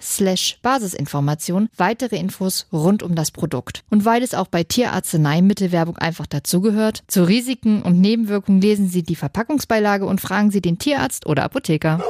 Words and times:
slash 0.00 0.58
Basisinformation 0.62 1.68
weitere 1.76 2.16
Infos 2.16 2.66
rund 2.72 3.02
um 3.02 3.14
das 3.14 3.30
Produkt. 3.30 3.84
Und 3.90 4.04
weil 4.04 4.22
es 4.22 4.34
auch 4.34 4.48
bei 4.48 4.64
Tierarzneimittelwerbung 4.64 5.96
einfach 5.98 6.26
dazugehört, 6.26 7.02
zu 7.08 7.24
Risiken 7.24 7.82
und 7.82 8.00
Nebenwirkungen 8.00 8.60
lesen 8.60 8.88
Sie 8.88 9.02
die 9.02 9.16
Verpackungsbeilage 9.16 10.06
und 10.06 10.20
fragen 10.20 10.50
Sie 10.50 10.60
den 10.60 10.78
Tierarzt 10.78 11.26
oder 11.26 11.44
Apotheker. 11.44 12.02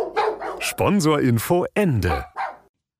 Sponsorinfo 0.60 1.66
Ende. 1.74 2.24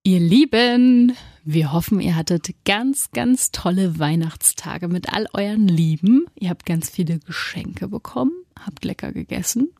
Ihr 0.03 0.21
Lieben, 0.21 1.17
wir 1.45 1.73
hoffen, 1.73 2.01
ihr 2.01 2.15
hattet 2.15 2.49
ganz, 2.65 3.11
ganz 3.13 3.53
tolle 3.53 3.99
Weihnachtstage 3.99 4.89
mit 4.89 5.13
all 5.13 5.27
euren 5.33 5.67
Lieben. 5.67 6.27
Ihr 6.35 6.51
habt 6.51 6.67
ganz 6.67 6.91
viele 6.91 7.19
Geschenke 7.19 7.89
bekommen, 7.89 8.33
habt 8.59 8.85
lecker 8.85 9.13
gegessen 9.13 9.73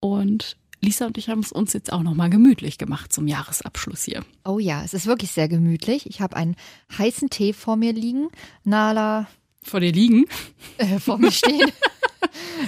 und 0.00 0.56
Lisa 0.82 1.06
und 1.06 1.18
ich 1.18 1.28
haben 1.28 1.40
es 1.40 1.52
uns 1.52 1.72
jetzt 1.72 1.92
auch 1.92 2.02
noch 2.02 2.14
mal 2.14 2.30
gemütlich 2.30 2.78
gemacht 2.78 3.12
zum 3.12 3.26
Jahresabschluss 3.28 4.02
hier. 4.04 4.24
Oh 4.44 4.58
ja, 4.58 4.82
es 4.82 4.94
ist 4.94 5.06
wirklich 5.06 5.30
sehr 5.30 5.48
gemütlich. 5.48 6.06
Ich 6.08 6.20
habe 6.20 6.36
einen 6.36 6.56
heißen 6.96 7.28
Tee 7.30 7.52
vor 7.52 7.76
mir 7.76 7.92
liegen. 7.92 8.28
Nala 8.64 9.28
Vor 9.62 9.80
dir 9.80 9.92
liegen. 9.92 10.24
äh, 10.78 10.98
vor 10.98 11.18
mir 11.18 11.30
stehen. 11.32 11.70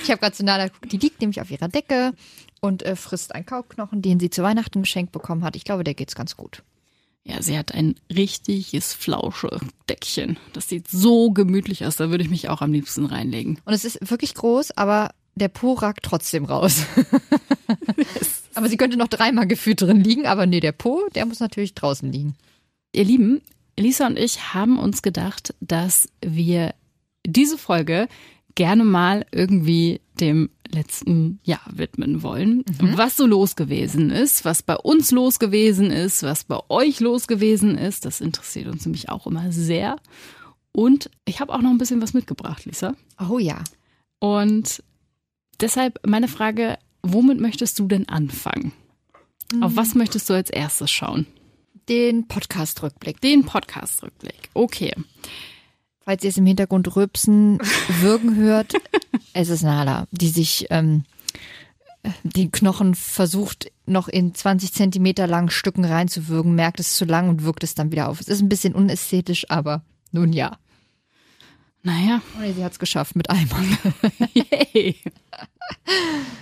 ich 0.02 0.10
habe 0.10 0.20
gerade 0.20 0.34
zu 0.34 0.44
Nala 0.44 0.66
geguckt, 0.68 0.92
die 0.92 0.98
liegt 0.98 1.20
nämlich 1.20 1.40
auf 1.40 1.50
ihrer 1.50 1.68
Decke 1.68 2.12
und 2.60 2.82
äh, 2.82 2.96
frisst 2.96 3.34
einen 3.34 3.46
Kauknochen, 3.46 4.02
den 4.02 4.20
sie 4.20 4.30
zu 4.30 4.42
Weihnachten 4.42 4.82
geschenkt 4.82 5.12
bekommen 5.12 5.42
hat. 5.44 5.56
Ich 5.56 5.64
glaube, 5.64 5.84
der 5.84 5.94
geht's 5.94 6.14
ganz 6.14 6.36
gut. 6.36 6.62
Ja, 7.24 7.40
sie 7.40 7.56
hat 7.56 7.72
ein 7.72 7.94
richtiges 8.12 8.92
Flauschedeckchen. 8.94 10.38
Das 10.52 10.68
sieht 10.68 10.88
so 10.88 11.30
gemütlich 11.30 11.86
aus, 11.86 11.96
da 11.96 12.10
würde 12.10 12.24
ich 12.24 12.30
mich 12.30 12.48
auch 12.48 12.60
am 12.62 12.72
liebsten 12.72 13.06
reinlegen. 13.06 13.60
Und 13.64 13.72
es 13.72 13.84
ist 13.84 14.10
wirklich 14.10 14.34
groß, 14.34 14.72
aber 14.76 15.10
der 15.34 15.48
Po 15.48 15.74
ragt 15.74 16.04
trotzdem 16.04 16.44
raus. 16.44 16.84
aber 18.54 18.68
sie 18.68 18.76
könnte 18.76 18.96
noch 18.96 19.08
dreimal 19.08 19.46
gefühlt 19.46 19.80
drin 19.80 20.02
liegen, 20.02 20.26
aber 20.26 20.46
nee, 20.46 20.60
der 20.60 20.72
Po, 20.72 21.02
der 21.14 21.26
muss 21.26 21.40
natürlich 21.40 21.74
draußen 21.74 22.10
liegen. 22.10 22.34
Ihr 22.92 23.04
Lieben, 23.04 23.40
Lisa 23.78 24.06
und 24.06 24.18
ich 24.18 24.54
haben 24.54 24.78
uns 24.78 25.02
gedacht, 25.02 25.54
dass 25.60 26.08
wir 26.24 26.74
diese 27.26 27.56
Folge 27.56 28.08
gerne 28.54 28.84
mal 28.84 29.24
irgendwie 29.32 30.00
dem 30.20 30.50
letzten 30.70 31.40
Jahr 31.42 31.64
widmen 31.70 32.22
wollen. 32.22 32.64
Was 32.78 33.16
so 33.16 33.26
los 33.26 33.56
gewesen 33.56 34.10
ist, 34.10 34.44
was 34.44 34.62
bei 34.62 34.76
uns 34.76 35.10
los 35.10 35.38
gewesen 35.38 35.90
ist, 35.90 36.22
was 36.22 36.44
bei 36.44 36.58
euch 36.68 37.00
los 37.00 37.26
gewesen 37.26 37.76
ist, 37.76 38.04
das 38.04 38.20
interessiert 38.20 38.68
uns 38.68 38.84
nämlich 38.84 39.08
auch 39.08 39.26
immer 39.26 39.52
sehr. 39.52 39.96
Und 40.72 41.10
ich 41.24 41.40
habe 41.40 41.52
auch 41.52 41.60
noch 41.60 41.70
ein 41.70 41.78
bisschen 41.78 42.00
was 42.00 42.14
mitgebracht, 42.14 42.64
Lisa. 42.64 42.94
Oh 43.30 43.38
ja. 43.38 43.62
Und 44.18 44.82
deshalb 45.62 46.00
meine 46.06 46.28
Frage, 46.28 46.78
womit 47.02 47.40
möchtest 47.40 47.78
du 47.78 47.86
denn 47.86 48.08
anfangen? 48.08 48.72
Auf 49.60 49.76
was 49.76 49.94
möchtest 49.94 50.28
du 50.30 50.34
als 50.34 50.50
erstes 50.50 50.90
schauen? 50.90 51.26
Den 51.88 52.26
Podcast-Rückblick. 52.26 53.20
Den 53.20 53.44
Podcast-Rückblick. 53.44 54.50
Okay. 54.54 54.92
Falls 56.00 56.24
ihr 56.24 56.30
es 56.30 56.38
im 56.38 56.46
Hintergrund 56.46 56.94
rülpsen, 56.96 57.58
würgen 58.00 58.36
hört, 58.36 58.74
es 59.34 59.50
ist 59.50 59.62
Nala, 59.62 60.06
die 60.10 60.28
sich 60.28 60.66
ähm, 60.70 61.04
den 62.22 62.50
Knochen 62.50 62.94
versucht, 62.94 63.70
noch 63.86 64.08
in 64.08 64.34
20 64.34 64.72
Zentimeter 64.72 65.26
langen 65.26 65.50
Stücken 65.50 65.84
reinzuwürgen, 65.84 66.54
merkt 66.54 66.80
es 66.80 66.96
zu 66.96 67.04
lang 67.04 67.28
und 67.28 67.44
wirkt 67.44 67.62
es 67.62 67.74
dann 67.74 67.92
wieder 67.92 68.08
auf. 68.08 68.20
Es 68.20 68.28
ist 68.28 68.40
ein 68.40 68.48
bisschen 68.48 68.74
unästhetisch, 68.74 69.50
aber 69.50 69.82
nun 70.12 70.32
ja. 70.32 70.58
Naja, 71.84 72.22
sie 72.54 72.64
hat 72.64 72.72
es 72.72 72.78
geschafft 72.78 73.16
mit 73.16 73.28
einmal. 73.28 73.64
yay. 74.34 74.96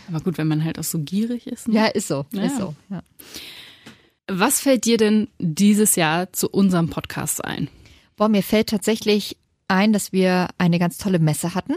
Aber 0.08 0.20
gut, 0.20 0.38
wenn 0.38 0.48
man 0.48 0.64
halt 0.64 0.78
auch 0.78 0.84
so 0.84 0.98
gierig 0.98 1.46
ist. 1.46 1.68
Ne? 1.68 1.74
ja, 1.74 1.86
ist 1.86 2.08
so. 2.08 2.26
Ja. 2.32 2.42
Ist 2.44 2.58
so. 2.58 2.74
Ja. 2.88 3.02
Was 4.26 4.60
fällt 4.60 4.84
dir 4.84 4.96
denn 4.96 5.28
dieses 5.38 5.96
Jahr 5.96 6.32
zu 6.32 6.48
unserem 6.48 6.88
Podcast 6.88 7.44
ein? 7.44 7.68
Boah, 8.16 8.28
mir 8.28 8.42
fällt 8.42 8.68
tatsächlich 8.68 9.36
ein, 9.68 9.92
dass 9.92 10.12
wir 10.12 10.48
eine 10.58 10.78
ganz 10.78 10.98
tolle 10.98 11.18
Messe 11.18 11.54
hatten. 11.54 11.74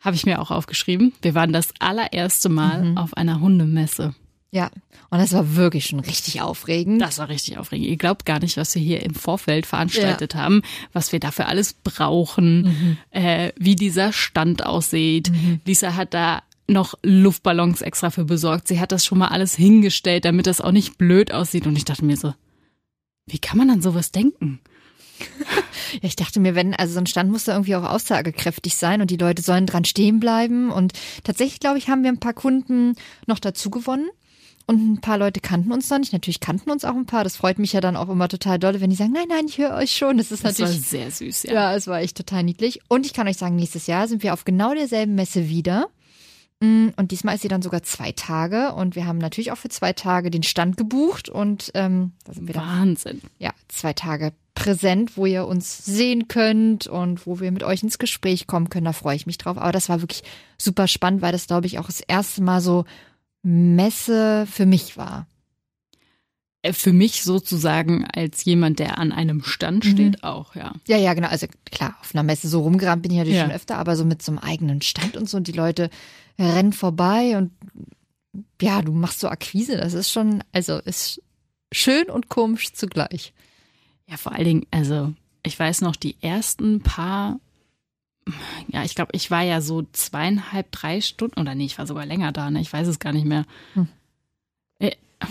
Habe 0.00 0.16
ich 0.16 0.26
mir 0.26 0.40
auch 0.40 0.50
aufgeschrieben. 0.50 1.14
Wir 1.22 1.34
waren 1.34 1.52
das 1.52 1.70
allererste 1.78 2.48
Mal 2.48 2.92
auf 2.96 3.16
einer 3.16 3.40
Hundemesse. 3.40 4.14
Ja, 4.54 4.70
und 5.10 5.18
das 5.18 5.32
war 5.32 5.56
wirklich 5.56 5.86
schon 5.86 5.98
richtig 5.98 6.40
aufregend. 6.40 7.02
Das 7.02 7.18
war 7.18 7.28
richtig 7.28 7.58
aufregend. 7.58 7.88
Ihr 7.88 7.96
glaubt 7.96 8.24
gar 8.24 8.38
nicht, 8.38 8.56
was 8.56 8.72
wir 8.76 8.82
hier 8.82 9.02
im 9.02 9.14
Vorfeld 9.14 9.66
veranstaltet 9.66 10.36
haben, 10.36 10.62
was 10.92 11.10
wir 11.10 11.18
dafür 11.18 11.48
alles 11.48 11.72
brauchen, 11.72 12.96
äh, 13.10 13.50
wie 13.56 13.74
dieser 13.74 14.12
Stand 14.12 14.64
aussieht. 14.64 15.32
Lisa 15.64 15.96
hat 15.96 16.14
da 16.14 16.42
noch 16.66 16.94
Luftballons 17.02 17.82
extra 17.82 18.10
für 18.10 18.24
besorgt. 18.24 18.68
Sie 18.68 18.80
hat 18.80 18.92
das 18.92 19.04
schon 19.04 19.18
mal 19.18 19.28
alles 19.28 19.54
hingestellt, 19.54 20.24
damit 20.24 20.46
das 20.46 20.60
auch 20.60 20.72
nicht 20.72 20.98
blöd 20.98 21.32
aussieht. 21.32 21.66
Und 21.66 21.76
ich 21.76 21.84
dachte 21.84 22.04
mir 22.04 22.16
so, 22.16 22.34
wie 23.26 23.38
kann 23.38 23.58
man 23.58 23.70
an 23.70 23.82
sowas 23.82 24.12
denken? 24.12 24.60
Ja, 25.94 26.08
ich 26.08 26.16
dachte 26.16 26.40
mir, 26.40 26.56
wenn, 26.56 26.74
also 26.74 26.94
so 26.94 26.98
ein 26.98 27.06
Stand 27.06 27.30
muss 27.30 27.44
da 27.44 27.52
irgendwie 27.52 27.76
auch 27.76 27.84
aussagekräftig 27.84 28.74
sein 28.74 29.00
und 29.00 29.12
die 29.12 29.16
Leute 29.16 29.42
sollen 29.42 29.64
dran 29.64 29.84
stehen 29.84 30.18
bleiben. 30.18 30.70
Und 30.72 30.92
tatsächlich, 31.22 31.60
glaube 31.60 31.78
ich, 31.78 31.88
haben 31.88 32.02
wir 32.02 32.10
ein 32.10 32.18
paar 32.18 32.32
Kunden 32.32 32.96
noch 33.28 33.38
dazu 33.38 33.70
gewonnen. 33.70 34.08
Und 34.66 34.94
ein 34.94 35.00
paar 35.00 35.18
Leute 35.18 35.40
kannten 35.40 35.70
uns 35.72 35.88
noch 35.90 35.98
nicht. 35.98 36.12
Natürlich 36.12 36.40
kannten 36.40 36.70
uns 36.70 36.84
auch 36.84 36.96
ein 36.96 37.06
paar. 37.06 37.22
Das 37.22 37.36
freut 37.36 37.60
mich 37.60 37.74
ja 37.74 37.80
dann 37.80 37.96
auch 37.96 38.08
immer 38.08 38.28
total 38.28 38.58
doll, 38.58 38.80
wenn 38.80 38.90
die 38.90 38.96
sagen, 38.96 39.12
nein, 39.12 39.28
nein, 39.28 39.46
ich 39.46 39.58
höre 39.58 39.74
euch 39.74 39.94
schon. 39.94 40.16
Das 40.18 40.32
ist 40.32 40.44
Das 40.44 40.58
war 40.58 40.66
natürlich. 40.66 40.88
sehr 40.88 41.10
süß, 41.10 41.44
ja. 41.44 41.52
ja, 41.52 41.74
es 41.76 41.86
war 41.86 42.00
echt 42.00 42.16
total 42.16 42.42
niedlich. 42.42 42.80
Und 42.88 43.06
ich 43.06 43.12
kann 43.12 43.28
euch 43.28 43.36
sagen, 43.36 43.56
nächstes 43.56 43.86
Jahr 43.86 44.08
sind 44.08 44.22
wir 44.22 44.32
auf 44.32 44.44
genau 44.44 44.74
derselben 44.74 45.14
Messe 45.14 45.48
wieder. 45.48 45.88
Mm, 46.60 46.88
Und 46.96 47.10
diesmal 47.10 47.34
ist 47.34 47.42
sie 47.42 47.48
dann 47.48 47.62
sogar 47.62 47.82
zwei 47.82 48.12
Tage. 48.12 48.72
Und 48.72 48.96
wir 48.96 49.06
haben 49.06 49.18
natürlich 49.18 49.52
auch 49.52 49.58
für 49.58 49.68
zwei 49.68 49.92
Tage 49.92 50.30
den 50.30 50.42
Stand 50.42 50.76
gebucht. 50.76 51.28
Und 51.28 51.70
ähm, 51.74 52.12
da 52.24 52.32
sind 52.32 52.46
wir 52.46 52.54
dann 52.54 52.66
Wahnsinn. 52.66 53.20
ja, 53.38 53.52
zwei 53.68 53.92
Tage 53.92 54.32
präsent, 54.54 55.16
wo 55.16 55.26
ihr 55.26 55.46
uns 55.46 55.84
sehen 55.84 56.28
könnt 56.28 56.86
und 56.86 57.26
wo 57.26 57.40
wir 57.40 57.50
mit 57.50 57.64
euch 57.64 57.82
ins 57.82 57.98
Gespräch 57.98 58.46
kommen 58.46 58.70
können. 58.70 58.84
Da 58.84 58.92
freue 58.92 59.16
ich 59.16 59.26
mich 59.26 59.38
drauf. 59.38 59.58
Aber 59.58 59.72
das 59.72 59.88
war 59.88 60.00
wirklich 60.00 60.22
super 60.58 60.86
spannend, 60.86 61.22
weil 61.22 61.32
das, 61.32 61.46
glaube 61.48 61.66
ich, 61.66 61.78
auch 61.78 61.86
das 61.86 62.00
erste 62.00 62.42
Mal 62.42 62.60
so 62.60 62.84
Messe 63.42 64.46
für 64.50 64.64
mich 64.64 64.96
war. 64.96 65.26
Äh, 66.64 66.72
Für 66.72 66.92
mich 66.94 67.22
sozusagen 67.22 68.06
als 68.06 68.44
jemand, 68.44 68.78
der 68.78 68.96
an 68.98 69.12
einem 69.12 69.42
Stand 69.44 69.84
steht, 69.84 70.24
auch, 70.24 70.54
ja. 70.54 70.72
Ja, 70.88 70.96
ja, 70.96 71.12
genau. 71.12 71.28
Also 71.28 71.46
klar, 71.70 71.94
auf 72.00 72.14
einer 72.14 72.22
Messe 72.22 72.48
so 72.48 72.60
rumgerannt 72.62 73.02
bin 73.02 73.12
ich 73.12 73.18
natürlich 73.18 73.36
Ja. 73.38 73.44
schon 73.44 73.54
öfter, 73.54 73.76
aber 73.76 73.96
so 73.96 74.04
mit 74.06 74.22
so 74.22 74.32
einem 74.32 74.38
eigenen 74.38 74.80
Stand 74.80 75.16
und 75.16 75.28
so 75.28 75.36
und 75.36 75.46
die 75.46 75.52
Leute 75.52 75.90
rennen 76.38 76.72
vorbei 76.72 77.36
und 77.36 77.52
ja, 78.62 78.80
du 78.82 78.92
machst 78.92 79.20
so 79.20 79.28
Akquise. 79.28 79.76
Das 79.76 79.92
ist 79.92 80.10
schon, 80.10 80.42
also 80.52 80.78
ist 80.78 81.20
schön 81.70 82.06
und 82.10 82.28
komisch 82.30 82.72
zugleich. 82.72 83.34
Ja, 84.08 84.16
vor 84.16 84.32
allen 84.32 84.44
Dingen, 84.44 84.66
also 84.70 85.12
ich 85.44 85.58
weiß 85.58 85.82
noch, 85.82 85.96
die 85.96 86.16
ersten 86.22 86.80
paar, 86.80 87.40
ja, 88.68 88.84
ich 88.84 88.94
glaube, 88.94 89.10
ich 89.14 89.30
war 89.30 89.42
ja 89.42 89.60
so 89.60 89.82
zweieinhalb, 89.92 90.72
drei 90.72 91.02
Stunden, 91.02 91.38
oder 91.40 91.54
nee, 91.54 91.66
ich 91.66 91.76
war 91.78 91.86
sogar 91.86 92.06
länger 92.06 92.32
da, 92.32 92.50
ne? 92.50 92.60
Ich 92.60 92.72
weiß 92.72 92.88
es 92.88 92.98
gar 92.98 93.12
nicht 93.12 93.26
mehr. 93.26 93.44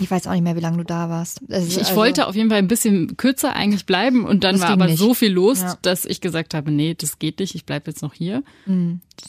Ich 0.00 0.10
weiß 0.10 0.26
auch 0.26 0.32
nicht 0.32 0.42
mehr, 0.42 0.56
wie 0.56 0.60
lange 0.60 0.78
du 0.78 0.84
da 0.84 1.08
warst. 1.08 1.40
Also, 1.50 1.80
Ich, 1.80 1.94
wollte 1.96 2.26
auf 2.26 2.34
jeden 2.34 2.48
Fall 2.50 2.58
ein 2.58 2.68
bisschen 2.68 3.16
kürzer 3.16 3.54
eigentlich 3.54 3.86
bleiben 3.86 4.24
und 4.24 4.44
dann 4.44 4.60
war 4.60 4.70
aber 4.70 4.86
nicht. 4.86 4.98
so 4.98 5.14
viel 5.14 5.32
los, 5.32 5.60
Ja. 5.60 5.78
dass 5.82 6.04
ich 6.04 6.20
gesagt 6.20 6.54
habe, 6.54 6.70
nee, 6.70 6.94
das 6.94 7.18
geht 7.18 7.38
nicht, 7.40 7.54
ich 7.54 7.64
bleibe 7.66 7.90
jetzt 7.90 8.02
noch 8.02 8.14
hier. 8.14 8.42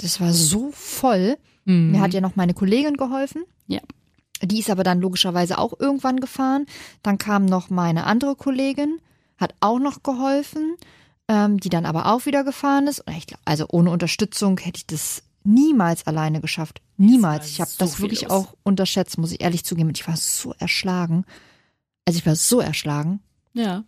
Das 0.02 0.20
war 0.22 0.34
so 0.34 0.72
voll. 0.72 1.38
Mhm. 1.66 1.92
Mir 1.92 2.02
hat 2.02 2.14
ja 2.14 2.22
noch 2.22 2.36
meine 2.36 2.54
Kollegin 2.54 2.96
geholfen. 2.98 3.44
Ja. 3.68 3.80
Die 4.42 4.60
ist 4.60 4.70
aber 4.70 4.84
dann 4.84 5.00
logischerweise 5.00 5.58
auch 5.58 5.74
irgendwann 5.80 6.20
gefahren. 6.20 6.66
Dann 7.04 7.18
kam 7.18 7.46
noch 7.46 7.70
meine 7.70 8.06
andere 8.06 8.36
Kollegin, 8.36 9.00
hat 9.38 9.56
auch 9.62 9.80
noch 9.80 10.04
geholfen, 10.04 10.76
ähm, 11.28 11.60
die 11.60 11.70
dann 11.70 11.86
aber 11.86 12.12
auch 12.14 12.26
wieder 12.26 12.44
gefahren 12.44 12.88
ist. 12.88 13.00
Und 13.08 13.16
ich 13.18 13.28
glaub, 13.28 13.40
also 13.46 13.66
ohne 13.70 13.90
Unterstützung 13.92 14.58
hätte 14.60 14.78
ich 14.78 14.88
das 14.88 15.24
niemals 15.44 16.06
alleine 16.06 16.42
geschafft. 16.42 16.82
Niemals. 16.97 17.50
Ich 17.50 17.62
habe 17.62 17.69
so 17.69 17.77
das 17.80 18.00
wirklich 18.00 18.21
los. 18.24 18.31
auch 18.31 18.56
unterschätzt, 18.63 19.18
muss 19.18 19.31
ich 19.31 19.42
ehrlich 19.42 19.65
zugeben. 19.65 19.89
Und 19.89 19.97
ich 20.00 20.07
war 20.07 20.18
so 20.18 20.53
erschlagen. 20.59 21.25
Also 22.06 22.18
ich 22.19 22.25
war 22.25 22.36
so 22.36 22.59
erschlagen. 22.59 23.19
Ja. 23.53 23.83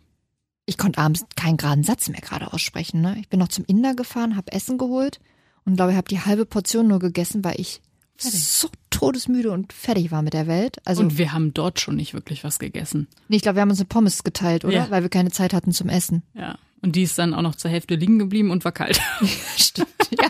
Ich 0.65 0.77
konnte 0.77 1.00
abends 1.00 1.25
keinen 1.36 1.57
geraden 1.57 1.83
Satz 1.83 2.09
mehr 2.09 2.21
gerade 2.21 2.51
aussprechen. 2.51 3.01
Ne? 3.01 3.18
Ich 3.19 3.30
bin 3.30 3.39
noch 3.39 3.48
zum 3.48 3.63
Inder 3.65 3.94
gefahren, 3.95 4.36
habe 4.36 4.51
Essen 4.51 4.77
geholt 4.77 5.19
und 5.65 5.75
glaube, 5.75 5.92
ich 5.92 5.98
habe 5.98 6.07
die 6.09 6.19
halbe 6.19 6.45
Portion 6.45 6.88
nur 6.88 7.00
gegessen, 7.00 7.44
weil 7.44 7.59
ich 7.59 7.81
Fertig. 8.18 8.44
so 8.45 8.69
todesmüde 8.89 9.51
und 9.51 9.71
fertig 9.71 10.12
war 10.12 10.21
mit 10.24 10.33
der 10.33 10.48
Welt. 10.48 10.77
Also 10.86 11.04
Und 11.04 11.18
wir 11.18 11.31
haben 11.31 11.54
dort 11.54 11.80
schon 11.80 11.95
nicht 11.95 12.13
wirklich 12.13 12.44
was 12.44 12.59
gegessen. 12.59 13.07
nee, 13.30 13.38
ich 13.38 13.44
glaube, 13.44 13.57
wir 13.57 13.62
haben 13.62 13.69
uns 13.69 13.80
eine 13.80 13.88
Pommes 13.88 14.24
geteilt, 14.24 14.65
oder? 14.65 14.74
Ja. 14.74 14.89
Weil 14.89 15.04
wir 15.04 15.09
keine 15.09 15.31
Zeit 15.31 15.54
hatten 15.54 15.71
zum 15.71 15.88
Essen. 15.88 16.24
Ja. 16.33 16.57
Und 16.82 16.96
die 16.96 17.04
ist 17.04 17.18
dann 17.18 17.34
auch 17.34 17.42
noch 17.42 17.56
zur 17.56 17.72
Hälfte 17.72 17.96
liegen 17.96 18.20
geblieben 18.20 18.52
und 18.52 18.64
war 18.64 18.72
kalt. 18.72 19.02
Stimmt. 19.58 19.90
ja, 20.12 20.30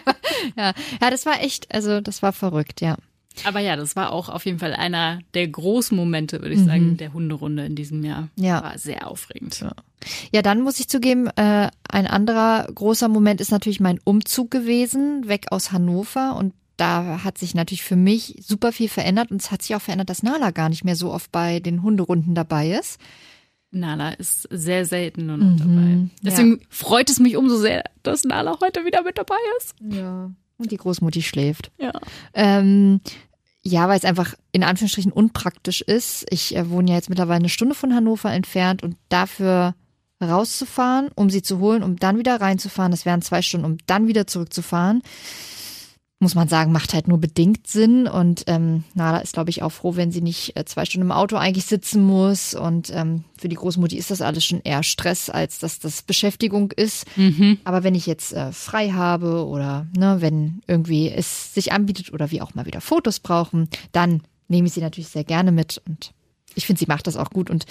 ja, 0.56 0.74
ja, 1.02 1.10
das 1.10 1.26
war 1.26 1.42
echt, 1.42 1.74
also 1.74 2.02
das 2.02 2.22
war 2.22 2.34
verrückt, 2.34 2.82
ja. 2.82 2.98
Aber 3.44 3.60
ja, 3.60 3.76
das 3.76 3.96
war 3.96 4.12
auch 4.12 4.30
auf 4.30 4.46
jeden 4.46 4.60
Fall 4.60 4.74
einer 4.74 5.20
der 5.34 5.48
großen 5.48 5.96
Momente, 5.96 6.42
würde 6.42 6.56
ich 6.56 6.64
sagen, 6.64 6.98
der 6.98 7.14
Hunderunde 7.14 7.66
in 7.66 7.76
diesem 7.76 8.04
Jahr. 8.04 8.30
Ja. 8.36 8.64
War 8.64 8.78
sehr 8.78 9.08
aufregend. 9.08 9.64
Ja, 10.32 10.42
dann 10.42 10.62
muss 10.62 10.80
ich 10.80 10.88
zugeben, 10.88 11.28
äh, 11.36 11.70
ein 11.90 12.08
anderer 12.08 12.68
großer 12.74 13.08
Moment 13.08 13.42
ist 13.42 13.52
natürlich 13.52 13.80
mein 13.80 14.00
Umzug 14.04 14.52
gewesen, 14.52 15.28
weg 15.28 15.48
aus 15.52 15.72
Hannover. 15.72 16.36
Und 16.36 16.54
da 16.78 17.24
hat 17.24 17.38
sich 17.38 17.56
natürlich 17.56 17.84
für 17.84 17.96
mich 17.96 18.36
super 18.42 18.72
viel 18.72 18.90
verändert. 18.90 19.32
Und 19.32 19.42
es 19.42 19.52
hat 19.52 19.62
sich 19.62 19.76
auch 19.76 19.82
verändert, 19.82 20.10
dass 20.10 20.24
Nala 20.24 20.52
gar 20.52 20.70
nicht 20.70 20.84
mehr 20.84 20.96
so 20.96 21.12
oft 21.12 21.32
bei 21.32 21.60
den 21.60 21.84
Hunderunden 21.84 22.36
dabei 22.36 22.72
ist. 22.72 23.00
Nala 23.72 24.12
ist 24.12 24.48
sehr 24.50 24.86
selten 24.86 25.26
nur 25.26 25.38
noch 25.38 25.46
Mhm, 25.46 25.58
dabei. 25.58 26.10
Deswegen 26.22 26.62
freut 26.70 27.10
es 27.10 27.20
mich 27.20 27.36
umso 27.36 27.58
sehr, 27.58 27.84
dass 28.04 28.24
Nala 28.24 28.58
heute 28.62 28.86
wieder 28.86 29.04
mit 29.04 29.18
dabei 29.18 29.36
ist. 29.60 29.76
Ja. 29.92 30.32
Und 30.58 30.72
die 30.72 30.78
Großmutti 30.78 31.22
schläft. 31.22 31.72
Ja. 31.78 31.92
Ähm, 32.34 33.02
ja, 33.62 33.90
weil 33.90 33.98
es 33.98 34.06
einfach 34.06 34.34
in 34.54 34.64
Anführungsstrichen 34.64 35.12
unpraktisch 35.12 35.82
ist. 35.82 36.26
Ich 36.30 36.56
äh, 36.56 36.70
wohne 36.70 36.92
ja 36.92 36.96
jetzt 36.96 37.10
mittlerweile 37.10 37.40
eine 37.40 37.50
Stunde 37.50 37.76
von 37.76 37.94
Hannover 37.94 38.32
entfernt 38.32 38.82
und 38.82 38.96
dafür 39.10 39.76
rauszufahren, 40.24 41.10
um 41.16 41.30
sie 41.30 41.42
zu 41.42 41.60
holen, 41.60 41.84
um 41.84 41.98
dann 41.98 42.18
wieder 42.18 42.40
reinzufahren, 42.42 42.92
das 42.92 43.06
wären 43.06 43.22
zwei 43.22 43.42
Stunden, 43.42 43.66
um 43.66 43.78
dann 43.86 44.08
wieder 44.08 44.26
zurückzufahren, 44.26 45.04
muss 46.20 46.34
man 46.34 46.48
sagen, 46.48 46.72
macht 46.72 46.94
halt 46.96 47.08
nur 47.08 47.20
bedingt 47.20 47.68
Sinn. 47.68 48.08
Und 48.08 48.44
ähm, 48.48 48.84
Nala 48.96 49.20
ist, 49.20 49.34
glaube 49.34 49.52
ich, 49.52 49.62
auch 49.62 49.72
froh, 49.72 49.96
wenn 49.96 50.12
sie 50.12 50.22
nicht 50.22 50.58
äh, 50.58 50.66
zwei 50.66 50.84
Stunden 50.86 51.08
im 51.08 51.12
Auto 51.12 51.36
eigentlich 51.36 51.66
sitzen 51.66 52.04
muss. 52.04 52.56
Und 52.56 52.90
ähm, 52.92 53.24
für 53.38 53.50
die 53.50 53.56
Großmutti 53.56 53.96
ist 53.98 54.10
das 54.10 54.22
alles 54.22 54.44
schon 54.44 54.62
eher 54.62 54.82
Stress, 54.82 55.30
als 55.30 55.60
dass 55.60 55.78
das 55.78 56.02
Beschäftigung 56.02 56.72
ist. 56.72 57.06
Mhm. 57.18 57.60
Aber 57.66 57.84
wenn 57.84 57.94
ich 57.94 58.08
jetzt 58.08 58.34
äh, 58.34 58.52
frei 58.52 58.90
habe 58.92 59.46
oder 59.46 59.86
ne, 59.96 60.18
wenn 60.20 60.62
irgendwie 60.66 61.10
es 61.12 61.54
sich 61.54 61.72
anbietet 61.72 62.12
oder 62.12 62.32
wir 62.32 62.44
auch 62.44 62.56
mal 62.56 62.66
wieder 62.66 62.82
Fotos 62.82 63.20
brauchen, 63.20 63.70
dann 63.92 64.24
nehme 64.48 64.68
ich 64.68 64.74
sie 64.74 64.82
natürlich 64.82 65.10
sehr 65.10 65.24
gerne 65.24 65.52
mit. 65.52 65.82
Und 65.88 66.14
ich 66.56 66.66
finde, 66.66 66.80
sie 66.80 66.88
macht 66.88 67.06
das 67.06 67.18
auch 67.18 67.30
gut. 67.30 67.52
Und 67.52 67.66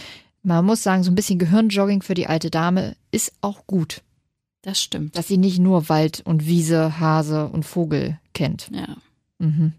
man 0.45 0.65
muss 0.65 0.85
sagen, 0.85 1.03
so 1.03 1.11
ein 1.11 1.17
bisschen 1.17 1.41
Gehirnjogging 1.41 2.03
für 2.03 2.15
die 2.15 2.29
alte 2.29 2.51
Dame 2.51 2.95
ist 3.11 3.33
auch 3.41 3.67
gut, 3.67 4.03
Das 4.63 4.81
stimmt. 4.81 5.17
dass 5.19 5.27
sie 5.27 5.39
nicht 5.39 5.59
nur 5.59 5.89
Wald 5.89 6.21
und 6.25 6.47
Wiese, 6.47 7.01
Hase 7.01 7.49
und 7.49 7.65
Vogel 7.65 8.21
kennt. 8.37 8.71
Ja, 8.73 8.97
Mhm. 9.39 9.73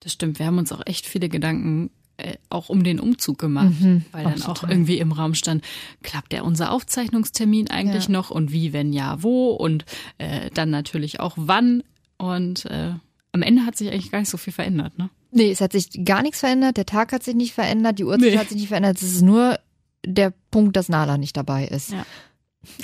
das 0.00 0.12
stimmt. 0.12 0.38
Wir 0.38 0.46
haben 0.46 0.58
uns 0.58 0.72
auch 0.72 0.82
echt 0.86 1.06
viele 1.06 1.28
Gedanken 1.28 1.90
äh, 2.16 2.34
auch 2.48 2.68
um 2.68 2.84
den 2.84 3.00
Umzug 3.00 3.38
gemacht, 3.38 3.74
Mhm. 3.80 4.04
weil 4.12 4.22
dann 4.22 4.40
Auch 4.42 4.54
total. 4.54 4.70
irgendwie 4.70 4.98
im 4.98 5.10
Raum 5.10 5.34
stand, 5.34 5.64
klappt 6.04 6.30
der 6.30 6.44
unser 6.44 6.70
Aufzeichnungstermin 6.70 7.70
eigentlich 7.70 8.04
Ja. 8.04 8.10
noch 8.12 8.30
und 8.30 8.52
wie, 8.52 8.72
wenn 8.72 8.92
ja, 8.92 9.20
wo 9.22 9.48
und 9.50 9.84
äh, 10.18 10.48
dann 10.54 10.70
natürlich 10.70 11.18
auch 11.18 11.32
wann. 11.36 11.82
Und 12.16 12.66
äh, 12.66 12.92
am 13.32 13.42
Ende 13.42 13.66
hat 13.66 13.76
sich 13.76 13.90
eigentlich 13.90 14.12
gar 14.12 14.20
nicht 14.20 14.28
so 14.30 14.36
viel 14.36 14.52
verändert, 14.52 14.96
ne? 14.96 15.10
Nee, 15.32 15.50
es 15.50 15.60
hat 15.60 15.72
sich 15.72 16.04
gar 16.04 16.22
nichts 16.22 16.38
verändert, 16.38 16.76
der 16.76 16.86
Tag 16.86 17.10
hat 17.12 17.24
sich 17.24 17.34
nicht 17.34 17.52
verändert, 17.52 17.98
die 17.98 18.04
Uhrzeit 18.04 18.30
Nee. 18.30 18.38
hat 18.38 18.48
sich 18.48 18.58
nicht 18.58 18.68
verändert. 18.68 18.96
Es 18.98 19.02
ist 19.02 19.22
nur 19.22 19.58
der 20.06 20.32
Punkt, 20.52 20.76
dass 20.76 20.88
Nala 20.88 21.18
nicht 21.18 21.36
dabei 21.36 21.66
ist. 21.66 21.90
Ja. 21.90 22.06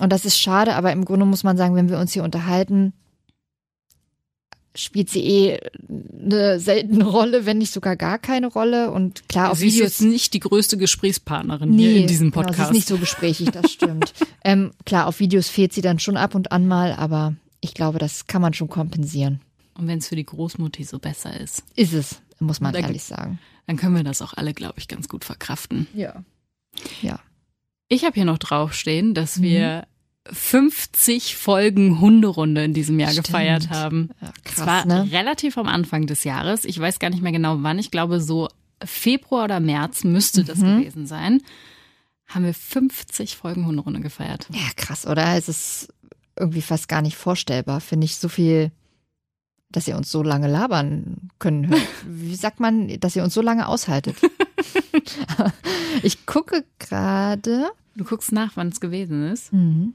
Und 0.01 0.11
das 0.13 0.25
ist 0.25 0.41
schade, 0.41 0.75
aber 0.75 0.91
im 0.91 1.05
Grunde 1.05 1.25
muss 1.25 1.45
man 1.45 1.57
sagen, 1.57 1.77
wenn 1.77 1.89
wir 1.89 2.01
uns 2.01 2.13
hier 2.13 2.25
unterhalten, 2.25 2.95
spielt 4.77 5.11
sie 5.11 5.23
eh 5.25 5.59
eine 5.89 6.61
seltene 6.61 7.05
Rolle, 7.05 7.45
wenn 7.47 7.59
nicht 7.59 7.73
sogar 7.73 7.97
gar 7.97 8.19
keine 8.19 8.47
Rolle. 8.47 8.91
Und 8.93 9.29
klar, 9.29 9.51
auf 9.51 9.59
Sie 9.59 9.67
ist 9.69 9.75
Videos 9.75 9.89
jetzt 9.99 10.03
nicht 10.03 10.33
die 10.35 10.41
größte 10.41 10.77
Gesprächspartnerin 10.77 11.73
hier 11.73 11.97
in 11.97 12.07
diesem 12.07 12.31
genau, 12.31 12.43
sie 12.43 12.47
Podcast. 12.49 12.71
ist 12.71 12.75
nicht 12.77 12.89
so 12.89 12.99
gesprächig, 12.99 13.51
das 13.51 13.73
stimmt. 13.73 14.13
ähm, 14.45 14.73
klar, 14.87 15.07
auf 15.07 15.19
Videos 15.21 15.49
fehlt 15.49 15.73
sie 15.73 15.81
dann 15.83 15.99
schon 15.99 16.17
ab 16.17 16.35
und 16.35 16.53
an 16.53 16.67
mal, 16.69 16.93
aber 16.93 17.35
ich 17.61 17.75
glaube, 17.75 17.99
das 17.99 18.27
kann 18.27 18.43
man 18.43 18.55
schon 18.55 18.69
kompensieren. 18.69 19.41
und 19.77 19.87
wenn 19.89 19.99
es 19.99 20.09
für 20.09 20.17
die 20.17 20.25
Großmutti 20.27 20.85
so 20.85 20.99
besser 20.99 21.39
ist, 21.41 21.65
Ist 21.75 21.93
es, 21.93 22.21
muss 22.39 22.61
man 22.61 22.73
Danke. 22.73 22.89
ehrlich 22.89 23.03
sagen. 23.05 23.39
dann 23.67 23.77
können 23.77 23.97
wir 23.97 24.05
das 24.05 24.23
auch 24.23 24.35
alle, 24.35 24.55
glaube 24.55 24.75
ich, 24.79 24.89
ganz 24.89 25.09
gut 25.09 25.25
verkraften. 25.25 25.87
Ja. 25.95 26.23
Ja. 27.03 27.19
Ich 27.89 28.05
habe 28.05 28.15
hier 28.15 28.25
noch 28.25 28.39
draufstehen, 28.39 29.15
dass 29.15 29.39
Mhm. 29.39 29.43
wir 29.43 29.87
50 30.31 31.37
Folgen 31.37 32.01
Hunderunde 32.01 32.65
in 32.65 32.75
diesem 32.75 32.99
Jahr 33.01 33.11
Stimmt. 33.11 33.27
gefeiert 33.29 33.71
haben. 33.71 34.11
Ja, 34.21 34.33
Das 34.45 34.55
krass, 34.55 34.67
war 34.67 34.87
ne? 34.87 35.11
relativ 35.13 35.57
am 35.59 35.67
Anfang 35.67 36.07
des 36.07 36.25
Jahres. 36.25 36.65
Ich 36.65 36.79
weiß 36.79 36.99
gar 36.99 37.11
nicht 37.11 37.23
mehr 37.23 37.33
genau 37.33 37.59
wann. 37.63 37.79
Ich 37.79 37.91
glaube, 37.91 38.21
so 38.21 38.49
Februar 38.85 39.45
oder 39.45 39.61
März 39.61 40.05
müsste 40.05 40.45
das 40.45 40.59
Mhm. 40.59 40.79
gewesen 40.81 41.07
sein. 41.07 41.41
Haben 42.27 42.45
wir 42.45 42.55
50 42.55 43.37
Folgen 43.37 43.67
Hunderunde 43.67 44.01
gefeiert. 44.01 44.47
Ja, 44.53 44.61
krass, 44.77 45.07
oder? 45.07 45.37
Es 45.37 45.49
ist 45.49 45.89
irgendwie 46.39 46.63
fast 46.63 46.89
gar 46.89 47.03
nicht 47.03 47.17
vorstellbar, 47.17 47.81
finde 47.81 48.05
ich, 48.05 48.17
so 48.17 48.29
viel, 48.29 48.71
dass 49.71 49.89
ihr 49.89 49.97
uns 49.97 50.11
so 50.11 50.23
lange 50.23 50.47
labern 50.49 51.31
können. 51.39 51.75
Wie 52.07 52.37
sagt 52.37 52.61
man, 52.61 52.89
dass 53.01 53.17
ihr 53.17 53.25
uns 53.25 53.35
so 53.35 53.43
lange 53.43 53.67
aushaltet? 53.67 54.17
ich 56.03 56.27
gucke 56.27 56.65
gerade. 56.79 57.71
Du 57.97 58.05
guckst 58.05 58.33
nach, 58.33 58.53
wann 58.57 58.69
es 58.69 58.81
gewesen 58.81 59.29
ist. 59.31 59.53
Mhm. 59.53 59.95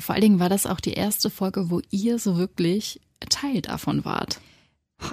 Vor 0.00 0.14
allen 0.14 0.22
Dingen 0.22 0.38
war 0.40 0.48
das 0.48 0.66
auch 0.66 0.80
die 0.80 0.92
erste 0.94 1.30
Folge, 1.30 1.70
wo 1.70 1.80
ihr 1.90 2.18
so 2.18 2.36
wirklich 2.36 3.00
Teil 3.28 3.60
davon 3.60 4.04
wart. 4.04 4.40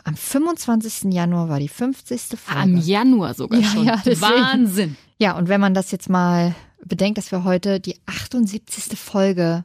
Am 0.04 0.16
25. 0.16 1.14
Januar 1.14 1.50
war 1.50 1.60
die 1.60 1.68
50. 1.70 2.22
Folge. 2.40 2.60
Am 2.62 2.78
Januar 2.78 3.34
sogar 3.34 3.60
Ja, 3.60 3.68
schon. 3.70 3.86
ja. 3.86 4.02
Wahnsinn. 4.22 4.98
Ja, 5.18 5.38
und 5.38 5.48
wenn 5.50 5.62
man 5.62 5.74
das 5.74 5.92
jetzt 5.92 6.10
mal 6.10 6.56
bedenkt, 6.84 7.18
dass 7.18 7.32
wir 7.32 7.44
heute 7.44 7.80
die 7.80 7.96
78. 8.06 8.98
Folge 9.00 9.64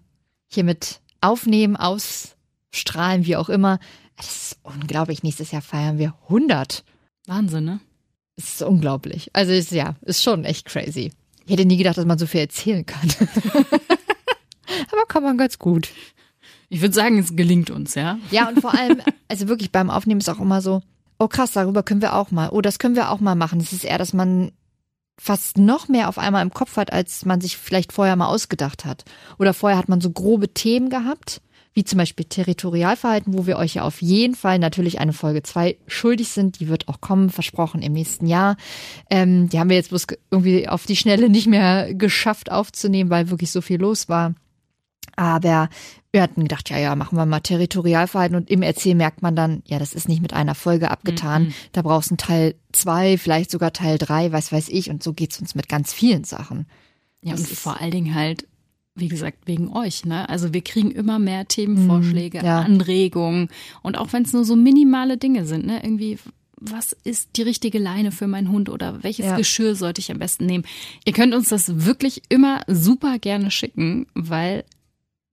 hiermit 0.48 1.00
aufnehmen, 1.20 1.76
ausstrahlen, 1.76 3.26
wie 3.26 3.36
auch 3.36 3.48
immer, 3.48 3.78
das 4.16 4.26
ist 4.26 4.58
unglaublich. 4.62 5.22
Nächstes 5.22 5.50
Jahr 5.50 5.62
feiern 5.62 5.98
wir 5.98 6.14
100. 6.24 6.84
Wahnsinn, 7.26 7.64
ne? 7.64 7.80
Es 8.36 8.54
ist 8.54 8.62
unglaublich. 8.62 9.30
Also 9.34 9.52
ist, 9.52 9.72
ja, 9.72 9.96
ist 10.02 10.22
schon 10.22 10.44
echt 10.44 10.66
crazy. 10.66 11.12
Ich 11.44 11.52
hätte 11.52 11.64
nie 11.64 11.76
gedacht, 11.76 11.98
dass 11.98 12.06
man 12.06 12.18
so 12.18 12.26
viel 12.26 12.40
erzählen 12.40 12.86
kann. 12.86 13.08
Aber 14.90 15.06
kann 15.06 15.22
man 15.22 15.38
ganz 15.38 15.58
gut. 15.58 15.90
Ich 16.68 16.80
würde 16.80 16.94
sagen, 16.94 17.18
es 17.18 17.36
gelingt 17.36 17.70
uns, 17.70 17.94
ja. 17.94 18.18
Ja, 18.30 18.48
und 18.48 18.60
vor 18.60 18.74
allem, 18.74 19.02
also 19.28 19.48
wirklich 19.48 19.72
beim 19.72 19.90
Aufnehmen 19.90 20.20
ist 20.20 20.28
auch 20.30 20.40
immer 20.40 20.62
so, 20.62 20.82
oh 21.18 21.28
krass, 21.28 21.52
darüber 21.52 21.82
können 21.82 22.02
wir 22.02 22.14
auch 22.14 22.30
mal. 22.30 22.48
Oh, 22.50 22.60
das 22.60 22.78
können 22.78 22.96
wir 22.96 23.10
auch 23.10 23.20
mal 23.20 23.34
machen. 23.34 23.60
Es 23.60 23.72
ist 23.72 23.84
eher, 23.84 23.98
dass 23.98 24.12
man 24.12 24.52
fast 25.20 25.58
noch 25.58 25.88
mehr 25.88 26.08
auf 26.08 26.18
einmal 26.18 26.42
im 26.42 26.52
Kopf 26.52 26.76
hat, 26.76 26.92
als 26.92 27.24
man 27.24 27.40
sich 27.40 27.56
vielleicht 27.56 27.92
vorher 27.92 28.16
mal 28.16 28.26
ausgedacht 28.26 28.84
hat. 28.84 29.04
Oder 29.38 29.54
vorher 29.54 29.78
hat 29.78 29.88
man 29.88 30.00
so 30.00 30.10
grobe 30.10 30.48
Themen 30.48 30.90
gehabt, 30.90 31.42
wie 31.74 31.84
zum 31.84 31.98
Beispiel 31.98 32.24
Territorialverhalten, 32.24 33.36
wo 33.36 33.46
wir 33.46 33.56
euch 33.56 33.74
ja 33.74 33.82
auf 33.82 34.02
jeden 34.02 34.34
Fall 34.34 34.58
natürlich 34.58 34.98
eine 34.98 35.12
Folge 35.12 35.42
zwei 35.42 35.76
schuldig 35.86 36.30
sind. 36.30 36.58
Die 36.60 36.68
wird 36.68 36.88
auch 36.88 37.00
kommen, 37.00 37.30
versprochen 37.30 37.82
im 37.82 37.92
nächsten 37.92 38.26
Jahr. 38.26 38.56
Ähm, 39.10 39.48
die 39.48 39.58
haben 39.58 39.70
wir 39.70 39.76
jetzt 39.76 39.90
bloß 39.90 40.06
irgendwie 40.30 40.68
auf 40.68 40.86
die 40.86 40.96
Schnelle 40.96 41.28
nicht 41.28 41.46
mehr 41.46 41.94
geschafft 41.94 42.50
aufzunehmen, 42.50 43.10
weil 43.10 43.30
wirklich 43.30 43.50
so 43.50 43.60
viel 43.60 43.80
los 43.80 44.08
war. 44.08 44.34
Aber 45.16 45.68
wir 46.12 46.22
hatten 46.22 46.42
gedacht, 46.42 46.68
ja, 46.70 46.78
ja, 46.78 46.94
machen 46.94 47.16
wir 47.16 47.26
mal 47.26 47.40
Territorialverhalten 47.40 48.36
und 48.36 48.50
im 48.50 48.62
Erzählen 48.62 48.96
merkt 48.96 49.22
man 49.22 49.34
dann, 49.36 49.62
ja, 49.66 49.78
das 49.78 49.94
ist 49.94 50.08
nicht 50.08 50.20
mit 50.22 50.32
einer 50.32 50.54
Folge 50.54 50.90
abgetan. 50.90 51.54
Da 51.72 51.82
brauchst 51.82 52.10
du 52.10 52.14
einen 52.14 52.18
Teil 52.18 52.54
zwei, 52.72 53.16
vielleicht 53.18 53.50
sogar 53.50 53.72
Teil 53.72 53.98
drei, 53.98 54.32
was 54.32 54.52
weiß 54.52 54.68
ich. 54.68 54.90
Und 54.90 55.02
so 55.02 55.12
geht's 55.12 55.40
uns 55.40 55.54
mit 55.54 55.68
ganz 55.68 55.92
vielen 55.92 56.24
Sachen. 56.24 56.66
Ja, 57.22 57.32
Das 57.32 57.40
und 57.42 57.50
vor 57.58 57.80
allen 57.80 57.90
Dingen 57.92 58.14
halt, 58.14 58.46
wie 58.94 59.08
gesagt, 59.08 59.46
wegen 59.46 59.68
euch, 59.74 60.04
ne? 60.04 60.28
Also 60.28 60.52
wir 60.52 60.60
kriegen 60.62 60.90
immer 60.90 61.18
mehr 61.18 61.48
Themenvorschläge, 61.48 62.40
Mhm, 62.40 62.44
ja. 62.44 62.60
Anregungen 62.60 63.48
und 63.82 63.96
auch 63.96 64.12
wenn 64.12 64.24
es 64.24 64.32
nur 64.34 64.44
so 64.44 64.54
minimale 64.56 65.16
Dinge 65.16 65.46
sind, 65.46 65.64
ne? 65.64 65.82
Irgendwie, 65.82 66.18
was 66.60 66.92
ist 67.04 67.30
die 67.36 67.42
richtige 67.42 67.78
Leine 67.78 68.12
für 68.12 68.26
meinen 68.26 68.50
Hund 68.50 68.68
oder 68.68 69.02
welches 69.02 69.24
Ja. 69.26 69.36
Geschirr 69.36 69.76
sollte 69.76 70.00
ich 70.00 70.10
am 70.12 70.18
besten 70.18 70.44
nehmen? 70.44 70.64
Ihr 71.06 71.14
könnt 71.14 71.34
uns 71.34 71.48
das 71.48 71.84
wirklich 71.86 72.22
immer 72.28 72.60
super 72.66 73.18
gerne 73.18 73.50
schicken, 73.50 74.06
weil 74.14 74.64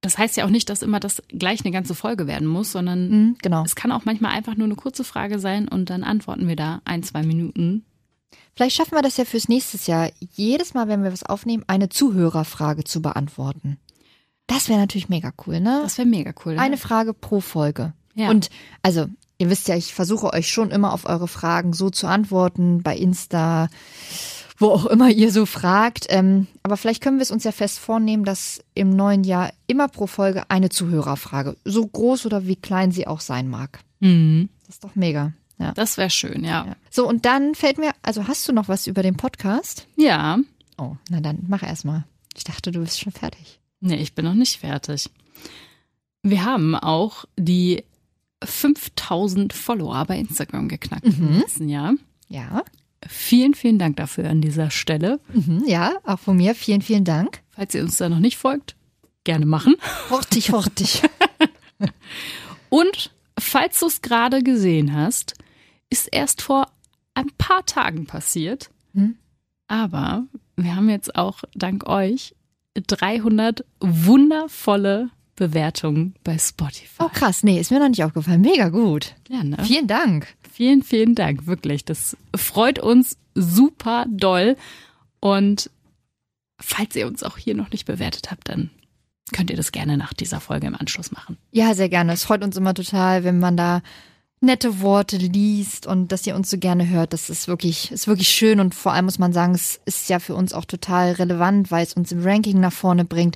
das 0.01 0.17
heißt 0.17 0.37
ja 0.37 0.45
auch 0.45 0.49
nicht, 0.49 0.69
dass 0.69 0.81
immer 0.81 0.99
das 0.99 1.21
gleich 1.27 1.63
eine 1.65 1.71
ganze 1.71 1.95
Folge 1.95 2.27
werden 2.27 2.47
muss, 2.47 2.71
sondern 2.71 3.09
Mhm, 3.09 3.37
genau. 3.41 3.63
es 3.63 3.75
kann 3.75 3.91
auch 3.91 4.05
manchmal 4.05 4.31
einfach 4.31 4.55
nur 4.55 4.65
eine 4.65 4.75
kurze 4.75 5.03
Frage 5.03 5.39
sein 5.39 5.67
und 5.67 5.89
dann 5.89 6.03
antworten 6.03 6.47
wir 6.47 6.55
da 6.55 6.81
ein, 6.85 7.03
zwei 7.03 7.23
Minuten 7.23 7.85
Vielleicht 8.55 8.75
schaffen 8.75 8.95
wir 8.95 9.01
das 9.01 9.15
ja 9.15 9.23
fürs 9.23 9.47
nächste 9.47 9.77
Jahr, 9.89 10.09
jedes 10.33 10.73
Mal, 10.73 10.89
wenn 10.89 11.01
wir 11.01 11.13
was 11.13 11.23
aufnehmen, 11.23 11.63
eine 11.67 11.87
Zuhörerfrage 11.87 12.83
zu 12.83 13.01
beantworten. 13.01 13.77
Das 14.47 14.67
wäre 14.67 14.79
natürlich 14.79 15.07
mega 15.07 15.31
cool, 15.47 15.61
ne? 15.61 15.79
Das 15.83 15.97
wäre 15.97 16.07
mega 16.07 16.33
cool. 16.45 16.57
Eine 16.59 16.75
Frage 16.77 17.13
pro 17.13 17.39
Folge. 17.39 17.93
Ja. 18.15 18.29
Und 18.29 18.49
also, 18.83 19.05
ihr 19.37 19.49
wisst 19.49 19.69
ja, 19.69 19.75
ich 19.77 19.93
versuche 19.93 20.33
euch 20.33 20.49
schon 20.49 20.71
immer 20.71 20.91
auf 20.91 21.05
eure 21.05 21.29
Fragen 21.29 21.71
so 21.71 21.89
zu 21.89 22.07
antworten, 22.07 22.83
bei 22.83 22.97
Insta, 22.97 23.69
wo 24.59 24.69
auch 24.69 24.85
immer 24.85 25.09
ihr 25.09 25.31
so 25.31 25.45
fragt. 25.45 26.05
Ähm, 26.09 26.47
aber 26.63 26.77
vielleicht 26.77 27.01
können 27.01 27.17
wir 27.17 27.23
es 27.23 27.31
uns 27.31 27.43
ja 27.43 27.51
fest 27.51 27.79
vornehmen, 27.79 28.25
dass 28.25 28.61
im 28.75 28.95
neuen 28.95 29.23
Jahr 29.23 29.51
immer 29.67 29.87
pro 29.87 30.05
Folge 30.05 30.43
eine 30.49 30.69
Zuhörerfrage, 30.69 31.55
so 31.65 31.87
groß 31.87 32.25
oder 32.25 32.45
wie 32.45 32.57
klein 32.57 32.91
sie 32.91 33.07
auch 33.07 33.21
sein 33.21 33.49
mag. 33.49 33.79
Mhm. 33.99 34.49
Das 34.67 34.75
ist 34.75 34.83
doch 34.83 34.95
mega. 34.95 35.33
Ja. 35.57 35.73
Das 35.73 35.97
wäre 35.97 36.09
schön, 36.09 36.43
ja. 36.43 36.65
ja. 36.65 36.75
So, 36.89 37.07
und 37.07 37.25
dann 37.25 37.55
fällt 37.55 37.77
mir, 37.77 37.91
also 38.01 38.27
hast 38.27 38.47
du 38.47 38.53
noch 38.53 38.67
was 38.67 38.87
über 38.87 39.03
den 39.03 39.17
Podcast? 39.17 39.87
Ja. 39.95 40.37
Oh, 40.77 40.95
na 41.09 41.19
dann 41.19 41.39
mach 41.47 41.63
erst 41.63 41.85
mal. 41.85 42.05
Ich 42.35 42.43
dachte, 42.43 42.71
du 42.71 42.79
bist 42.79 42.99
schon 42.99 43.11
fertig. 43.11 43.59
Nee, 43.81 43.97
ich 43.97 44.13
bin 44.13 44.25
noch 44.25 44.33
nicht 44.33 44.59
fertig. 44.59 45.09
Wir 46.21 46.45
haben 46.45 46.75
auch 46.75 47.25
die 47.37 47.83
5000 48.43 49.51
Follower 49.51 50.05
bei 50.05 50.17
Instagram 50.17 50.69
geknackt 50.69 51.05
im 51.05 51.39
letzten 51.39 51.67
Jahr. 51.69 51.93
Ja. 52.27 52.63
Vielen, 53.07 53.53
vielen 53.53 53.79
Dank 53.79 53.97
dafür 53.97 54.29
an 54.29 54.41
dieser 54.41 54.71
Stelle. 54.71 55.19
Mhm, 55.33 55.63
ja, 55.65 55.93
auch 56.03 56.19
von 56.19 56.37
mir. 56.37 56.55
Vielen, 56.55 56.81
vielen 56.81 57.05
Dank. 57.05 57.41
Falls 57.49 57.73
ihr 57.73 57.81
uns 57.81 57.97
da 57.97 58.09
noch 58.09 58.19
nicht 58.19 58.37
folgt, 58.37 58.75
gerne 59.23 59.45
machen. 59.45 59.75
Hortig, 60.09 60.51
hortig. 60.51 61.01
Und 62.69 63.11
falls 63.37 63.79
du 63.79 63.87
es 63.87 64.01
gerade 64.01 64.43
gesehen 64.43 64.93
hast, 64.93 65.33
ist 65.89 66.07
erst 66.11 66.41
vor 66.41 66.67
ein 67.13 67.31
paar 67.37 67.65
Tagen 67.65 68.05
passiert. 68.05 68.69
Hm. 68.93 69.15
Aber 69.67 70.25
wir 70.55 70.75
haben 70.75 70.89
jetzt 70.89 71.15
auch 71.15 71.43
dank 71.53 71.87
euch 71.87 72.35
300 72.75 73.65
wundervolle 73.79 75.09
Bewertungen 75.35 76.15
bei 76.23 76.37
Spotify. 76.37 77.01
Oh 77.03 77.09
krass, 77.09 77.43
nee, 77.43 77.59
ist 77.59 77.71
mir 77.71 77.79
noch 77.79 77.89
nicht 77.89 78.03
aufgefallen. 78.03 78.41
Mega 78.41 78.69
gut. 78.69 79.15
Ja, 79.29 79.43
ne? 79.43 79.57
Vielen 79.63 79.87
Dank. 79.87 80.27
Vielen, 80.51 80.83
vielen 80.83 81.15
Dank, 81.15 81.47
wirklich. 81.47 81.85
Das 81.85 82.17
freut 82.35 82.79
uns 82.79 83.17
super 83.35 84.05
doll. 84.09 84.57
Und 85.19 85.69
falls 86.59 86.95
ihr 86.95 87.07
uns 87.07 87.23
auch 87.23 87.37
hier 87.37 87.55
noch 87.55 87.71
nicht 87.71 87.85
bewertet 87.85 88.31
habt, 88.31 88.49
dann 88.49 88.69
könnt 89.31 89.49
ihr 89.49 89.57
das 89.57 89.71
gerne 89.71 89.97
nach 89.97 90.13
dieser 90.13 90.39
Folge 90.39 90.67
im 90.67 90.75
Anschluss 90.75 91.11
machen. 91.11 91.37
Ja, 91.51 91.73
sehr 91.73 91.89
gerne. 91.89 92.13
Es 92.13 92.23
freut 92.23 92.43
uns 92.43 92.57
immer 92.57 92.73
total, 92.73 93.23
wenn 93.23 93.39
man 93.39 93.55
da 93.55 93.81
nette 94.41 94.81
Worte 94.81 95.17
liest 95.17 95.85
und 95.85 96.11
dass 96.11 96.25
ihr 96.25 96.35
uns 96.35 96.49
so 96.49 96.57
gerne 96.57 96.87
hört. 96.87 97.13
Das 97.13 97.29
ist 97.29 97.47
wirklich, 97.47 97.91
ist 97.91 98.07
wirklich 98.07 98.29
schön 98.29 98.59
und 98.59 98.73
vor 98.73 98.93
allem 98.93 99.05
muss 99.05 99.19
man 99.19 99.33
sagen, 99.33 99.53
es 99.53 99.81
ist 99.85 100.09
ja 100.09 100.19
für 100.19 100.35
uns 100.35 100.53
auch 100.53 100.65
total 100.65 101.13
relevant, 101.13 101.71
weil 101.71 101.83
es 101.83 101.93
uns 101.93 102.11
im 102.11 102.23
Ranking 102.23 102.59
nach 102.59 102.73
vorne 102.73 103.05
bringt. 103.05 103.35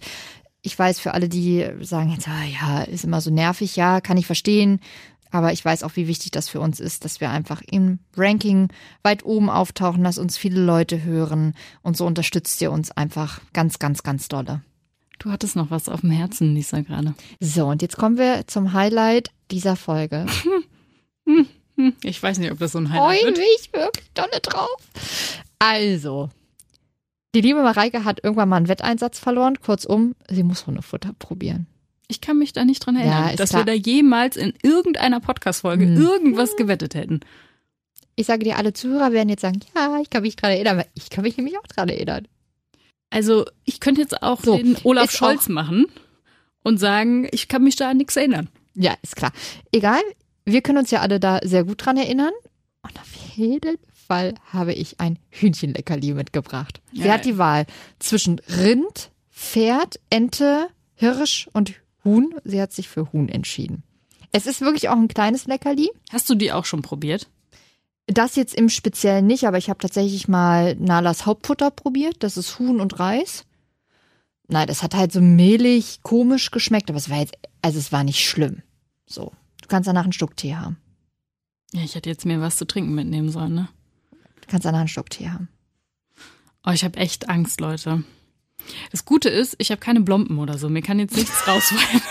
Ich 0.62 0.80
weiß 0.80 1.00
für 1.00 1.14
alle, 1.14 1.28
die 1.28 1.68
sagen 1.82 2.12
jetzt, 2.12 2.28
ah, 2.30 2.46
ja, 2.46 2.84
ist 2.84 3.04
immer 3.04 3.20
so 3.20 3.32
nervig, 3.32 3.76
ja, 3.76 4.00
kann 4.00 4.18
ich 4.18 4.26
verstehen. 4.26 4.80
Aber 5.34 5.52
ich 5.52 5.66
weiß 5.66 5.82
auch, 5.82 5.96
wie 5.96 6.08
wichtig 6.08 6.30
das 6.30 6.48
für 6.48 6.60
uns 6.62 6.80
ist, 6.80 7.06
dass 7.06 7.20
wir 7.20 7.32
einfach 7.32 7.64
im 7.66 7.98
Ranking 8.16 8.70
weit 9.02 9.26
oben 9.26 9.50
auftauchen, 9.50 10.04
dass 10.04 10.20
uns 10.20 10.38
viele 10.38 10.62
Leute 10.62 11.04
hören. 11.04 11.56
Und 11.82 11.98
so 11.98 12.06
unterstützt 12.06 12.62
ihr 12.62 12.72
uns 12.72 12.92
einfach 12.92 13.42
ganz, 13.52 13.80
ganz, 13.80 14.04
ganz 14.04 14.28
dolle. 14.28 14.62
Du 15.18 15.32
hattest 15.32 15.56
noch 15.56 15.72
was 15.72 15.90
auf 15.90 16.02
dem 16.02 16.12
Herzen, 16.12 16.54
Lisa, 16.54 16.82
gerade. 16.82 17.16
So, 17.40 17.66
und 17.66 17.82
jetzt 17.82 17.98
kommen 17.98 18.20
wir 18.20 18.46
zum 18.46 18.74
Highlight 18.74 19.32
dieser 19.52 19.76
Folge. 19.76 20.28
Ich 22.04 22.22
weiß 22.22 22.38
nicht, 22.38 22.52
ob 22.52 22.60
das 22.60 22.74
so 22.74 22.78
ein 22.78 22.86
freue 22.86 23.00
Highlight 23.00 23.24
wird. 23.24 23.38
mich 23.40 23.74
wirklich 23.74 24.12
dolle 24.14 24.40
drauf. 24.44 24.78
Also, 25.58 26.30
die 27.34 27.42
liebe 27.42 27.64
Mareike 27.64 28.06
hat 28.06 28.24
irgendwann 28.24 28.48
mal 28.50 28.58
einen 28.58 28.68
Wetteinsatz 28.68 29.18
verloren. 29.18 29.58
Kurzum, 29.60 30.14
sie 30.30 30.44
muss 30.44 30.68
Hundefutter 30.68 31.14
probieren. 31.18 31.66
Ich 32.14 32.22
kann 32.22 32.38
mich 32.38 32.54
da 32.54 32.64
nicht 32.64 32.86
dran 32.86 32.96
erinnern, 32.96 33.30
Ja, 33.32 33.36
dass 33.36 33.50
klar. 33.50 33.62
wir 33.66 33.74
da 33.74 33.74
jemals 33.74 34.38
in 34.38 34.54
irgendeiner 34.62 35.20
Podcast-Folge 35.20 35.86
Hm. 35.86 36.00
irgendwas 36.00 36.56
gewettet 36.56 36.94
hätten. 36.94 37.22
Ich 38.16 38.28
sage 38.28 38.44
dir, 38.44 38.58
alle 38.60 38.72
Zuhörer 38.74 39.12
werden 39.14 39.30
jetzt 39.30 39.42
sagen, 39.42 39.62
ja, 39.76 39.98
ich 40.00 40.12
kann 40.12 40.22
mich 40.22 40.36
dran 40.36 40.52
erinnern, 40.52 40.78
aber 40.78 40.88
ich 40.94 41.10
kann 41.10 41.24
mich 41.24 41.36
nämlich 41.38 41.58
auch 41.58 41.66
dran 41.66 41.90
erinnern. 41.90 42.28
Also, 43.10 43.46
ich 43.66 43.80
könnte 43.80 44.02
jetzt 44.02 44.22
auch 44.22 44.44
So, 44.44 44.56
den 44.56 44.78
Olaf 44.84 45.10
Scholz 45.10 45.50
machen 45.50 45.88
und 46.64 46.78
sagen, 46.80 47.28
ich 47.32 47.48
kann 47.48 47.64
mich 47.64 47.76
da 47.78 47.90
an 47.90 47.98
nichts 47.98 48.16
erinnern. 48.16 48.48
Ja, 48.76 48.94
ist 49.02 49.16
klar. 49.16 49.32
Egal, 49.72 50.02
wir 50.46 50.62
können 50.62 50.78
uns 50.78 50.92
ja 50.92 51.02
alle 51.02 51.20
da 51.20 51.40
sehr 51.44 51.64
gut 51.64 51.84
dran 51.84 51.98
erinnern. 51.98 52.34
Und 52.84 53.00
auf 53.00 53.12
jeden 53.36 53.78
Fall 54.08 54.36
habe 54.52 54.74
ich 54.74 55.00
ein 55.00 55.18
Hühnchenleckerli 55.32 56.14
mitgebracht. 56.14 56.80
Sie 56.92 57.00
Geil. 57.00 57.12
hat 57.14 57.26
die 57.26 57.40
Wahl 57.40 57.66
zwischen 57.98 58.38
Rind, 58.60 59.10
Pferd, 59.32 60.00
Ente, 60.12 60.68
Hirsch 60.96 61.50
und 61.54 61.74
Huhn. 62.04 62.36
Sie 62.44 62.62
hat 62.62 62.74
sich 62.74 62.90
für 62.90 63.12
Huhn 63.12 63.30
entschieden. 63.30 63.84
Es 64.32 64.48
ist 64.48 64.62
wirklich 64.62 64.90
auch 64.90 64.98
ein 64.98 65.08
kleines 65.08 65.46
Leckerli. 65.46 65.92
Hast 66.12 66.30
du 66.30 66.36
die 66.36 66.52
auch 66.52 66.66
schon 66.66 66.82
probiert? 66.82 67.30
Das 68.08 68.36
jetzt 68.36 68.56
im 68.56 68.68
Speziellen 68.68 69.28
nicht, 69.28 69.48
aber 69.48 69.58
ich 69.58 69.70
habe 69.70 69.80
tatsächlich 69.80 70.28
mal 70.28 70.76
Nalas 70.76 71.26
Hauptfutter 71.26 71.72
probiert. 71.72 72.18
Das 72.20 72.36
ist 72.36 72.60
Huhn 72.60 72.82
und 72.82 73.00
Reis. 73.00 73.46
Nein, 74.48 74.68
das 74.68 74.84
hat 74.84 74.94
halt 74.94 75.12
so 75.12 75.22
mehlig, 75.22 76.02
komisch 76.04 76.52
geschmeckt, 76.52 76.90
aber 76.90 76.98
es 76.98 77.10
war 77.10 77.20
jetzt, 77.20 77.36
also 77.62 77.80
es 77.80 77.92
war 77.92 78.04
nicht 78.04 78.28
schlimm. 78.28 78.62
So. 79.06 79.32
Du 79.62 79.68
kannst 79.70 79.88
danach 79.88 80.04
einen 80.04 80.14
Stuck 80.14 80.36
Tee 80.36 80.56
haben. 80.56 80.78
Ja, 81.72 81.82
ich 81.82 81.96
hätte 81.96 82.10
jetzt 82.10 82.26
mir 82.26 82.42
was 82.42 82.58
zu 82.58 82.66
trinken 82.66 82.94
mitnehmen 82.94 83.30
sollen, 83.30 83.56
ne? 83.56 83.70
Du 84.42 84.48
kannst 84.48 84.66
danach 84.66 84.82
einen 84.82 84.90
Stuck 84.90 85.10
Tee 85.10 85.30
haben. 85.30 85.48
Oh, 86.66 86.72
ich 86.72 86.84
habe 86.84 86.98
echt 86.98 87.30
Angst, 87.30 87.62
Leute. 87.62 88.04
Das 88.92 89.06
Gute 89.06 89.30
ist, 89.30 89.56
ich 89.58 89.72
habe 89.72 89.80
keine 89.80 90.02
Blomben 90.02 90.40
oder 90.40 90.58
so. 90.58 90.70
Mir 90.70 90.82
kann 90.82 91.00
jetzt 91.00 91.16
nichts 91.16 91.48
rausfallen. 91.48 92.02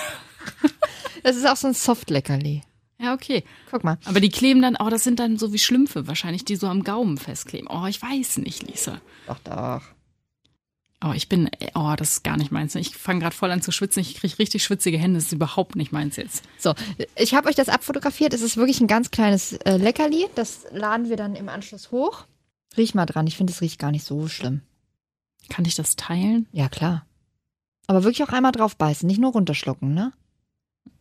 Das 1.22 1.36
ist 1.36 1.46
auch 1.46 1.56
so 1.56 1.68
ein 1.68 1.74
Soft-Leckerli. 1.74 2.62
Ja, 2.98 3.14
okay. 3.14 3.44
Guck 3.70 3.84
mal. 3.84 3.98
Aber 4.04 4.20
die 4.20 4.28
kleben 4.28 4.62
dann, 4.62 4.76
oh, 4.78 4.88
das 4.88 5.02
sind 5.04 5.18
dann 5.18 5.36
so 5.36 5.52
wie 5.52 5.58
Schlümpfe 5.58 6.06
wahrscheinlich, 6.06 6.44
die 6.44 6.56
so 6.56 6.68
am 6.68 6.84
Gaumen 6.84 7.18
festkleben. 7.18 7.68
Oh, 7.68 7.86
ich 7.86 8.00
weiß 8.00 8.38
nicht, 8.38 8.68
Lisa. 8.68 9.00
Doch, 9.26 9.38
doch. 9.40 9.82
Oh, 11.04 11.12
ich 11.12 11.28
bin, 11.28 11.50
oh, 11.74 11.94
das 11.96 12.12
ist 12.12 12.24
gar 12.24 12.36
nicht 12.36 12.52
meins. 12.52 12.76
Ich 12.76 12.96
fange 12.96 13.20
gerade 13.20 13.34
voll 13.34 13.50
an 13.50 13.60
zu 13.60 13.72
schwitzen. 13.72 14.00
Ich 14.00 14.14
kriege 14.14 14.38
richtig 14.38 14.62
schwitzige 14.62 14.98
Hände. 14.98 15.18
Das 15.18 15.26
ist 15.26 15.32
überhaupt 15.32 15.74
nicht 15.74 15.90
meins 15.90 16.14
jetzt. 16.14 16.44
So, 16.58 16.74
ich 17.16 17.34
habe 17.34 17.48
euch 17.48 17.56
das 17.56 17.68
abfotografiert. 17.68 18.34
Es 18.34 18.40
ist 18.40 18.56
wirklich 18.56 18.80
ein 18.80 18.86
ganz 18.86 19.10
kleines 19.10 19.54
äh, 19.54 19.78
Leckerli. 19.78 20.26
Das 20.36 20.66
laden 20.70 21.08
wir 21.08 21.16
dann 21.16 21.34
im 21.34 21.48
Anschluss 21.48 21.90
hoch. 21.90 22.26
Riech 22.76 22.94
mal 22.94 23.06
dran. 23.06 23.26
Ich 23.26 23.36
finde, 23.36 23.52
es 23.52 23.60
riecht 23.60 23.80
gar 23.80 23.90
nicht 23.90 24.04
so 24.04 24.28
schlimm. 24.28 24.62
Kann 25.48 25.64
ich 25.64 25.74
das 25.74 25.96
teilen? 25.96 26.46
Ja, 26.52 26.68
klar. 26.68 27.06
Aber 27.86 28.04
wirklich 28.04 28.22
auch 28.22 28.32
einmal 28.32 28.52
drauf 28.52 28.76
beißen, 28.76 29.06
nicht 29.06 29.20
nur 29.20 29.32
runterschlucken, 29.32 29.92
ne? 29.94 30.12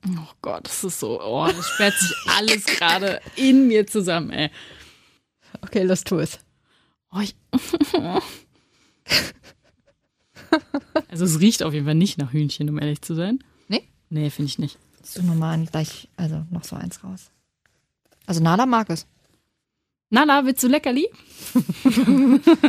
Oh 0.08 0.34
Gott, 0.42 0.66
das 0.66 0.84
ist 0.84 1.00
so, 1.00 1.22
oh, 1.22 1.48
das 1.48 1.70
sperrt 1.70 1.94
sich 1.94 2.16
alles 2.36 2.66
gerade 2.66 3.22
in 3.36 3.68
mir 3.68 3.86
zusammen, 3.88 4.32
ey. 4.32 4.50
Okay, 5.62 5.84
los, 5.84 6.04
tu 6.04 6.18
es. 6.20 6.40
Oh, 7.12 7.20
ich, 7.20 7.36
also 11.10 11.26
es 11.26 11.40
riecht 11.40 11.62
auf 11.64 11.74
jeden 11.74 11.86
Fall 11.86 11.96
nicht 11.96 12.18
nach 12.18 12.32
Hühnchen, 12.32 12.70
um 12.70 12.80
ehrlich 12.80 13.02
zu 13.02 13.16
sein. 13.16 13.44
Nee? 13.68 13.88
Nee, 14.10 14.30
finde 14.30 14.50
ich 14.50 14.60
nicht. 14.60 14.78
Du 15.16 15.24
nochmal 15.24 15.66
gleich, 15.66 16.08
also 16.16 16.46
noch 16.50 16.64
so 16.64 16.76
eins 16.76 17.04
raus. 17.04 17.32
Also 18.26 18.42
Nala 18.42 18.66
mag 18.66 18.90
es. 18.90 19.08
Nala, 20.10 20.46
willst 20.46 20.64
du 20.64 20.68
Leckerli? 20.68 21.10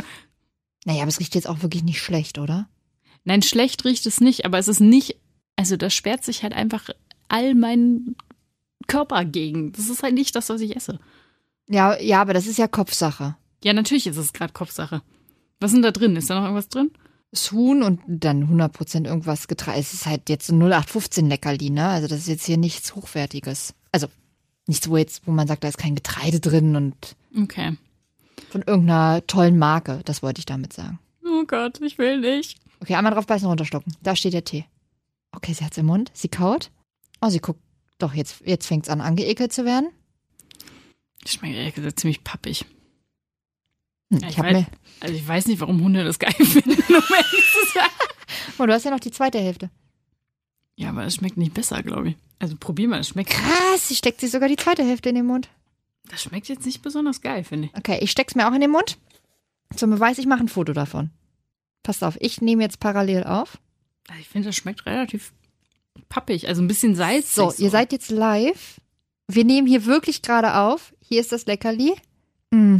Naja, 0.85 1.01
aber 1.01 1.09
es 1.09 1.19
riecht 1.19 1.35
jetzt 1.35 1.47
auch 1.47 1.61
wirklich 1.61 1.83
nicht 1.83 2.01
schlecht, 2.01 2.37
oder? 2.37 2.67
Nein, 3.23 3.41
schlecht 3.41 3.85
riecht 3.85 4.05
es 4.05 4.19
nicht, 4.19 4.45
aber 4.45 4.59
es 4.59 4.67
ist 4.67 4.81
nicht, 4.81 5.15
also 5.55 5.77
das 5.77 5.93
sperrt 5.93 6.23
sich 6.23 6.43
halt 6.43 6.53
einfach 6.53 6.89
all 7.29 7.55
meinen 7.55 8.15
Körper 8.87 9.23
gegen. 9.25 9.71
Das 9.71 9.89
ist 9.89 10.03
halt 10.03 10.13
nicht 10.13 10.35
das, 10.35 10.49
was 10.49 10.61
ich 10.61 10.75
esse. 10.75 10.99
Ja, 11.69 11.97
ja, 11.99 12.21
aber 12.21 12.33
das 12.33 12.47
ist 12.47 12.57
ja 12.57 12.67
Kopfsache. 12.67 13.35
Ja, 13.63 13.73
natürlich 13.73 14.07
ist 14.07 14.17
es 14.17 14.33
gerade 14.33 14.51
Kopfsache. 14.51 15.01
Was 15.59 15.71
ist 15.71 15.75
denn 15.75 15.83
da 15.83 15.91
drin? 15.91 16.17
Ist 16.17 16.29
da 16.29 16.35
noch 16.35 16.43
irgendwas 16.43 16.67
drin? 16.67 16.91
Das 17.31 17.51
Huhn 17.51 17.81
und 17.81 18.01
dann 18.05 18.43
100% 18.43 19.05
irgendwas 19.05 19.47
Getreide. 19.47 19.79
Es 19.79 19.93
ist 19.93 20.05
halt 20.05 20.29
jetzt 20.29 20.47
so 20.47 20.53
0815 20.53 21.29
Leckerli, 21.29 21.69
ne? 21.69 21.87
Also 21.87 22.07
das 22.07 22.19
ist 22.19 22.27
jetzt 22.27 22.45
hier 22.45 22.57
nichts 22.57 22.93
Hochwertiges. 22.95 23.73
Also 23.91 24.07
nichts, 24.67 24.89
wo 24.89 24.97
jetzt, 24.97 25.25
wo 25.25 25.31
man 25.31 25.47
sagt, 25.47 25.63
da 25.63 25.69
ist 25.69 25.77
kein 25.77 25.95
Getreide 25.95 26.41
drin 26.41 26.75
und 26.75 27.15
Okay. 27.41 27.77
Von 28.49 28.61
irgendeiner 28.61 29.25
tollen 29.27 29.57
Marke. 29.57 30.01
Das 30.05 30.21
wollte 30.23 30.39
ich 30.39 30.45
damit 30.45 30.73
sagen. 30.73 30.99
Oh 31.25 31.43
Gott, 31.45 31.81
ich 31.81 31.97
will 31.97 32.19
nicht. 32.19 32.57
Okay, 32.79 32.95
einmal 32.95 33.13
drauf 33.13 33.27
beißen, 33.27 33.47
runterschlucken. 33.47 33.95
Da 34.01 34.15
steht 34.15 34.33
der 34.33 34.43
Tee. 34.43 34.65
Okay, 35.31 35.53
sie 35.53 35.63
hat's 35.65 35.77
im 35.77 35.85
Mund. 35.87 36.11
Sie 36.13 36.27
kaut. 36.27 36.69
Oh, 37.21 37.29
sie 37.29 37.39
guckt. 37.39 37.59
Doch, 37.97 38.13
jetzt, 38.13 38.41
jetzt 38.45 38.67
fängt's 38.67 38.89
an, 38.89 39.01
angeekelt 39.01 39.53
zu 39.53 39.65
werden. 39.65 39.89
Das 41.21 41.33
schmeckt 41.33 41.55
ehrlich 41.55 41.75
gesagt 41.75 41.99
ziemlich 41.99 42.23
pappig. 42.23 42.65
Hm, 44.11 44.19
ich 44.23 44.29
ich 44.29 44.37
hab 44.37 44.45
weiß- 44.45 44.53
mir. 44.53 44.65
Also 44.99 45.15
ich 45.15 45.27
weiß 45.27 45.47
nicht, 45.47 45.59
warum 45.61 45.81
Hunde 45.81 46.03
das 46.03 46.19
geil 46.19 46.33
finden, 46.33 46.71
um 46.71 47.03
ehrlich 47.15 47.51
zu 47.51 47.73
sein. 47.73 47.83
Oh, 48.59 48.65
du 48.65 48.73
hast 48.73 48.83
ja 48.83 48.91
noch 48.91 48.99
die 48.99 49.11
zweite 49.11 49.39
Hälfte. 49.39 49.69
Ja, 50.75 50.89
aber 50.89 51.05
es 51.05 51.15
schmeckt 51.15 51.37
nicht 51.37 51.53
besser, 51.53 51.81
glaube 51.81 52.09
ich. 52.09 52.15
Also 52.39 52.55
probier 52.59 52.87
mal, 52.87 52.99
es 52.99 53.07
schmeckt. 53.09 53.31
Krass, 53.31 53.87
sie 53.87 53.95
steckt 53.95 54.19
sich 54.19 54.31
sogar 54.31 54.47
die 54.49 54.55
zweite 54.57 54.83
Hälfte 54.83 55.09
in 55.09 55.15
den 55.15 55.25
Mund. 55.25 55.49
Das 56.09 56.21
schmeckt 56.21 56.47
jetzt 56.49 56.65
nicht 56.65 56.81
besonders 56.81 57.21
geil, 57.21 57.43
finde 57.43 57.67
ich. 57.67 57.77
Okay, 57.77 57.99
ich 58.01 58.11
steck's 58.11 58.35
mir 58.35 58.47
auch 58.47 58.53
in 58.53 58.61
den 58.61 58.71
Mund. 58.71 58.97
Zum 59.75 59.89
Beweis, 59.89 60.17
ich 60.17 60.25
mache 60.25 60.41
ein 60.41 60.49
Foto 60.49 60.73
davon. 60.73 61.09
Passt 61.81 62.03
auf, 62.03 62.17
ich 62.19 62.41
nehme 62.41 62.61
jetzt 62.63 62.79
parallel 62.79 63.23
auf. 63.23 63.57
Also 64.07 64.21
ich 64.21 64.29
finde, 64.29 64.49
das 64.49 64.55
schmeckt 64.55 64.85
relativ 64.85 65.33
pappig, 66.09 66.47
also 66.47 66.61
ein 66.61 66.67
bisschen 66.67 66.95
salzig. 66.95 67.33
So, 67.33 67.53
ihr 67.57 67.69
seid 67.69 67.91
jetzt 67.91 68.11
live. 68.11 68.79
Wir 69.27 69.45
nehmen 69.45 69.67
hier 69.67 69.85
wirklich 69.85 70.21
gerade 70.21 70.55
auf. 70.55 70.93
Hier 71.01 71.21
ist 71.21 71.31
das 71.31 71.45
Leckerli. 71.45 71.95
Mm. 72.51 72.79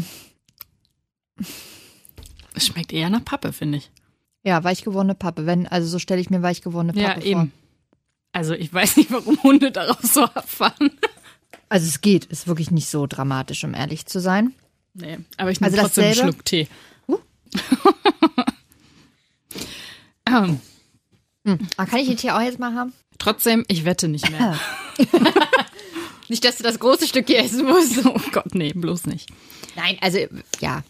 Es 2.53 2.67
schmeckt 2.67 2.93
eher 2.93 3.09
nach 3.09 3.23
Pappe, 3.25 3.53
finde 3.53 3.79
ich. 3.79 3.91
Ja, 4.43 4.63
weich 4.63 4.83
gewordene 4.83 5.15
Pappe. 5.15 5.45
Wenn, 5.45 5.67
also 5.67 5.87
so 5.87 5.99
stelle 5.99 6.21
ich 6.21 6.29
mir 6.29 6.41
weich 6.41 6.61
gewordene 6.61 6.99
Ja, 6.99 7.09
Pappe 7.09 7.21
vor. 7.21 7.29
eben. 7.29 7.51
Also 8.33 8.53
ich 8.53 8.73
weiß 8.73 8.97
nicht, 8.97 9.11
warum 9.11 9.41
Hunde 9.43 9.71
darauf 9.71 10.01
so 10.01 10.23
abfahren. 10.23 10.91
Also 11.73 11.87
es 11.87 12.01
geht, 12.01 12.25
ist 12.25 12.45
wirklich 12.45 12.69
nicht 12.69 12.87
so 12.87 13.07
dramatisch, 13.07 13.63
um 13.63 13.73
ehrlich 13.73 14.05
zu 14.05 14.19
sein. 14.19 14.53
Nee, 14.93 15.17
aber 15.37 15.49
ich 15.49 15.59
nehme 15.59 15.71
Also 15.71 15.81
trotzdem 15.81 16.03
einen? 16.03 16.13
Schluck 16.13 16.45
Tee. 16.45 16.67
Uh. 17.07 17.17
ähm, 20.27 20.59
Ah, 21.75 21.87
kann 21.87 21.97
ich 21.99 22.07
den 22.07 22.17
Tee 22.17 22.29
auch 22.29 22.41
jetzt 22.41 22.59
mal 22.59 22.75
haben? 22.75 22.93
trotzdem, 23.17 23.65
ich 23.69 23.85
wette 23.85 24.07
nicht 24.07 24.29
mehr. 24.29 24.59
Nicht, 26.29 26.45
dass 26.45 26.57
du 26.57 26.63
das 26.63 26.77
große 26.77 27.07
Stück 27.07 27.25
hier 27.25 27.39
essen 27.39 27.65
musst. 27.65 28.05
oh 28.05 28.21
Gott, 28.31 28.53
nee, 28.53 28.71
bloß 28.73 29.07
nicht. 29.07 29.29
Nein, 29.75 29.97
also 29.99 30.19
ja. 30.61 30.83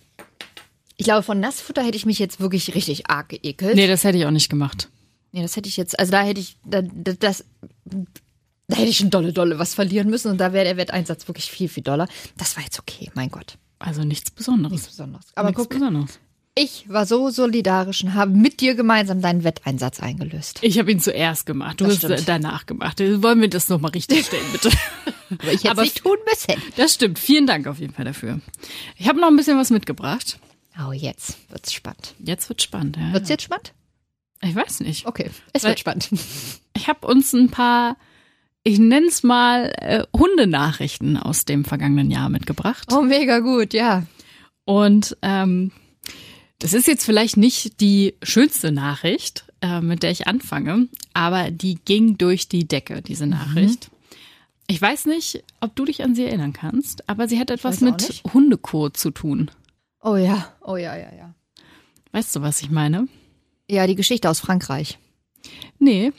Ich 0.97 1.05
glaube, 1.05 1.23
von 1.23 1.39
Nassfutter 1.39 1.81
hätte 1.83 1.95
ich 1.95 2.05
mich 2.05 2.19
jetzt 2.19 2.41
wirklich 2.41 2.75
richtig 2.75 3.09
arg 3.09 3.29
geekelt. 3.29 3.75
Nee, 3.75 3.87
das 3.87 4.03
hätte 4.03 4.17
ich 4.17 4.25
auch 4.25 4.31
nicht 4.31 4.49
gemacht. 4.49 4.89
Nee, 5.31 5.43
das 5.43 5.55
hätte 5.55 5.69
ich 5.69 5.77
jetzt, 5.77 5.97
also 5.97 6.11
da 6.11 6.23
hätte 6.23 6.41
ich, 6.41 6.57
da, 6.65 6.81
da- 6.81 7.13
das, 7.13 7.45
da 8.67 8.77
hätte 8.77 8.89
ich 8.89 8.97
schon 8.97 9.09
dolle, 9.09 9.33
dolle 9.33 9.59
was 9.59 9.73
verlieren 9.73 10.09
müssen 10.09 10.31
und 10.31 10.37
da 10.37 10.53
wäre 10.53 10.65
der 10.65 10.77
Wetteinsatz 10.77 11.27
wirklich 11.27 11.51
viel, 11.51 11.67
viel 11.69 11.83
doller. 11.83 12.07
Das 12.37 12.55
war 12.55 12.63
jetzt 12.63 12.79
okay, 12.79 13.11
mein 13.13 13.29
Gott. 13.29 13.57
Also 13.79 14.03
nichts 14.03 14.31
Besonderes. 14.31 14.71
Nichts 14.71 14.87
Besonderes. 14.87 15.25
Aber 15.35 15.49
nichts 15.49 15.61
guck, 15.61 15.69
Besonderes. 15.71 16.19
ich 16.55 16.85
war 16.87 17.05
so 17.05 17.29
solidarisch 17.29 18.03
und 18.03 18.13
habe 18.13 18.31
mit 18.31 18.61
dir 18.61 18.75
gemeinsam 18.75 19.21
deinen 19.21 19.43
Wetteinsatz 19.43 19.99
eingelöst. 19.99 20.59
Ich 20.61 20.79
habe 20.79 20.91
ihn 20.91 20.99
zuerst 21.01 21.45
gemacht. 21.45 21.81
Du 21.81 21.85
Das 21.85 21.95
hast 21.95 22.03
stimmt. 22.05 22.29
danach 22.29 22.65
gemacht. 22.65 22.99
Wollen 22.99 23.41
wir 23.41 23.49
das 23.49 23.67
nochmal 23.67 23.91
richtig 23.91 24.25
stellen, 24.27 24.45
bitte? 24.53 24.69
Aber 25.29 25.51
ich 25.51 25.59
hätte 25.63 25.71
Aber 25.71 25.81
es 25.81 25.89
nicht 25.95 26.03
tun 26.03 26.17
müssen. 26.29 26.61
Das 26.77 26.93
stimmt. 26.93 27.19
Vielen 27.19 27.45
Dank 27.47 27.67
auf 27.67 27.79
jeden 27.79 27.93
Fall 27.93 28.05
dafür. 28.05 28.39
Ich 28.97 29.07
habe 29.09 29.19
noch 29.19 29.27
ein 29.27 29.35
bisschen 29.35 29.57
was 29.57 29.69
mitgebracht. 29.71 30.39
Oh, 30.79 30.91
jetzt 30.93 31.37
wird's 31.49 31.73
spannend. 31.73 32.13
Jetzt 32.19 32.47
wird 32.49 32.61
spannend. 32.61 32.97
Ja. 32.97 33.13
Wird's 33.13 33.29
jetzt 33.29 33.43
spannend? 33.43 33.73
Ich 34.41 34.55
weiß 34.55 34.79
nicht. 34.81 35.05
Okay, 35.05 35.29
es 35.53 35.63
Weil- 35.63 35.71
wird 35.71 35.79
spannend. 35.79 36.09
Ich 36.75 36.87
habe 36.87 37.05
uns 37.07 37.33
ein 37.33 37.49
paar, 37.49 37.97
ich 38.63 38.79
nenne 38.79 39.07
es 39.07 39.23
mal, 39.23 39.73
äh, 39.77 40.03
Hundenachrichten 40.17 41.17
aus 41.17 41.45
dem 41.45 41.65
vergangenen 41.65 42.09
Jahr 42.09 42.29
mitgebracht. 42.29 42.89
Oh, 42.91 43.01
mega 43.01 43.39
gut, 43.39 43.73
ja. 43.73 44.03
Und 44.65 45.17
ähm, 45.21 45.71
das 46.59 46.73
ist 46.73 46.87
jetzt 46.87 47.03
vielleicht 47.05 47.35
nicht 47.35 47.81
die 47.81 48.15
schönste 48.23 48.71
Nachricht, 48.71 49.45
äh, 49.61 49.81
mit 49.81 50.01
der 50.01 50.11
ich 50.11 50.27
anfange, 50.27 50.87
aber 51.13 51.51
die 51.51 51.75
ging 51.83 52.17
durch 52.17 52.47
die 52.47 52.67
Decke, 52.67 53.01
diese 53.01 53.27
Nachricht. 53.27 53.91
Ich 54.67 54.81
weiß 54.81 55.07
nicht, 55.07 55.43
ob 55.59 55.75
du 55.75 55.83
dich 55.83 56.03
an 56.03 56.15
sie 56.15 56.23
erinnern 56.23 56.53
kannst, 56.53 57.09
aber 57.09 57.27
sie 57.27 57.39
hat 57.39 57.51
etwas 57.51 57.81
mit. 57.81 58.23
Hundekot 58.33 58.95
zu 58.95 59.11
tun. 59.11 59.51
Oh 60.01 60.15
ja, 60.15 60.53
oh 60.61 60.77
ja, 60.77 60.95
ja, 60.95 61.13
ja. 61.13 61.35
Weißt 62.13 62.35
du, 62.35 62.41
was 62.41 62.61
ich 62.61 62.69
meine? 62.69 63.09
Ja, 63.69 63.87
die 63.87 63.95
Geschichte 63.95 64.29
aus 64.29 64.39
Frankreich. 64.39 64.99
Nee. 65.79 66.13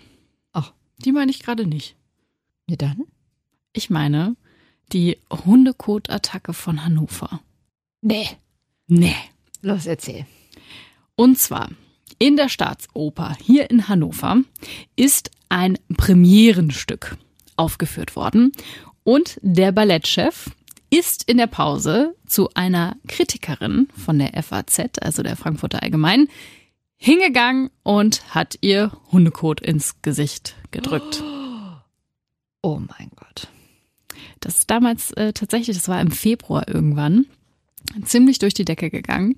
Ach. 0.52 0.72
Die 0.98 1.12
meine 1.12 1.30
ich 1.30 1.40
gerade 1.40 1.66
nicht. 1.66 1.96
Ne, 2.66 2.76
dann? 2.76 3.04
Ich 3.72 3.90
meine 3.90 4.36
die 4.92 5.18
Hundekot-Attacke 5.30 6.52
von 6.52 6.84
Hannover. 6.84 7.40
Nee. 8.02 8.28
Nee. 8.86 9.16
Los, 9.62 9.86
erzähl. 9.86 10.26
Und 11.16 11.38
zwar 11.38 11.70
in 12.18 12.36
der 12.36 12.48
Staatsoper 12.48 13.36
hier 13.40 13.70
in 13.70 13.88
Hannover 13.88 14.42
ist 14.96 15.30
ein 15.48 15.78
Premierenstück 15.96 17.16
aufgeführt 17.56 18.16
worden 18.16 18.52
und 19.04 19.38
der 19.42 19.72
Ballettchef 19.72 20.50
ist 20.90 21.28
in 21.28 21.38
der 21.38 21.46
Pause 21.46 22.14
zu 22.26 22.50
einer 22.54 22.96
Kritikerin 23.08 23.88
von 23.96 24.18
der 24.18 24.42
FAZ, 24.42 24.98
also 25.00 25.22
der 25.22 25.36
Frankfurter 25.36 25.82
Allgemeinen, 25.82 26.28
hingegangen 26.96 27.70
und 27.82 28.34
hat 28.34 28.58
ihr 28.60 28.92
Hundekot 29.10 29.60
ins 29.60 30.00
Gesicht 30.02 30.54
gedrückt. 30.70 31.22
Oh 31.22 31.43
mein 32.70 33.10
Gott. 33.16 33.48
Das 34.40 34.56
ist 34.56 34.70
damals 34.70 35.10
äh, 35.12 35.32
tatsächlich, 35.32 35.76
das 35.76 35.88
war 35.88 36.00
im 36.00 36.10
Februar 36.10 36.68
irgendwann, 36.68 37.26
ziemlich 38.04 38.38
durch 38.38 38.54
die 38.54 38.64
Decke 38.64 38.90
gegangen. 38.90 39.36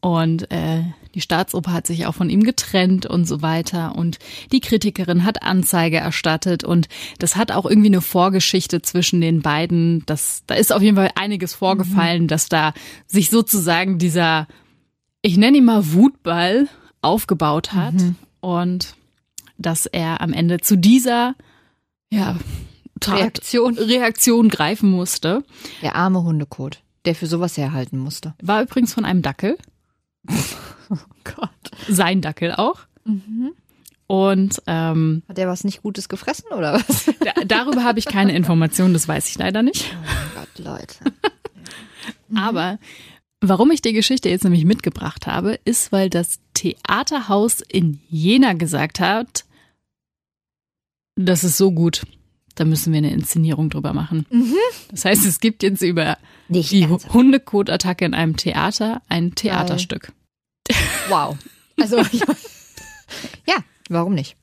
Und 0.00 0.50
äh, 0.52 0.84
die 1.14 1.20
Staatsoper 1.20 1.72
hat 1.72 1.86
sich 1.86 2.06
auch 2.06 2.14
von 2.14 2.30
ihm 2.30 2.44
getrennt 2.44 3.06
und 3.06 3.24
so 3.24 3.42
weiter. 3.42 3.96
Und 3.96 4.18
die 4.52 4.60
Kritikerin 4.60 5.24
hat 5.24 5.42
Anzeige 5.42 5.96
erstattet. 5.96 6.62
Und 6.62 6.88
das 7.18 7.34
hat 7.34 7.50
auch 7.50 7.66
irgendwie 7.66 7.88
eine 7.88 8.00
Vorgeschichte 8.00 8.80
zwischen 8.80 9.20
den 9.20 9.42
beiden. 9.42 10.04
Das, 10.06 10.44
da 10.46 10.54
ist 10.54 10.72
auf 10.72 10.82
jeden 10.82 10.96
Fall 10.96 11.10
einiges 11.16 11.54
vorgefallen, 11.54 12.28
dass 12.28 12.48
da 12.48 12.74
sich 13.06 13.30
sozusagen 13.30 13.98
dieser, 13.98 14.46
ich 15.22 15.36
nenne 15.36 15.58
ihn 15.58 15.64
mal 15.64 15.92
Wutball, 15.92 16.68
aufgebaut 17.00 17.72
hat. 17.72 17.94
Und 18.40 18.94
dass 19.56 19.86
er 19.86 20.20
am 20.20 20.32
Ende 20.32 20.58
zu 20.58 20.78
dieser, 20.78 21.34
ja, 22.10 22.36
Tat- 23.00 23.18
Reaktion. 23.18 23.78
Reaktion 23.78 24.48
greifen 24.48 24.90
musste. 24.90 25.44
Der 25.82 25.94
arme 25.94 26.22
Hundekot, 26.22 26.82
der 27.04 27.14
für 27.14 27.26
sowas 27.26 27.56
herhalten 27.56 27.98
musste. 27.98 28.34
War 28.42 28.62
übrigens 28.62 28.92
von 28.94 29.04
einem 29.04 29.22
Dackel. 29.22 29.56
Gott. 31.24 31.50
Sein 31.88 32.20
Dackel 32.20 32.52
auch. 32.54 32.80
Und 34.06 34.62
ähm, 34.66 35.22
Hat 35.28 35.36
der 35.38 35.48
was 35.48 35.64
nicht 35.64 35.82
Gutes 35.82 36.08
gefressen 36.08 36.46
oder 36.56 36.74
was? 36.74 37.06
da, 37.20 37.32
darüber 37.46 37.84
habe 37.84 37.98
ich 37.98 38.06
keine 38.06 38.34
Informationen, 38.34 38.94
das 38.94 39.06
weiß 39.06 39.28
ich 39.28 39.38
leider 39.38 39.62
nicht. 39.62 39.84
Oh 40.02 40.38
Gott, 40.40 40.64
Leute. 40.64 40.94
Aber 42.34 42.78
warum 43.40 43.70
ich 43.70 43.82
die 43.82 43.92
Geschichte 43.92 44.28
jetzt 44.28 44.44
nämlich 44.44 44.64
mitgebracht 44.64 45.26
habe, 45.26 45.58
ist, 45.64 45.92
weil 45.92 46.10
das 46.10 46.40
Theaterhaus 46.54 47.60
in 47.60 48.00
Jena 48.08 48.54
gesagt 48.54 49.00
hat, 49.00 49.44
das 51.26 51.44
ist 51.44 51.56
so 51.56 51.72
gut, 51.72 52.02
da 52.54 52.64
müssen 52.64 52.92
wir 52.92 52.98
eine 52.98 53.12
Inszenierung 53.12 53.70
drüber 53.70 53.92
machen. 53.92 54.26
Das 54.90 55.04
heißt, 55.04 55.26
es 55.26 55.40
gibt 55.40 55.62
jetzt 55.62 55.82
über 55.82 56.18
Nicht 56.48 56.72
die. 56.72 56.86
Hundekotattacke 56.86 58.04
in 58.04 58.14
einem 58.14 58.36
Theater 58.36 59.02
ein 59.08 59.34
Theaterstück. 59.34 60.12
Wow. 61.08 61.36
Also, 61.80 61.98
ja, 63.46 63.56
warum 63.88 64.14
nicht? 64.14 64.36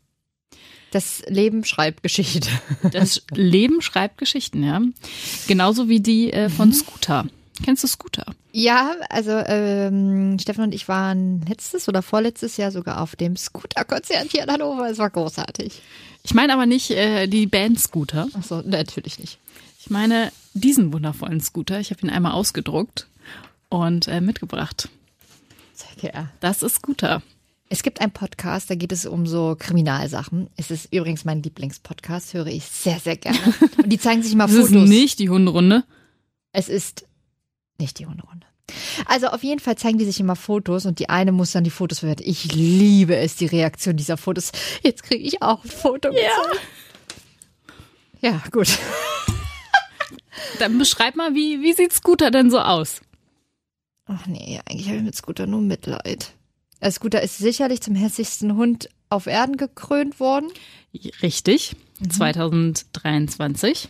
Das 0.91 1.23
Leben 1.27 1.65
schreibt 1.65 2.03
Geschichte. 2.03 2.47
Das 2.91 3.23
Leben 3.31 3.81
schreibt 3.81 4.17
Geschichten, 4.17 4.63
ja. 4.63 4.81
Genauso 5.47 5.89
wie 5.89 5.99
die 5.99 6.31
äh, 6.31 6.49
von 6.49 6.71
Scooter. 6.71 7.25
Kennst 7.63 7.83
du 7.83 7.88
Scooter? 7.88 8.25
Ja, 8.51 8.95
also 9.09 9.31
ähm, 9.31 10.38
Stefan 10.39 10.65
und 10.65 10.73
ich 10.73 10.88
waren 10.88 11.41
letztes 11.41 11.89
oder 11.89 12.01
vorletztes 12.01 12.55
Jahr 12.57 12.71
sogar 12.71 13.01
auf 13.01 13.15
dem 13.15 13.35
Scooter-Konzert 13.35 14.31
hier 14.31 14.43
in 14.43 14.51
Hannover. 14.51 14.89
Es 14.89 14.97
war 14.97 15.09
großartig. 15.09 15.81
Ich 16.25 16.33
meine 16.33 16.53
aber 16.53 16.65
nicht 16.65 16.89
äh, 16.89 17.27
die 17.27 17.45
Band 17.45 17.79
Scooter. 17.79 18.27
Achso, 18.33 18.61
natürlich 18.65 19.19
nicht. 19.19 19.38
Ich 19.79 19.91
meine 19.91 20.31
diesen 20.55 20.91
wundervollen 20.91 21.39
Scooter. 21.39 21.79
Ich 21.79 21.91
habe 21.91 22.01
ihn 22.01 22.09
einmal 22.09 22.31
ausgedruckt 22.31 23.07
und 23.69 24.07
äh, 24.07 24.21
mitgebracht. 24.21 24.89
Sehr 25.73 26.11
gerne. 26.11 26.31
Das 26.39 26.63
ist 26.63 26.77
Scooter. 26.77 27.21
Es 27.69 27.83
gibt 27.83 28.01
einen 28.01 28.11
Podcast, 28.11 28.69
da 28.71 28.75
geht 28.75 28.91
es 28.91 29.05
um 29.05 29.27
so 29.27 29.55
Kriminalsachen. 29.57 30.49
Es 30.57 30.71
ist 30.71 30.91
übrigens 30.91 31.25
mein 31.25 31.43
Lieblingspodcast, 31.43 32.33
höre 32.33 32.47
ich 32.47 32.65
sehr, 32.65 32.99
sehr 32.99 33.17
gerne. 33.17 33.38
Und 33.77 33.89
die 33.89 33.99
zeigen 33.99 34.23
sich 34.23 34.33
immer 34.33 34.47
Das 34.47 34.55
Fotos. 34.55 34.71
ist 34.71 34.89
nicht 34.89 35.19
die 35.19 35.29
Hunderunde. 35.29 35.83
Es 36.53 36.69
ist 36.69 37.05
nicht 37.79 37.99
die 37.99 38.07
Hunderunde. 38.07 38.47
Also 39.06 39.28
auf 39.28 39.43
jeden 39.43 39.60
Fall 39.60 39.78
zeigen 39.78 39.97
die 39.97 40.06
sich 40.06 40.19
immer 40.19 40.36
Fotos 40.36 40.86
und 40.86 40.99
die 40.99 41.10
eine 41.10 41.32
muss 41.32 41.51
dann 41.51 41.63
die 41.63 41.69
Fotos 41.69 41.99
verwerten. 41.99 42.25
Ich 42.28 42.54
liebe 42.54 43.15
es, 43.15 43.36
die 43.36 43.45
Reaktion 43.45 43.95
dieser 43.95 44.17
Fotos. 44.17 44.51
Jetzt 44.82 45.04
kriege 45.04 45.23
ich 45.23 45.41
auch 45.41 45.63
ein 45.63 45.69
Foto. 45.69 46.12
Ja. 46.12 46.32
Ja, 48.21 48.41
gut. 48.51 48.67
Dann 50.60 50.78
beschreib 50.78 51.15
mal, 51.15 51.36
wie, 51.36 51.62
wie 51.62 51.73
sieht 51.73 51.93
Scooter 51.93 52.32
denn 52.32 52.49
so 52.49 52.60
aus? 52.60 53.01
Ach 54.06 54.25
nee, 54.28 54.60
eigentlich 54.65 54.88
habe 54.88 54.97
ich 54.97 55.04
mit 55.04 55.15
Scooter 55.15 55.47
nur 55.47 55.62
Mitleid. 55.62 56.34
Der 56.82 56.91
Scooter 56.91 57.21
ist 57.21 57.38
sicherlich 57.38 57.82
zum 57.82 57.95
hässlichsten 57.95 58.56
Hund 58.56 58.89
auf 59.10 59.28
Erden 59.28 59.58
gekrönt 59.58 60.19
worden. 60.19 60.51
Richtig. 61.21 61.75
2023. 62.10 63.89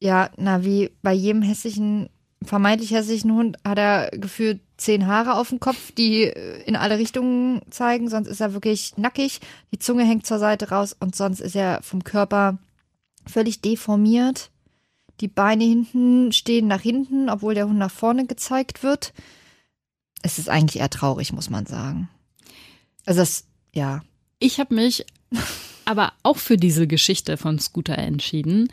Ja, 0.00 0.30
na, 0.36 0.64
wie 0.64 0.90
bei 1.02 1.12
jedem 1.12 1.42
hässlichen, 1.42 2.10
vermeintlich 2.44 2.90
hässlichen 2.90 3.32
Hund 3.32 3.58
hat 3.64 3.78
er 3.78 4.10
gefühlt 4.12 4.60
zehn 4.76 5.06
Haare 5.06 5.36
auf 5.36 5.50
dem 5.50 5.60
Kopf, 5.60 5.92
die 5.92 6.24
äh, 6.24 6.62
in 6.64 6.76
alle 6.76 6.98
Richtungen 6.98 7.62
zeigen. 7.70 8.08
Sonst 8.08 8.28
ist 8.28 8.40
er 8.40 8.52
wirklich 8.52 8.96
nackig. 8.96 9.40
Die 9.72 9.78
Zunge 9.78 10.04
hängt 10.04 10.26
zur 10.26 10.38
Seite 10.38 10.70
raus 10.70 10.96
und 10.98 11.14
sonst 11.16 11.40
ist 11.40 11.56
er 11.56 11.82
vom 11.82 12.04
Körper 12.04 12.58
völlig 13.26 13.60
deformiert. 13.60 14.50
Die 15.20 15.28
Beine 15.28 15.64
hinten 15.64 16.32
stehen 16.32 16.66
nach 16.66 16.80
hinten, 16.80 17.28
obwohl 17.28 17.54
der 17.54 17.68
Hund 17.68 17.78
nach 17.78 17.90
vorne 17.90 18.26
gezeigt 18.26 18.82
wird. 18.82 19.12
Es 20.22 20.38
ist 20.38 20.48
eigentlich 20.48 20.80
eher 20.80 20.90
traurig, 20.90 21.32
muss 21.32 21.50
man 21.50 21.66
sagen. 21.66 22.08
Also 23.06 23.20
das, 23.20 23.44
ja. 23.72 24.02
Ich 24.38 24.58
habe 24.58 24.74
mich 24.74 25.06
aber 25.84 26.12
auch 26.22 26.38
für 26.38 26.56
diese 26.56 26.86
Geschichte 26.86 27.36
von 27.36 27.58
Scooter 27.58 27.96
entschieden, 27.98 28.68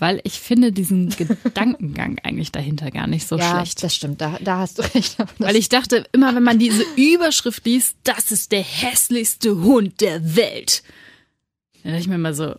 weil 0.00 0.20
ich 0.24 0.40
finde 0.40 0.72
diesen 0.72 1.08
Gedankengang 1.16 2.18
eigentlich 2.22 2.52
dahinter 2.52 2.90
gar 2.90 3.06
nicht 3.06 3.26
so 3.26 3.36
ja, 3.36 3.56
schlecht. 3.56 3.82
das 3.82 3.94
stimmt, 3.94 4.20
da, 4.20 4.38
da 4.40 4.58
hast 4.58 4.78
du 4.78 4.82
recht. 4.94 5.18
Das 5.18 5.28
Weil 5.38 5.56
ich 5.56 5.68
dachte, 5.68 6.04
immer 6.12 6.34
wenn 6.34 6.42
man 6.42 6.58
diese 6.58 6.84
Überschrift 6.96 7.64
liest, 7.64 7.96
das 8.04 8.32
ist 8.32 8.52
der 8.52 8.62
hässlichste 8.62 9.60
Hund 9.62 10.00
der 10.00 10.36
Welt. 10.36 10.82
Dann 11.82 11.92
dachte 11.92 12.02
ich 12.02 12.08
mir 12.08 12.16
immer 12.16 12.34
so, 12.34 12.54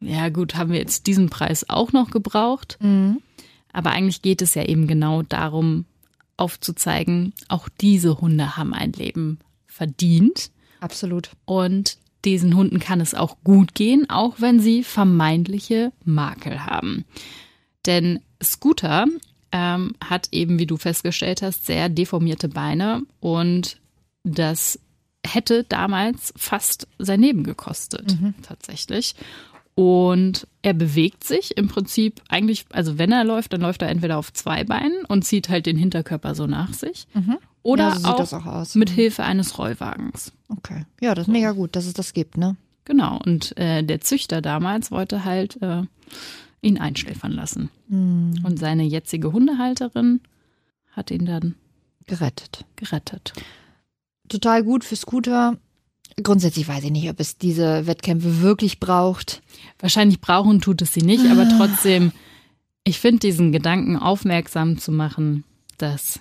ja 0.00 0.28
gut, 0.28 0.54
haben 0.54 0.72
wir 0.72 0.78
jetzt 0.78 1.06
diesen 1.06 1.30
Preis 1.30 1.68
auch 1.68 1.92
noch 1.92 2.10
gebraucht? 2.10 2.78
Mhm. 2.80 3.20
Aber 3.72 3.90
eigentlich 3.90 4.22
geht 4.22 4.42
es 4.42 4.54
ja 4.54 4.64
eben 4.64 4.86
genau 4.86 5.22
darum, 5.22 5.84
aufzuzeigen, 6.36 7.32
auch 7.48 7.68
diese 7.80 8.20
Hunde 8.20 8.56
haben 8.56 8.74
ein 8.74 8.92
Leben 8.92 9.38
verdient. 9.66 10.50
Absolut. 10.80 11.30
Und 11.44 11.98
diesen 12.26 12.56
Hunden 12.56 12.80
kann 12.80 13.00
es 13.00 13.14
auch 13.14 13.36
gut 13.44 13.74
gehen, 13.74 14.10
auch 14.10 14.36
wenn 14.38 14.60
sie 14.60 14.82
vermeintliche 14.82 15.92
Makel 16.04 16.66
haben. 16.66 17.04
Denn 17.86 18.20
Scooter 18.42 19.06
ähm, 19.52 19.94
hat 20.04 20.28
eben, 20.32 20.58
wie 20.58 20.66
du 20.66 20.76
festgestellt 20.76 21.40
hast, 21.40 21.66
sehr 21.66 21.88
deformierte 21.88 22.48
Beine 22.48 23.02
und 23.20 23.78
das 24.24 24.78
hätte 25.24 25.64
damals 25.64 26.34
fast 26.36 26.88
sein 26.98 27.20
Leben 27.20 27.44
gekostet, 27.44 28.12
tatsächlich. 28.42 29.14
Und 29.74 30.46
er 30.62 30.72
bewegt 30.72 31.22
sich 31.24 31.56
im 31.56 31.68
Prinzip 31.68 32.22
eigentlich, 32.28 32.64
also 32.72 32.96
wenn 32.98 33.12
er 33.12 33.24
läuft, 33.24 33.52
dann 33.52 33.60
läuft 33.60 33.82
er 33.82 33.88
entweder 33.90 34.16
auf 34.18 34.32
zwei 34.32 34.64
Beinen 34.64 35.04
und 35.04 35.24
zieht 35.24 35.48
halt 35.48 35.66
den 35.66 35.76
Hinterkörper 35.76 36.34
so 36.34 36.46
nach 36.46 36.72
sich. 36.72 37.06
Oder 37.66 37.98
Ja, 38.00 38.24
so 38.24 38.36
auch, 38.36 38.46
auch 38.46 38.74
mit 38.76 38.90
Hilfe 38.90 39.24
eines 39.24 39.58
Rollwagens. 39.58 40.32
Okay. 40.48 40.84
Ja, 41.00 41.16
das 41.16 41.26
ist 41.26 41.32
mega 41.32 41.50
gut, 41.50 41.74
dass 41.74 41.86
es 41.86 41.94
das 41.94 42.12
gibt, 42.12 42.36
ne? 42.36 42.56
Genau. 42.84 43.18
Und 43.24 43.56
äh, 43.58 43.82
der 43.82 44.00
Züchter 44.00 44.40
damals 44.40 44.92
wollte 44.92 45.24
halt 45.24 45.60
äh, 45.60 45.82
ihn 46.62 46.78
einschläfern 46.78 47.32
lassen. 47.32 47.70
Und 47.88 48.58
seine 48.58 48.84
jetzige 48.84 49.32
Hundehalterin 49.32 50.20
hat 50.92 51.10
ihn 51.10 51.26
dann 51.26 51.56
Gerettet. 52.06 52.64
gerettet. 52.76 53.32
Total 54.28 54.62
gut 54.62 54.84
für 54.84 54.94
Scooter. 54.96 55.56
Grundsätzlich 56.22 56.68
weiß 56.68 56.84
ich 56.84 56.92
nicht, 56.92 57.10
ob 57.10 57.18
es 57.18 57.36
diese 57.36 57.88
Wettkämpfe 57.88 58.42
wirklich 58.42 58.78
braucht. 58.78 59.42
Wahrscheinlich 59.80 60.20
brauchen 60.20 60.60
tut 60.60 60.82
es 60.82 60.94
sie 60.94 61.02
nicht, 61.02 61.26
aber 61.26 61.48
trotzdem, 61.58 62.12
ich 62.84 63.00
finde 63.00 63.18
diesen 63.20 63.50
Gedanken 63.50 63.96
aufmerksam 63.96 64.78
zu 64.78 64.92
machen, 64.92 65.42
dass 65.78 66.20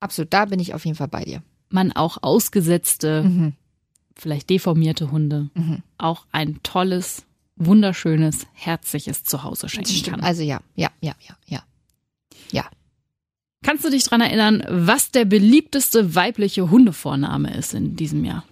Absolut, 0.00 0.32
da 0.32 0.44
bin 0.44 0.60
ich 0.60 0.74
auf 0.74 0.84
jeden 0.84 0.96
Fall 0.96 1.08
bei 1.08 1.24
dir. 1.24 1.42
man 1.70 1.92
auch 1.92 2.18
ausgesetzte, 2.22 3.24
Mhm. 3.24 3.52
vielleicht 4.16 4.48
deformierte 4.48 5.10
Hunde 5.10 5.50
Mhm. 5.54 5.82
auch 5.98 6.24
ein 6.32 6.60
tolles, 6.62 7.26
wunderschönes, 7.56 8.46
herzliches 8.54 9.22
Zuhause 9.24 9.68
schenken 9.68 10.02
kann. 10.10 10.20
Also 10.20 10.42
ja, 10.42 10.60
ja, 10.76 10.90
ja, 11.02 11.14
ja, 11.20 11.36
ja. 11.46 11.62
Ja. 12.50 12.64
Kannst 13.62 13.84
du 13.84 13.90
dich 13.90 14.04
dran 14.04 14.20
erinnern, 14.22 14.64
was 14.70 15.10
der 15.10 15.26
beliebteste 15.26 16.14
weibliche 16.14 16.70
Hundevorname 16.70 17.54
ist 17.54 17.74
in 17.74 17.96
diesem 17.96 18.24
Jahr? 18.24 18.44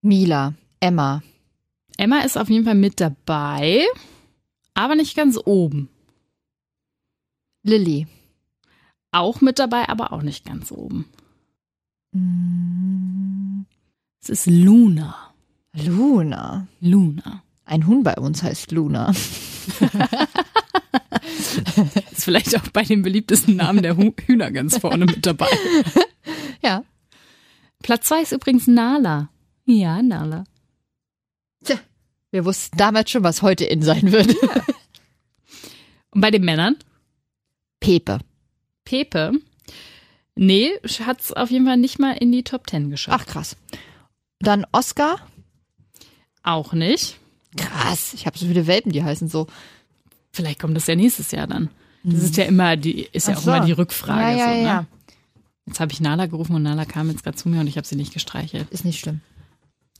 Mila, 0.00 0.54
Emma, 0.80 1.22
Emma 1.98 2.20
ist 2.22 2.36
auf 2.36 2.48
jeden 2.50 2.64
Fall 2.64 2.74
mit 2.74 2.98
dabei, 3.00 3.84
aber 4.74 4.96
nicht 4.96 5.14
ganz 5.14 5.38
oben. 5.44 5.88
Lilly. 7.62 8.08
Auch 9.12 9.40
mit 9.40 9.58
dabei, 9.58 9.88
aber 9.88 10.12
auch 10.12 10.22
nicht 10.22 10.44
ganz 10.44 10.72
oben. 10.72 11.06
Mm, 12.12 13.62
Es 14.22 14.28
ist 14.30 14.46
Luna. 14.46 15.14
Luna. 15.74 16.66
Luna. 16.80 17.42
Ein 17.64 17.86
Huhn 17.86 18.02
bei 18.02 18.14
uns 18.16 18.42
heißt 18.42 18.72
Luna. 18.72 19.12
Ist 22.10 22.24
vielleicht 22.24 22.56
auch 22.56 22.68
bei 22.72 22.82
den 22.82 23.02
beliebtesten 23.02 23.56
Namen 23.56 23.82
der 23.82 23.96
Hühner 23.96 24.50
ganz 24.50 24.78
vorne 24.78 25.06
mit 25.06 25.24
dabei. 25.26 25.48
Ja. 26.64 26.84
Platz 27.82 28.06
zwei 28.06 28.22
ist 28.22 28.30
übrigens 28.30 28.68
Nala. 28.68 29.30
Ja, 29.64 30.00
Nala. 30.00 30.44
Tja, 31.64 31.74
wir 32.30 32.44
wussten 32.44 32.76
damals 32.76 33.10
schon, 33.10 33.24
was 33.24 33.42
heute 33.42 33.64
in 33.64 33.82
sein 33.82 34.12
wird. 34.12 34.36
Und 36.10 36.20
bei 36.20 36.30
den 36.30 36.44
Männern? 36.44 36.76
Pepe. 37.80 38.20
Pepe. 38.84 39.32
Nee, 40.34 40.70
hat 41.04 41.20
es 41.20 41.32
auf 41.32 41.50
jeden 41.50 41.66
Fall 41.66 41.76
nicht 41.76 41.98
mal 41.98 42.12
in 42.12 42.32
die 42.32 42.42
Top 42.42 42.66
Ten 42.66 42.90
geschafft. 42.90 43.26
Ach 43.28 43.32
krass. 43.32 43.56
Dann 44.40 44.66
Oscar. 44.72 45.16
Auch 46.42 46.72
nicht. 46.72 47.18
Krass. 47.56 48.14
Ich 48.14 48.26
habe 48.26 48.38
so 48.38 48.46
viele 48.46 48.66
Welpen, 48.66 48.92
die 48.92 49.04
heißen 49.04 49.28
so. 49.28 49.46
Vielleicht 50.32 50.58
kommt 50.60 50.76
das 50.76 50.86
ja 50.86 50.94
nächstes 50.96 51.30
Jahr 51.30 51.46
dann. 51.46 51.68
Das 52.02 52.22
ist 52.22 52.36
ja 52.36 52.44
immer 52.44 52.76
die, 52.76 53.02
ist 53.12 53.28
ja 53.28 53.36
auch 53.36 53.40
so. 53.40 53.52
immer 53.52 53.64
die 53.64 53.72
Rückfrage. 53.72 54.38
Ja, 54.38 54.46
ja, 54.46 54.48
so, 54.48 54.54
ne? 54.54 54.62
ja. 54.64 54.86
Jetzt 55.66 55.80
habe 55.80 55.92
ich 55.92 56.00
Nala 56.00 56.26
gerufen 56.26 56.56
und 56.56 56.62
Nala 56.62 56.84
kam 56.84 57.10
jetzt 57.10 57.22
gerade 57.22 57.36
zu 57.36 57.48
mir 57.48 57.60
und 57.60 57.68
ich 57.68 57.76
habe 57.76 57.86
sie 57.86 57.94
nicht 57.94 58.12
gestreichelt. 58.12 58.68
Ist 58.70 58.84
nicht 58.84 58.98
schlimm. 58.98 59.20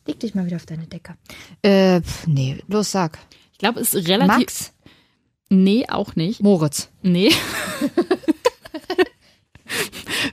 Leg 0.06 0.18
dich 0.18 0.34
mal 0.34 0.46
wieder 0.46 0.56
auf 0.56 0.66
deine 0.66 0.86
Decke. 0.86 1.14
Äh, 1.62 2.00
nee, 2.26 2.58
los 2.66 2.90
sag. 2.90 3.18
Ich 3.52 3.58
glaube, 3.58 3.78
es 3.78 3.94
ist 3.94 4.08
relativ. 4.08 4.36
Max, 4.36 4.72
Nee, 5.52 5.84
auch 5.88 6.16
nicht. 6.16 6.40
Moritz. 6.40 6.88
Nee. 7.02 7.30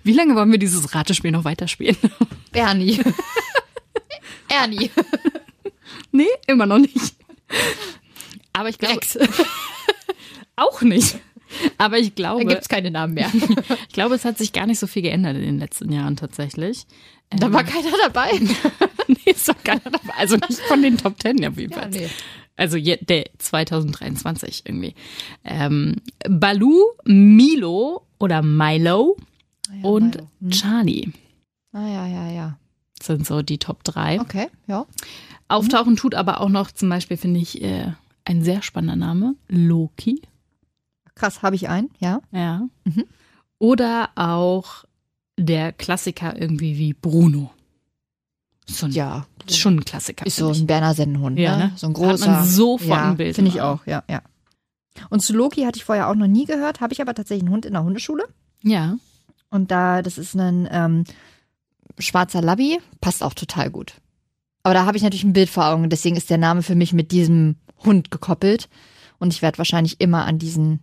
Wie 0.04 0.14
lange 0.14 0.36
wollen 0.36 0.52
wir 0.52 0.60
dieses 0.60 0.94
Ratespiel 0.94 1.32
noch 1.32 1.44
weiterspielen? 1.46 1.98
Bernie. 2.52 3.00
Ernie. 4.50 4.90
Nee, 6.12 6.28
immer 6.48 6.66
noch 6.66 6.80
nicht. 6.80 7.16
Aber 8.54 8.70
ich 8.70 8.78
glaube. 8.78 9.00
Auch 10.56 10.82
nicht. 10.82 11.18
Aber 11.78 11.98
ich 11.98 12.10
Da 12.10 12.16
glaube, 12.16 12.46
gibt's 12.46 12.68
keine 12.68 12.92
Namen 12.92 13.14
mehr. 13.14 13.32
ich 13.88 13.94
glaube, 13.94 14.16
es 14.16 14.26
hat 14.26 14.38
sich 14.38 14.54
gar 14.54 14.66
nicht 14.68 14.80
so 14.80 14.88
viel 14.88 15.02
geändert 15.04 15.36
in 15.38 15.44
den 15.44 15.60
letzten 15.60 15.92
Jahren 15.92 16.16
tatsächlich. 16.16 16.86
Da 17.32 17.52
war 17.54 17.64
keiner 17.64 17.92
dabei. 18.04 18.32
nee, 19.08 19.18
ist 19.32 19.48
doch 19.48 19.64
keiner 19.64 19.82
dabei. 19.84 20.14
Also 20.18 20.36
nicht 20.36 20.60
von 20.62 20.82
den 20.82 20.98
Top 20.98 21.18
Ten 21.20 21.44
auf 21.46 21.58
jeden 21.58 21.72
Ja, 21.74 21.80
Fall. 21.82 21.90
nee. 21.92 22.10
Also 22.58 22.78
der 22.78 23.26
2023 23.38 24.64
irgendwie. 24.66 24.94
Ähm, 25.46 25.96
Balu, 26.28 26.84
Milo 27.06 28.06
oder 28.20 28.42
Milo 28.42 29.16
und 29.84 30.16
Milo. 30.16 30.30
Hm. 30.42 30.50
Charlie 30.52 31.12
Ah, 31.72 31.88
ja, 31.88 32.08
ja, 32.08 32.32
ja. 32.32 32.58
sind 33.02 33.26
so 33.28 33.42
die 33.44 33.60
Top 33.60 33.84
drei. 33.84 34.20
Okay, 34.20 34.48
ja. 34.68 34.86
Auftauchen 35.48 35.96
tut 35.96 36.16
aber 36.16 36.42
auch 36.42 36.50
noch 36.50 36.72
zum 36.72 36.90
Beispiel, 36.90 37.18
finde 37.18 37.40
ich, 37.40 37.62
äh, 37.62 37.92
ein 38.26 38.44
sehr 38.44 38.62
spannender 38.62 38.96
Name, 38.96 39.36
Loki. 39.48 40.22
Krass, 41.16 41.42
habe 41.44 41.56
ich 41.56 41.70
einen, 41.70 41.90
ja. 42.00 42.22
Ja. 42.32 42.68
Mhm. 42.86 43.06
Oder 43.60 44.10
auch 44.16 44.86
der 45.38 45.72
Klassiker 45.74 46.40
irgendwie 46.40 46.78
wie 46.78 46.94
Bruno. 46.94 47.52
So 48.68 48.86
ein, 48.88 48.92
Ja. 48.92 49.26
schon 49.50 49.78
ein 49.78 49.86
Klassiker. 49.86 50.26
Ist 50.26 50.36
so 50.38 50.52
ich. 50.52 50.60
ein 50.62 50.68
Berner 50.68 50.94
Sennenhund, 50.94 51.38
Ja, 51.40 51.58
ne? 51.58 51.64
ne? 51.66 51.72
So 51.76 51.88
ein 51.88 51.94
Hat 51.94 52.00
man 52.02 52.10
großer. 52.12 52.44
sofort 52.46 52.90
ja, 52.90 53.10
ein 53.12 53.18
Bild 53.18 53.36
Finde 53.36 53.50
ich 53.52 53.62
auch, 53.62 53.86
ja, 53.86 54.04
ja. 54.10 54.22
Und 55.10 55.22
zu 55.22 55.34
Loki 55.34 55.64
hatte 55.64 55.78
ich 55.78 55.86
vorher 55.86 56.10
auch 56.10 56.16
noch 56.16 56.28
nie 56.28 56.46
gehört, 56.46 56.82
habe 56.82 56.94
ich 56.94 57.02
aber 57.02 57.14
tatsächlich 57.14 57.44
einen 57.44 57.54
Hund 57.54 57.66
in 57.66 57.74
der 57.74 57.84
Hundeschule. 57.84 58.26
Ja. 58.64 58.98
Und 59.50 59.72
da, 59.72 60.02
das 60.02 60.18
ist 60.18 60.36
ein 60.36 60.68
ähm, 60.72 61.04
schwarzer 61.98 62.42
Labby, 62.42 62.80
passt 63.02 63.24
auch 63.24 63.34
total 63.34 63.70
gut. 63.70 63.94
Aber 64.64 64.74
da 64.74 64.86
habe 64.86 64.98
ich 64.98 65.04
natürlich 65.04 65.24
ein 65.24 65.34
Bild 65.34 65.50
vor 65.50 65.66
Augen, 65.68 65.90
deswegen 65.90 66.16
ist 66.16 66.30
der 66.30 66.38
Name 66.38 66.62
für 66.64 66.76
mich 66.76 66.94
mit 66.94 67.12
diesem 67.12 67.56
Hund 67.84 68.12
gekoppelt. 68.12 68.70
Und 69.18 69.34
ich 69.34 69.42
werde 69.42 69.58
wahrscheinlich 69.58 70.00
immer 70.00 70.26
an 70.26 70.38
diesen, 70.40 70.80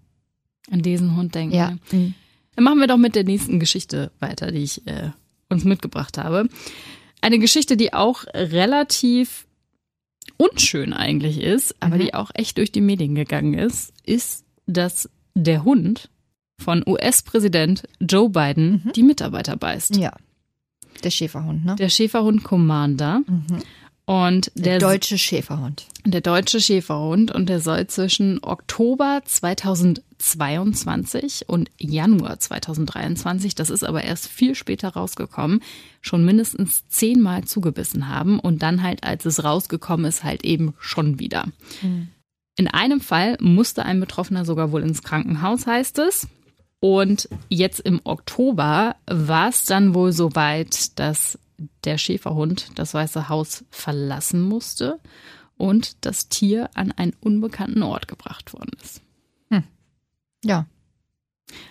An 0.71 0.83
diesen 0.83 1.17
Hund 1.17 1.35
denken. 1.35 1.55
ja. 1.55 1.77
Mhm. 1.93 2.15
Dann 2.55 2.65
machen 2.65 2.81
wir 2.81 2.87
doch 2.87 2.97
mit 2.97 3.15
der 3.15 3.25
nächsten 3.25 3.61
Geschichte 3.61 4.11
weiter, 4.19 4.51
die 4.51 4.63
ich 4.63 4.87
äh, 4.87 5.11
uns 5.51 5.65
mitgebracht 5.65 6.17
habe. 6.17 6.49
Eine 7.21 7.39
Geschichte, 7.39 7.77
die 7.77 7.93
auch 7.93 8.25
relativ 8.35 9.47
unschön 10.39 10.93
eigentlich 10.93 11.41
ist, 11.41 11.75
aber 11.81 11.97
Mhm. 11.97 12.01
die 12.01 12.15
auch 12.15 12.31
echt 12.35 12.59
durch 12.59 12.73
die 12.73 12.81
Medien 12.81 13.15
gegangen 13.15 13.55
ist, 13.55 13.93
ist, 14.05 14.45
dass 14.67 15.09
der 15.35 15.65
Hund 15.65 16.09
von 16.59 16.83
US-Präsident 16.87 17.83
Joe 18.01 18.29
Biden 18.31 18.83
Mhm. 18.85 18.93
die 18.93 19.03
Mitarbeiter 19.03 19.57
beißt. 19.57 19.97
Ja. 19.97 20.13
Der 21.05 21.11
Schäferhund, 21.11 21.65
ne? 21.65 21.77
Der 21.77 21.89
Schäferhund 21.91 22.43
Commander 22.45 23.21
Mhm. 23.27 23.45
und 24.07 24.51
Der, 24.55 24.79
der, 24.79 24.81
deutsche 24.89 25.19
Schäferhund. 25.19 25.87
der 26.07 26.21
deutsche 26.23 26.61
Schäferhund 26.61 27.31
und 27.33 27.49
der 27.49 27.61
soll 27.61 27.87
zwischen 27.89 28.39
Oktober 28.43 29.21
2022 29.25 31.45
und 31.49 31.71
Januar 31.79 32.39
2023, 32.39 33.55
das 33.55 33.69
ist 33.71 33.85
aber 33.85 34.05
erst 34.05 34.29
viel 34.29 34.55
später 34.55 34.89
rausgekommen, 34.91 35.61
schon 36.01 36.25
mindestens 36.25 36.87
zehnmal 36.89 37.45
zugebissen 37.45 38.09
haben 38.09 38.39
und 38.41 38.63
dann 38.63 38.83
halt, 38.83 39.05
als 39.05 39.25
es 39.27 39.45
rausgekommen 39.45 40.07
ist, 40.07 40.25
halt 40.25 40.45
eben 40.45 40.73
schon 40.79 41.19
wieder. 41.19 41.45
In 42.57 42.69
einem 42.69 43.01
Fall 43.03 43.37
musste 43.41 43.85
ein 43.85 44.01
Betroffener 44.01 44.45
sogar 44.47 44.73
wohl 44.73 44.83
ins 44.83 45.03
Krankenhaus, 45.03 45.67
heißt 45.67 45.99
es. 45.99 46.27
Und 46.81 47.29
jetzt 47.49 47.81
im 47.81 48.01
Oktober 48.05 48.97
war 49.07 49.49
es 49.49 49.65
dann 49.65 49.95
wohl 49.95 50.13
so 50.13 50.35
weit, 50.35 50.99
dass 50.99 51.39
der 51.85 51.97
Schäferhund 51.99 52.71
das 52.75 52.93
Weiße 52.95 53.29
Haus 53.29 53.65
verlassen 53.71 54.43
musste 54.43 55.01
und 55.57 56.05
das 56.05 56.29
Tier 56.29 56.69
an 56.75 56.93
einen 56.93 57.15
unbekannten 57.21 57.83
Ort 57.83 58.09
gebracht 58.09 58.53
worden 58.53 58.73
ist. 58.83 59.01
Ja. 60.45 60.67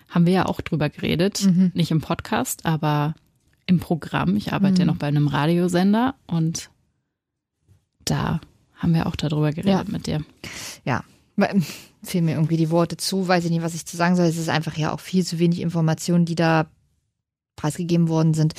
Haben 0.09 0.25
wir 0.25 0.33
ja 0.33 0.45
auch 0.47 0.59
drüber 0.59 0.89
geredet, 0.89 1.43
Mhm. 1.45 1.71
nicht 1.75 1.91
im 1.91 2.01
Podcast, 2.01 2.65
aber 2.65 3.13
im 3.67 3.79
Programm. 3.79 4.35
Ich 4.35 4.51
arbeite 4.53 4.79
ja 4.79 4.85
noch 4.85 4.97
bei 4.97 5.07
einem 5.07 5.27
Radiosender 5.27 6.15
und 6.27 6.71
da 8.03 8.41
haben 8.75 8.93
wir 8.93 9.05
auch 9.07 9.15
darüber 9.15 9.51
geredet 9.51 9.85
Ja. 9.87 9.91
mit 9.91 10.07
dir. 10.07 10.25
Ja. 10.83 11.03
Weil, 11.35 11.61
Fehlen 12.03 12.25
mir 12.25 12.35
irgendwie 12.35 12.57
die 12.57 12.69
Worte 12.69 12.97
zu, 12.97 13.27
weiß 13.27 13.45
ich 13.45 13.51
nicht, 13.51 13.63
was 13.63 13.73
ich 13.73 13.85
zu 13.85 13.97
sagen 13.97 14.15
soll. 14.15 14.25
Es 14.25 14.37
ist 14.37 14.49
einfach 14.49 14.77
ja 14.77 14.93
auch 14.93 14.99
viel 14.99 15.25
zu 15.25 15.39
wenig 15.39 15.59
Informationen, 15.59 16.25
die 16.25 16.35
da 16.35 16.67
preisgegeben 17.55 18.09
worden 18.09 18.33
sind. 18.33 18.53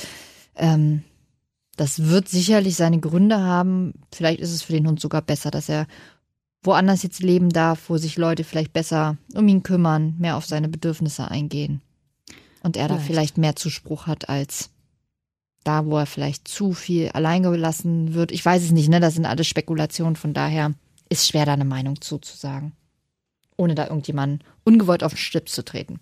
Ähm, 0.55 1.03
das 1.77 2.07
wird 2.07 2.27
sicherlich 2.27 2.75
seine 2.75 2.99
Gründe 2.99 3.39
haben. 3.39 3.93
Vielleicht 4.13 4.39
ist 4.39 4.51
es 4.51 4.63
für 4.63 4.73
den 4.73 4.87
Hund 4.87 4.99
sogar 4.99 5.21
besser, 5.21 5.51
dass 5.51 5.69
er 5.69 5.87
woanders 6.63 7.03
jetzt 7.03 7.21
leben 7.21 7.49
darf, 7.49 7.89
wo 7.89 7.97
sich 7.97 8.17
Leute 8.17 8.43
vielleicht 8.43 8.73
besser 8.73 9.17
um 9.33 9.47
ihn 9.47 9.63
kümmern, 9.63 10.15
mehr 10.17 10.35
auf 10.35 10.45
seine 10.45 10.67
Bedürfnisse 10.67 11.29
eingehen. 11.29 11.81
Und 12.63 12.75
er 12.75 12.87
da 12.87 12.95
Vielleicht. 12.95 13.07
vielleicht 13.07 13.37
mehr 13.37 13.55
Zuspruch 13.55 14.07
hat 14.07 14.27
als 14.27 14.71
da, 15.63 15.85
wo 15.85 15.97
er 15.97 16.05
vielleicht 16.05 16.47
zu 16.47 16.73
viel 16.73 17.09
allein 17.09 17.43
gelassen 17.43 18.13
wird. 18.13 18.31
Ich 18.31 18.43
weiß 18.43 18.63
es 18.63 18.71
nicht, 18.71 18.89
ne? 18.89 18.99
Das 18.99 19.13
sind 19.13 19.25
alles 19.25 19.47
Spekulationen, 19.47 20.15
von 20.15 20.33
daher 20.33 20.73
ist 21.09 21.27
schwer, 21.27 21.45
da 21.45 21.53
eine 21.53 21.65
Meinung 21.65 22.01
zuzusagen. 22.01 22.73
Ohne 23.55 23.75
da 23.75 23.87
irgendjemanden 23.87 24.43
ungewollt 24.63 25.03
auf 25.03 25.13
den 25.13 25.17
Stips 25.17 25.53
zu 25.53 25.65
treten. 25.65 25.99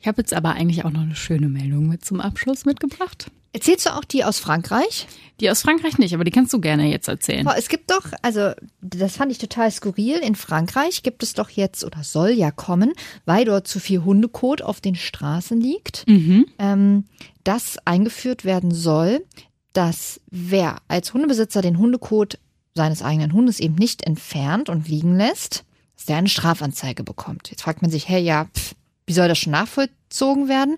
Ich 0.00 0.06
habe 0.08 0.20
jetzt 0.20 0.34
aber 0.34 0.52
eigentlich 0.52 0.84
auch 0.84 0.90
noch 0.90 1.02
eine 1.02 1.14
schöne 1.14 1.48
Meldung 1.48 1.88
mit 1.88 2.04
zum 2.04 2.20
Abschluss 2.20 2.64
mitgebracht. 2.64 3.30
Erzählst 3.52 3.86
du 3.86 3.94
auch 3.94 4.04
die 4.04 4.24
aus 4.24 4.38
Frankreich? 4.38 5.06
Die 5.40 5.50
aus 5.50 5.62
Frankreich 5.62 5.98
nicht, 5.98 6.14
aber 6.14 6.24
die 6.24 6.30
kannst 6.30 6.52
du 6.52 6.60
gerne 6.60 6.90
jetzt 6.90 7.08
erzählen. 7.08 7.44
Boah, 7.44 7.54
es 7.56 7.68
gibt 7.68 7.90
doch, 7.90 8.12
also 8.22 8.52
das 8.82 9.16
fand 9.16 9.32
ich 9.32 9.38
total 9.38 9.70
skurril. 9.70 10.16
In 10.18 10.34
Frankreich 10.34 11.02
gibt 11.02 11.22
es 11.22 11.32
doch 11.32 11.48
jetzt 11.50 11.84
oder 11.84 12.02
soll 12.04 12.30
ja 12.30 12.50
kommen, 12.50 12.92
weil 13.24 13.44
dort 13.44 13.66
zu 13.66 13.80
viel 13.80 14.04
Hundekot 14.04 14.62
auf 14.62 14.80
den 14.80 14.94
Straßen 14.94 15.58
liegt, 15.60 16.04
Mhm. 16.06 16.46
ähm, 16.58 17.04
dass 17.44 17.78
eingeführt 17.86 18.44
werden 18.44 18.72
soll, 18.72 19.24
dass 19.72 20.20
wer 20.30 20.76
als 20.88 21.14
Hundebesitzer 21.14 21.62
den 21.62 21.78
Hundekot 21.78 22.38
seines 22.76 23.02
eigenen 23.02 23.32
Hundes 23.32 23.58
eben 23.58 23.74
nicht 23.74 24.06
entfernt 24.06 24.68
und 24.68 24.88
liegen 24.88 25.16
lässt, 25.16 25.64
dass 25.96 26.06
der 26.06 26.16
eine 26.16 26.28
Strafanzeige 26.28 27.02
bekommt. 27.02 27.50
Jetzt 27.50 27.62
fragt 27.62 27.82
man 27.82 27.90
sich, 27.90 28.08
hey, 28.08 28.22
ja, 28.22 28.46
pff, 28.54 28.74
wie 29.06 29.12
soll 29.12 29.28
das 29.28 29.38
schon 29.38 29.52
nachvollzogen 29.52 30.48
werden? 30.48 30.76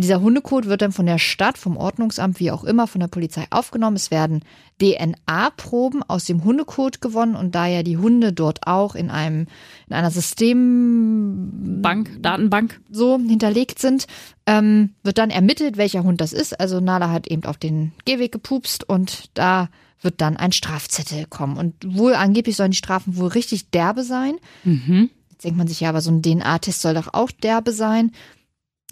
Dieser 0.00 0.22
Hundekot 0.22 0.64
wird 0.64 0.80
dann 0.80 0.92
von 0.92 1.04
der 1.04 1.18
Stadt, 1.18 1.58
vom 1.58 1.76
Ordnungsamt, 1.76 2.40
wie 2.40 2.50
auch 2.50 2.64
immer, 2.64 2.86
von 2.86 3.00
der 3.00 3.08
Polizei 3.08 3.44
aufgenommen. 3.50 3.96
Es 3.96 4.10
werden 4.10 4.42
DNA-Proben 4.80 6.02
aus 6.02 6.24
dem 6.24 6.42
Hundekot 6.42 7.02
gewonnen 7.02 7.36
und 7.36 7.54
da 7.54 7.66
ja 7.66 7.82
die 7.82 7.98
Hunde 7.98 8.32
dort 8.32 8.66
auch 8.66 8.94
in 8.94 9.10
einem, 9.10 9.46
in 9.88 9.94
einer 9.94 10.10
System, 10.10 11.82
Bank, 11.82 12.22
Datenbank. 12.22 12.80
so 12.90 13.18
hinterlegt 13.18 13.78
sind, 13.78 14.06
ähm, 14.46 14.94
wird 15.02 15.18
dann 15.18 15.28
ermittelt, 15.28 15.76
welcher 15.76 16.02
Hund 16.02 16.22
das 16.22 16.32
ist. 16.32 16.58
Also 16.58 16.80
Nala 16.80 17.10
hat 17.10 17.26
eben 17.26 17.44
auf 17.44 17.58
den 17.58 17.92
Gehweg 18.06 18.32
gepupst 18.32 18.88
und 18.88 19.28
da 19.34 19.68
wird 20.00 20.20
dann 20.20 20.36
ein 20.36 20.52
Strafzettel 20.52 21.26
kommen. 21.26 21.56
Und 21.56 21.74
wohl 21.96 22.14
angeblich 22.14 22.56
sollen 22.56 22.70
die 22.70 22.76
Strafen 22.76 23.16
wohl 23.16 23.28
richtig 23.28 23.70
derbe 23.70 24.02
sein. 24.02 24.36
Mhm. 24.64 25.10
Jetzt 25.30 25.44
denkt 25.44 25.58
man 25.58 25.68
sich 25.68 25.80
ja, 25.80 25.88
aber 25.88 26.00
so 26.00 26.10
ein 26.10 26.22
DNA-Test 26.22 26.80
soll 26.80 26.94
doch 26.94 27.12
auch 27.12 27.30
derbe 27.30 27.72
sein. 27.72 28.12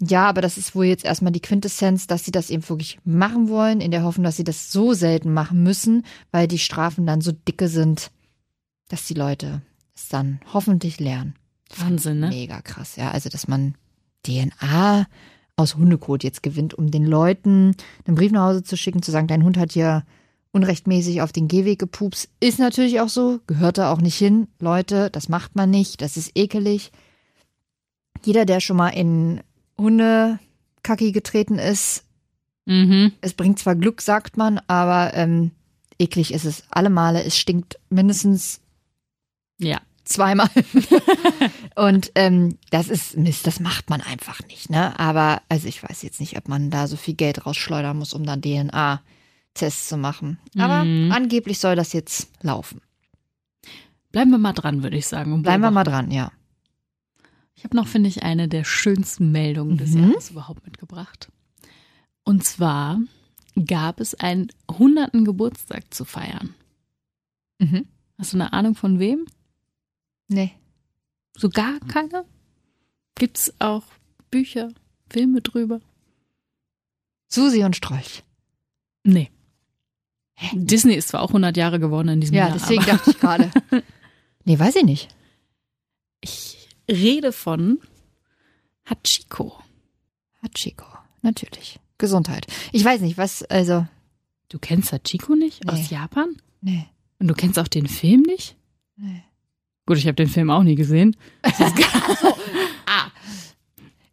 Ja, 0.01 0.29
aber 0.29 0.41
das 0.41 0.57
ist 0.57 0.75
wohl 0.75 0.85
jetzt 0.85 1.03
erstmal 1.03 1.33
die 1.33 1.41
Quintessenz, 1.41 2.07
dass 2.07 2.23
sie 2.23 2.31
das 2.31 2.49
eben 2.49 2.67
wirklich 2.69 2.99
machen 3.03 3.49
wollen, 3.49 3.81
in 3.81 3.91
der 3.91 4.03
Hoffnung, 4.03 4.23
dass 4.23 4.37
sie 4.37 4.45
das 4.45 4.71
so 4.71 4.93
selten 4.93 5.33
machen 5.33 5.61
müssen, 5.61 6.05
weil 6.31 6.47
die 6.47 6.59
Strafen 6.59 7.05
dann 7.05 7.21
so 7.21 7.33
dicke 7.33 7.67
sind, 7.67 8.11
dass 8.87 9.05
die 9.05 9.13
Leute 9.13 9.61
es 9.95 10.07
dann 10.07 10.39
hoffentlich 10.53 10.99
lernen. 10.99 11.35
Wahnsinn, 11.77 12.19
ne? 12.19 12.29
Mega 12.29 12.61
krass, 12.61 12.95
ja. 12.95 13.11
Also, 13.11 13.29
dass 13.29 13.47
man 13.47 13.75
DNA 14.25 15.05
aus 15.57 15.75
Hundekot 15.75 16.23
jetzt 16.23 16.41
gewinnt, 16.41 16.73
um 16.73 16.89
den 16.89 17.05
Leuten 17.05 17.75
einen 18.05 18.15
Brief 18.15 18.31
nach 18.31 18.47
Hause 18.47 18.63
zu 18.63 18.77
schicken, 18.77 19.03
zu 19.03 19.11
sagen, 19.11 19.27
dein 19.27 19.43
Hund 19.43 19.57
hat 19.57 19.73
hier 19.73 20.03
unrechtmäßig 20.51 21.21
auf 21.21 21.31
den 21.31 21.47
Gehweg 21.47 21.79
gepupst. 21.79 22.29
Ist 22.39 22.59
natürlich 22.59 22.99
auch 23.01 23.09
so, 23.09 23.39
gehört 23.47 23.77
da 23.77 23.91
auch 23.91 24.01
nicht 24.01 24.17
hin. 24.17 24.47
Leute, 24.59 25.09
das 25.11 25.29
macht 25.29 25.55
man 25.55 25.69
nicht, 25.69 26.01
das 26.01 26.17
ist 26.17 26.31
ekelig. 26.35 26.91
Jeder, 28.23 28.45
der 28.45 28.59
schon 28.59 28.77
mal 28.77 28.89
in 28.89 29.41
Hundekacki 29.77 31.11
getreten 31.11 31.59
ist, 31.59 32.03
Mhm. 32.65 33.13
es 33.21 33.33
bringt 33.33 33.57
zwar 33.57 33.75
Glück, 33.75 34.01
sagt 34.01 34.37
man, 34.37 34.59
aber 34.67 35.13
ähm, 35.15 35.51
eklig 35.97 36.33
ist 36.33 36.45
es 36.45 36.63
alle 36.69 36.89
Male. 36.91 37.23
Es 37.23 37.35
stinkt 37.37 37.79
mindestens 37.89 38.59
Ja. 39.59 39.79
zweimal. 40.03 40.49
Und 41.75 42.11
ähm, 42.15 42.57
das 42.69 42.89
ist 42.89 43.17
Mist, 43.17 43.47
das 43.47 43.59
macht 43.59 43.89
man 43.89 44.01
einfach 44.01 44.45
nicht, 44.47 44.69
ne? 44.69 44.99
Aber 44.99 45.41
also 45.49 45.67
ich 45.67 45.81
weiß 45.81 46.01
jetzt 46.03 46.19
nicht, 46.19 46.37
ob 46.37 46.47
man 46.47 46.69
da 46.69 46.87
so 46.87 46.95
viel 46.97 47.15
Geld 47.15 47.45
rausschleudern 47.45 47.97
muss, 47.97 48.13
um 48.13 48.23
dann 48.25 48.41
DNA-Tests 49.59 49.89
zu 49.89 49.97
machen. 49.97 50.39
Aber 50.57 50.83
Mhm. 50.85 51.11
angeblich 51.11 51.59
soll 51.59 51.75
das 51.75 51.93
jetzt 51.93 52.29
laufen. 52.43 52.81
Bleiben 54.11 54.31
wir 54.31 54.37
mal 54.37 54.53
dran, 54.53 54.81
würde 54.83 54.97
ich 54.97 55.07
sagen. 55.07 55.41
Bleiben 55.43 55.61
wir 55.61 55.71
mal 55.71 55.83
dran, 55.83 56.11
ja. 56.11 56.31
Ich 57.55 57.63
habe 57.63 57.75
noch, 57.75 57.87
finde 57.87 58.09
ich, 58.09 58.23
eine 58.23 58.47
der 58.47 58.63
schönsten 58.63 59.31
Meldungen 59.31 59.77
des 59.77 59.91
Mhm. 59.91 60.11
Jahres 60.11 60.31
überhaupt 60.31 60.65
mitgebracht. 60.65 61.29
Und 62.23 62.43
zwar 62.45 62.99
gab 63.65 63.99
es 63.99 64.15
einen 64.15 64.47
hunderten 64.71 65.25
Geburtstag 65.25 65.93
zu 65.93 66.05
feiern. 66.05 66.55
Mhm. 67.59 67.85
Hast 68.17 68.33
du 68.33 68.37
eine 68.37 68.53
Ahnung 68.53 68.75
von 68.75 68.99
wem? 68.99 69.25
Nee. 70.27 70.51
So 71.37 71.49
gar 71.49 71.79
keine? 71.81 72.25
Gibt's 73.15 73.53
auch 73.59 73.83
Bücher, 74.31 74.69
Filme 75.09 75.41
drüber? 75.41 75.81
Susi 77.27 77.63
und 77.63 77.75
Strolch. 77.75 78.23
Nee. 79.03 79.29
Disney 80.53 80.93
ist 80.95 81.09
zwar 81.09 81.21
auch 81.21 81.29
100 81.29 81.55
Jahre 81.57 81.79
geworden 81.79 82.07
in 82.09 82.21
diesem 82.21 82.35
Ja, 82.35 82.47
Jahr, 82.47 82.53
deswegen 82.57 82.83
aber 82.83 82.91
dachte 82.93 83.11
ich 83.11 83.19
gerade. 83.19 83.51
Nee, 84.45 84.57
weiß 84.57 84.77
ich 84.77 84.83
nicht. 84.85 85.09
ich 86.21 86.69
rede 86.89 87.31
von 87.31 87.79
Hachiko. 88.89 89.59
Hachiko, 90.41 90.85
natürlich. 91.21 91.79
Gesundheit. 91.99 92.47
Ich 92.71 92.83
weiß 92.83 93.01
nicht, 93.01 93.17
was, 93.17 93.43
also, 93.43 93.85
Du 94.47 94.57
kennst 94.57 94.91
Hachiko 94.91 95.35
nicht 95.35 95.63
Nee. 95.65 95.71
aus 95.71 95.89
Japan? 95.91 96.35
nee, 96.61 96.87
Und 97.19 97.27
du 97.27 97.35
kennst 97.35 97.59
auch 97.59 97.67
den 97.67 97.87
Film 97.87 98.21
nicht? 98.21 98.55
nee. 98.95 99.23
Gut, 99.85 99.97
ich 99.97 100.05
habe 100.07 100.15
den 100.15 100.29
Film 100.29 100.49
auch 100.49 100.63
nie 100.63 100.75
gesehen. 100.75 101.15
Ah. 102.85 103.07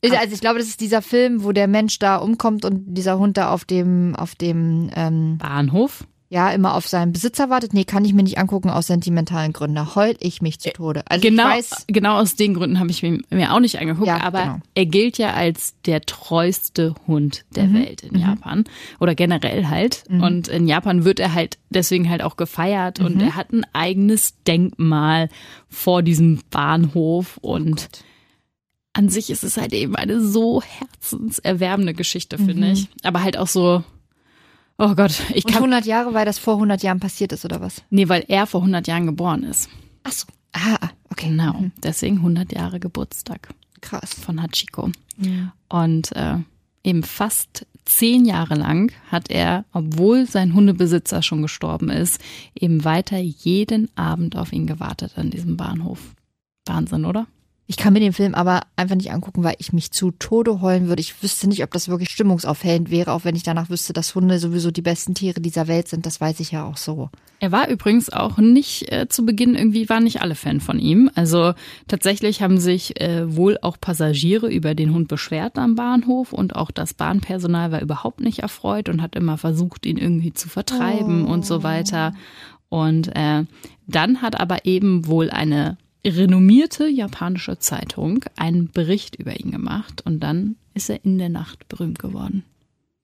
Ich- 0.03 0.13
Also 0.19 0.35
ich 0.35 0.41
glaube, 0.41 0.59
das 0.59 0.69
ist 0.69 0.81
dieser 0.81 1.01
Film, 1.03 1.43
wo 1.45 1.53
der 1.53 1.67
Mensch 1.69 1.99
da 1.99 2.17
umkommt 2.17 2.65
und 2.65 2.95
dieser 2.95 3.19
Hund 3.19 3.37
da 3.39 3.51
auf 3.51 3.65
dem, 3.65 4.15
auf 4.17 4.35
dem, 4.35 4.91
ähm, 4.95 5.39
Bahnhof. 5.39 6.07
Ja, 6.29 6.51
immer 6.51 6.75
auf 6.75 6.89
seinen 6.89 7.13
Besitzer 7.13 7.51
wartet. 7.51 7.73
Nee, 7.73 7.85
kann 7.85 8.05
ich 8.05 8.13
mir 8.13 8.25
nicht 8.25 8.37
angucken 8.39 8.69
aus 8.69 8.89
sentimentalen 8.89 9.53
Gründen. 9.53 9.77
Da 9.77 9.95
heul 9.95 10.17
ich 10.19 10.43
mich 10.43 10.59
zu 10.59 10.71
Tode. 10.73 11.05
Also 11.09 11.23
genau, 11.23 11.45
ich 11.51 11.55
weiß, 11.71 11.85
genau 11.87 12.19
aus 12.19 12.35
den 12.35 12.55
Gründen 12.55 12.81
habe 12.81 12.91
ich 12.91 13.03
mir, 13.05 13.21
mir 13.31 13.53
auch 13.55 13.61
nicht 13.61 13.79
angeguckt, 13.79 14.09
Ja, 14.09 14.21
aber 14.23 14.41
genau. 14.43 14.59
er 14.75 14.87
gilt 14.87 15.19
ja 15.19 15.35
als 15.35 15.75
der 15.87 16.01
treueste 16.01 16.95
Hund 17.07 17.45
der 17.55 17.65
Mhm, 17.69 17.75
Welt 17.75 18.03
in 18.03 18.19
Japan 18.19 18.65
oder 18.99 19.15
generell 19.15 19.69
halt. 19.69 20.03
Und 20.09 20.49
in 20.49 20.67
Japan 20.67 21.05
wird 21.05 21.21
er 21.21 21.33
halt 21.33 21.59
deswegen 21.71 22.11
halt 22.11 22.23
auch 22.23 22.37
gefeiert 22.37 22.99
Mhm. 22.99 23.07
und 23.07 23.21
er 23.23 23.37
hat 23.37 23.53
ein 23.53 23.65
eigenes 23.73 24.35
Denkmal 24.49 25.29
vor 25.69 26.03
diesem 26.03 26.41
Bahnhof 26.51 27.39
Oh 27.43 27.53
und 27.55 27.89
an 28.95 29.09
sich 29.11 29.31
ist 29.31 29.45
es 29.45 29.59
halt 29.59 29.73
eben 29.75 29.95
eine 29.95 30.21
so 30.23 30.63
herzenserwärmende 30.63 31.95
Geschichte, 31.95 32.39
finde 32.39 32.73
ich. 32.73 32.89
Aber 33.03 33.23
halt 33.23 33.37
auch 33.37 33.47
so, 33.47 33.85
oh 34.79 34.95
Gott, 34.95 35.23
ich 35.35 35.45
und 35.45 35.53
kann, 35.53 35.63
100 35.65 35.87
Jahre, 35.87 36.15
weil 36.15 36.25
das 36.25 36.39
vor 36.39 36.55
100 36.55 36.83
Jahren 36.83 37.01
passiert 37.01 37.33
ist 37.33 37.45
oder 37.45 37.61
was? 37.61 37.83
nee, 37.91 38.09
weil 38.09 38.25
er 38.29 38.47
vor 38.47 38.61
100 38.61 38.87
Jahren 38.87 39.07
geboren 39.07 39.43
ist. 39.43 39.69
Ach 40.05 40.13
so. 40.13 40.27
Ah, 40.53 40.89
okay. 41.11 41.29
Genau, 41.29 41.65
deswegen 41.83 42.17
100 42.19 42.53
Jahre 42.53 42.81
Geburtstag. 42.81 43.49
Krass. 43.81 44.15
von 44.15 44.43
Hachiko. 44.43 44.91
Und 45.69 46.13
äh, 46.13 46.39
eben 46.83 47.03
fast 47.03 47.67
zehn 47.85 48.25
Jahre 48.25 48.55
lang 48.55 48.93
hat 49.11 49.31
er, 49.31 49.65
obwohl 49.73 50.27
sein 50.27 50.55
Hundebesitzer 50.55 51.23
schon 51.23 51.43
gestorben 51.43 51.89
ist, 51.89 52.21
eben 52.55 52.85
weiter 52.85 53.19
jeden 53.19 53.89
Abend 53.97 54.37
auf 54.37 54.53
ihn 54.53 54.67
gewartet 54.67 55.13
an 55.17 55.31
diesem 55.31 55.57
Bahnhof. 55.57 56.01
Wahnsinn, 56.67 57.05
oder? 57.05 57.27
Ich 57.69 57.77
kann 57.77 57.93
mir 57.93 58.01
den 58.01 58.13
Film 58.13 58.37
aber 58.37 58.61
einfach 58.77 58.95
nicht 58.95 59.11
angucken, 59.11 59.43
weil 59.43 59.57
ich 59.59 59.73
mich 59.73 59.91
zu 59.91 60.13
Tode 60.13 60.61
heulen 60.61 60.87
würde. 60.87 61.01
Ich 61.01 61.21
wüsste 61.21 61.49
nicht, 61.49 61.65
ob 61.65 61.73
das 61.73 61.89
wirklich 61.89 62.11
stimmungsaufhellend 62.11 62.91
wäre, 62.91 63.11
auch 63.11 63.25
wenn 63.25 63.35
ich 63.35 63.43
danach 63.43 63.71
wüsste, 63.71 63.93
dass 63.93 64.15
Hunde 64.15 64.39
sowieso 64.39 64.71
die 64.71 64.83
besten 64.83 65.15
Tiere 65.15 65.41
dieser 65.41 65.67
Welt 65.67 65.89
sind. 65.89 66.07
Das 66.07 66.21
weiß 66.21 66.39
ich 66.39 66.53
ja 66.53 66.65
auch 66.65 66.77
so. 66.77 67.11
Er 67.41 67.51
war 67.51 67.69
übrigens 67.69 68.09
auch 68.09 68.39
nicht 68.39 68.93
äh, 68.93 69.09
zu 69.09 69.27
Beginn 69.27 69.57
irgendwie 69.57 69.89
waren 69.89 70.05
nicht 70.05 70.23
alle 70.23 70.37
Fan 70.37 70.61
von 70.61 70.79
ihm. 70.79 71.11
Also 71.17 71.55
tatsächlich 71.89 72.41
haben 72.41 72.59
sich 72.59 73.01
äh, 73.01 73.37
wohl 73.37 73.59
auch 73.61 73.81
Passagiere 73.81 74.49
über 74.49 74.77
den 74.77 74.95
Hund 74.95 75.09
beschwert 75.09 75.59
am 75.59 75.75
Bahnhof 75.75 76.33
und 76.33 76.55
auch 76.55 76.71
das 76.71 76.95
Bahnpersonal 76.95 77.73
war 77.73 77.83
überhaupt 77.83 78.21
nicht 78.21 78.39
erfreut 78.39 78.89
und 78.89 79.03
hat 79.03 79.17
immer 79.17 79.39
versucht, 79.39 79.87
ihn 79.87 79.99
irgendwie 79.99 80.33
zu 80.33 80.49
vertreiben 80.49 81.27
oh. 81.27 81.33
und 81.33 81.45
so 81.45 81.65
weiter. 81.65 82.15
Und 82.69 83.09
äh, 83.17 83.45
dann 83.89 84.23
hat 84.23 84.39
aber 84.39 84.65
eben 84.67 85.07
wohl 85.09 85.31
eine 85.31 85.77
renommierte 86.07 86.89
japanische 86.89 87.59
Zeitung 87.59 88.25
einen 88.37 88.71
Bericht 88.71 89.17
über 89.17 89.39
ihn 89.39 89.51
gemacht 89.51 90.03
und 90.05 90.21
dann 90.21 90.57
ist 90.75 90.91
er 90.91 91.05
in 91.05 91.19
der 91.19 91.29
Nacht 91.29 91.69
berühmt 91.69 91.99
geworden. 91.99 92.45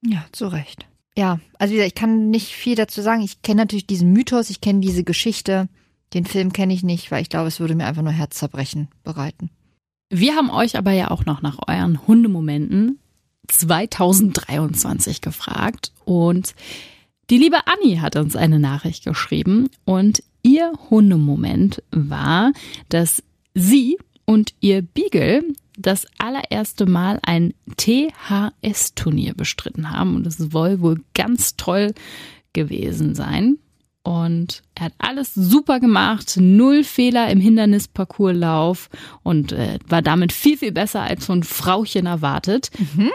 Ja, 0.05 0.25
zu 0.33 0.49
Recht. 0.49 0.87
Ja, 1.17 1.41
also 1.59 1.73
wie 1.73 1.77
gesagt, 1.77 1.93
ich 1.95 2.01
kann 2.01 2.31
nicht 2.31 2.49
viel 2.49 2.75
dazu 2.75 3.03
sagen. 3.03 3.23
Ich 3.23 3.43
kenne 3.43 3.63
natürlich 3.63 3.87
diesen 3.87 4.13
Mythos, 4.13 4.51
ich 4.51 4.61
kenne 4.61 4.81
diese 4.81 5.05
Geschichte. 5.05 5.69
Den 6.15 6.25
Film 6.25 6.53
kenne 6.53 6.75
ich 6.75 6.83
nicht, 6.83 7.11
weil 7.11 7.23
ich 7.23 7.29
glaube, 7.29 7.49
es 7.49 7.61
würde 7.61 7.75
mir 7.75 7.87
einfach 7.87 8.03
nur 8.03 8.13
Herzzerbrechen 8.13 8.89
bereiten. 9.03 9.51
Wir 10.11 10.37
haben 10.37 10.51
euch 10.51 10.77
aber 10.77 10.93
ja 10.93 11.11
auch 11.11 11.25
noch 11.25 11.41
nach 11.43 11.59
euren 11.67 12.07
Hundemomenten 12.07 12.99
2023 13.49 15.21
gefragt 15.21 15.93
und 16.05 16.55
die 17.31 17.39
liebe 17.39 17.67
Annie 17.67 18.03
hat 18.03 18.17
uns 18.17 18.37
eine 18.37 18.59
Nachricht 18.59 19.05
geschrieben 19.05 19.71
und 19.85 20.23
ihr 20.43 20.73
Hundemoment 20.91 21.83
war, 21.91 22.53
dass 22.89 23.23
sie 23.55 23.99
und 24.25 24.55
ihr 24.61 24.83
Beagle 24.83 25.45
das 25.79 26.07
allererste 26.19 26.87
Mal 26.87 27.19
ein 27.23 27.55
THS-Turnier 27.77 29.35
bestritten 29.35 29.91
haben 29.91 30.17
und 30.17 30.27
es 30.27 30.37
soll 30.37 30.81
wohl 30.81 31.03
ganz 31.15 31.57
toll 31.57 31.95
gewesen 32.53 33.15
sein. 33.15 33.59
Und 34.05 34.63
er 34.75 34.87
hat 34.87 34.95
alles 34.99 35.33
super 35.35 35.79
gemacht, 35.79 36.37
null 36.37 36.83
Fehler 36.83 37.31
im 37.31 37.41
Hindernisparcourslauf 37.41 38.91
und 39.23 39.53
äh, 39.53 39.79
war 39.87 40.03
damit 40.03 40.33
viel, 40.33 40.59
viel 40.59 40.73
besser 40.73 41.03
als 41.03 41.25
von 41.25 41.45
Frauchen 41.45 42.07
erwartet. 42.07 42.71
Mhm. 42.79 43.11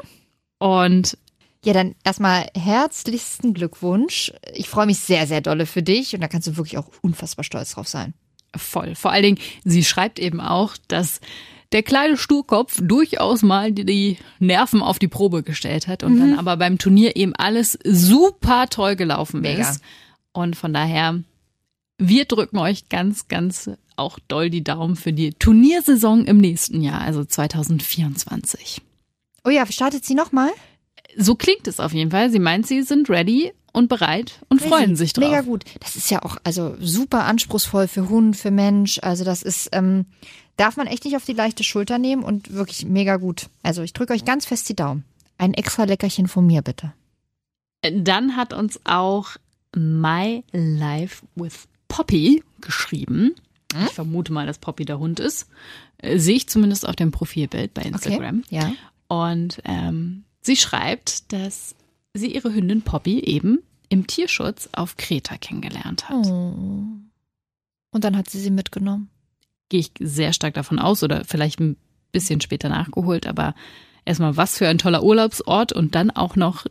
Und 0.59 1.17
ja, 1.63 1.73
dann 1.73 1.95
erstmal 2.03 2.47
herzlichsten 2.55 3.53
Glückwunsch. 3.53 4.31
Ich 4.53 4.69
freue 4.69 4.85
mich 4.85 4.99
sehr, 4.99 5.27
sehr 5.27 5.41
dolle 5.41 5.65
für 5.65 5.83
dich 5.83 6.13
und 6.13 6.21
da 6.21 6.27
kannst 6.27 6.47
du 6.47 6.57
wirklich 6.57 6.77
auch 6.77 6.87
unfassbar 7.01 7.43
stolz 7.43 7.71
drauf 7.71 7.87
sein. 7.87 8.13
Voll. 8.55 8.95
Vor 8.95 9.11
allen 9.11 9.23
Dingen, 9.23 9.39
sie 9.63 9.83
schreibt 9.83 10.19
eben 10.19 10.39
auch, 10.39 10.77
dass 10.87 11.19
der 11.71 11.83
kleine 11.83 12.17
Sturkopf 12.17 12.79
durchaus 12.81 13.41
mal 13.41 13.71
die 13.71 14.17
Nerven 14.39 14.81
auf 14.81 14.99
die 14.99 15.09
Probe 15.09 15.43
gestellt 15.43 15.87
hat 15.87 16.03
und 16.03 16.15
mhm. 16.15 16.19
dann 16.19 16.39
aber 16.39 16.57
beim 16.57 16.77
Turnier 16.77 17.15
eben 17.15 17.35
alles 17.35 17.77
super 17.83 18.67
toll 18.69 18.95
gelaufen 18.95 19.41
Mega. 19.41 19.69
ist. 19.69 19.81
Und 20.31 20.55
von 20.55 20.73
daher, 20.73 21.21
wir 21.97 22.25
drücken 22.25 22.57
euch 22.57 22.89
ganz, 22.89 23.27
ganz 23.27 23.69
auch 23.97 24.19
doll 24.27 24.49
die 24.49 24.63
Daumen 24.63 24.95
für 24.95 25.11
die 25.11 25.33
Turniersaison 25.33 26.25
im 26.25 26.37
nächsten 26.37 26.81
Jahr, 26.81 27.01
also 27.01 27.25
2024. 27.25 28.81
Oh 29.43 29.49
ja, 29.49 29.65
startet 29.65 30.05
sie 30.05 30.13
nochmal? 30.13 30.51
So 31.15 31.35
klingt 31.35 31.67
es 31.67 31.79
auf 31.79 31.93
jeden 31.93 32.11
Fall. 32.11 32.29
Sie 32.31 32.39
meint, 32.39 32.67
sie 32.67 32.81
sind 32.83 33.09
ready 33.09 33.53
und 33.73 33.89
bereit 33.89 34.39
und 34.49 34.57
Crazy. 34.59 34.69
freuen 34.69 34.95
sich 34.95 35.13
drauf. 35.13 35.25
Mega 35.25 35.41
gut. 35.41 35.63
Das 35.79 35.95
ist 35.95 36.09
ja 36.09 36.23
auch 36.23 36.37
also 36.43 36.75
super 36.79 37.25
anspruchsvoll 37.25 37.87
für 37.87 38.09
Hund, 38.09 38.35
für 38.35 38.51
Mensch. 38.51 38.99
Also 39.01 39.23
das 39.23 39.43
ist 39.43 39.69
ähm, 39.71 40.05
darf 40.57 40.77
man 40.77 40.87
echt 40.87 41.05
nicht 41.05 41.15
auf 41.15 41.25
die 41.25 41.33
leichte 41.33 41.63
Schulter 41.63 41.97
nehmen 41.97 42.23
und 42.23 42.51
wirklich 42.53 42.85
mega 42.85 43.17
gut. 43.17 43.49
Also 43.63 43.83
ich 43.83 43.93
drücke 43.93 44.13
euch 44.13 44.25
ganz 44.25 44.45
fest 44.45 44.67
die 44.69 44.75
Daumen. 44.75 45.05
Ein 45.37 45.53
extra 45.53 45.83
Leckerchen 45.83 46.27
von 46.27 46.45
mir 46.45 46.61
bitte. 46.61 46.93
Dann 47.81 48.35
hat 48.35 48.53
uns 48.53 48.79
auch 48.83 49.37
My 49.75 50.43
Life 50.51 51.23
with 51.35 51.67
Poppy 51.87 52.43
geschrieben. 52.59 53.35
Hm? 53.73 53.85
Ich 53.85 53.93
vermute 53.93 54.33
mal, 54.33 54.47
dass 54.47 54.57
Poppy 54.57 54.85
der 54.85 54.99
Hund 54.99 55.19
ist. 55.19 55.47
Äh, 55.99 56.17
sehe 56.17 56.35
ich 56.35 56.49
zumindest 56.49 56.87
auf 56.87 56.95
dem 56.95 57.11
Profilbild 57.11 57.73
bei 57.73 57.83
Instagram. 57.83 58.43
Okay. 58.45 58.55
Ja. 58.55 58.73
Und 59.07 59.61
ähm, 59.63 60.23
Sie 60.47 60.55
schreibt, 60.55 61.33
dass 61.33 61.75
sie 62.13 62.33
ihre 62.33 62.53
Hündin 62.53 62.81
Poppy 62.81 63.19
eben 63.19 63.59
im 63.89 64.07
Tierschutz 64.07 64.69
auf 64.71 64.95
Kreta 64.95 65.35
kennengelernt 65.35 66.07
hat. 66.07 66.25
Oh. 66.25 66.53
Und 67.91 68.03
dann 68.05 68.15
hat 68.15 68.29
sie 68.29 68.39
sie 68.39 68.49
mitgenommen. 68.49 69.09
Gehe 69.67 69.81
ich 69.81 69.91
sehr 69.99 70.31
stark 70.31 70.53
davon 70.53 70.79
aus 70.79 71.03
oder 71.03 71.25
vielleicht 71.25 71.59
ein 71.59 71.75
bisschen 72.13 72.39
später 72.39 72.69
nachgeholt, 72.69 73.27
aber 73.27 73.55
erstmal 74.05 74.37
was 74.37 74.57
für 74.57 74.69
ein 74.69 74.77
toller 74.77 75.03
Urlaubsort 75.03 75.73
und 75.73 75.95
dann 75.95 76.11
auch 76.11 76.37
noch. 76.37 76.65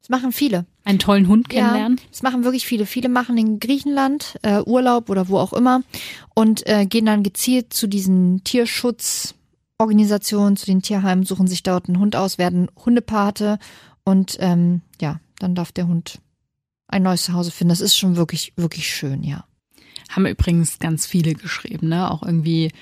Das 0.00 0.08
machen 0.08 0.32
viele. 0.32 0.66
Einen 0.82 0.98
tollen 0.98 1.28
Hund 1.28 1.48
kennenlernen. 1.48 1.98
Ja, 1.98 2.04
das 2.10 2.22
machen 2.24 2.42
wirklich 2.42 2.66
viele. 2.66 2.84
Viele 2.84 3.08
machen 3.08 3.38
in 3.38 3.60
Griechenland 3.60 4.40
äh, 4.42 4.60
Urlaub 4.62 5.08
oder 5.08 5.28
wo 5.28 5.38
auch 5.38 5.52
immer 5.52 5.82
und 6.34 6.66
äh, 6.66 6.84
gehen 6.84 7.06
dann 7.06 7.22
gezielt 7.22 7.72
zu 7.72 7.86
diesen 7.86 8.42
Tierschutz 8.42 9.36
Organisationen, 9.80 10.56
zu 10.56 10.66
den 10.66 10.82
Tierheimen, 10.82 11.24
suchen 11.24 11.46
sich 11.46 11.62
dort 11.62 11.88
einen 11.88 11.98
Hund 11.98 12.14
aus, 12.14 12.36
werden 12.36 12.68
Hundepate 12.84 13.58
und 14.04 14.36
ähm, 14.38 14.82
ja, 15.00 15.20
dann 15.38 15.54
darf 15.54 15.72
der 15.72 15.86
Hund 15.86 16.20
ein 16.86 17.02
neues 17.02 17.24
Zuhause 17.24 17.50
finden. 17.50 17.70
Das 17.70 17.80
ist 17.80 17.96
schon 17.96 18.16
wirklich, 18.16 18.52
wirklich 18.56 18.94
schön, 18.94 19.22
ja. 19.22 19.44
Haben 20.10 20.26
übrigens 20.26 20.78
ganz 20.80 21.06
viele 21.06 21.34
geschrieben, 21.34 21.88
ne? 21.88 22.10
Auch 22.10 22.22
irgendwie 22.22 22.72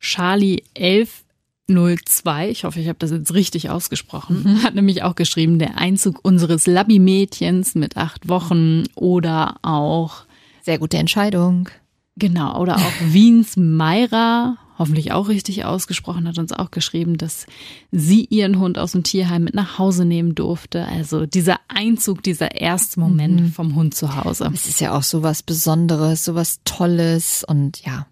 Charlie 0.00 0.64
1102, 0.76 2.50
ich 2.50 2.64
hoffe, 2.64 2.80
ich 2.80 2.88
habe 2.88 2.98
das 2.98 3.12
jetzt 3.12 3.32
richtig 3.32 3.70
ausgesprochen, 3.70 4.42
mhm. 4.42 4.62
hat 4.64 4.74
nämlich 4.74 5.04
auch 5.04 5.14
geschrieben, 5.14 5.60
der 5.60 5.78
Einzug 5.78 6.18
unseres 6.24 6.66
Labby-Mädchens 6.66 7.76
mit 7.76 7.96
acht 7.96 8.28
Wochen 8.28 8.84
oder 8.96 9.56
auch 9.62 10.24
sehr 10.62 10.78
gute 10.78 10.98
Entscheidung. 10.98 11.68
Genau, 12.16 12.60
oder 12.60 12.76
auch 12.76 12.92
Wiens 13.04 13.56
Meira 13.56 14.56
hoffentlich 14.80 15.12
auch 15.12 15.28
richtig 15.28 15.64
ausgesprochen, 15.64 16.26
hat 16.26 16.38
uns 16.38 16.52
auch 16.52 16.70
geschrieben, 16.70 17.18
dass 17.18 17.46
sie 17.92 18.24
ihren 18.24 18.58
Hund 18.58 18.78
aus 18.78 18.92
dem 18.92 19.02
Tierheim 19.02 19.44
mit 19.44 19.54
nach 19.54 19.78
Hause 19.78 20.06
nehmen 20.06 20.34
durfte. 20.34 20.86
Also 20.86 21.26
dieser 21.26 21.60
Einzug, 21.68 22.22
dieser 22.22 22.56
erste 22.56 22.98
Moment 22.98 23.40
mhm. 23.40 23.52
vom 23.52 23.76
Hund 23.76 23.94
zu 23.94 24.16
Hause. 24.16 24.50
Es 24.52 24.66
ist 24.66 24.80
ja 24.80 24.96
auch 24.96 25.02
so 25.02 25.22
was 25.22 25.42
Besonderes, 25.42 26.24
so 26.24 26.34
was 26.34 26.60
Tolles 26.64 27.44
und 27.46 27.84
ja, 27.84 28.06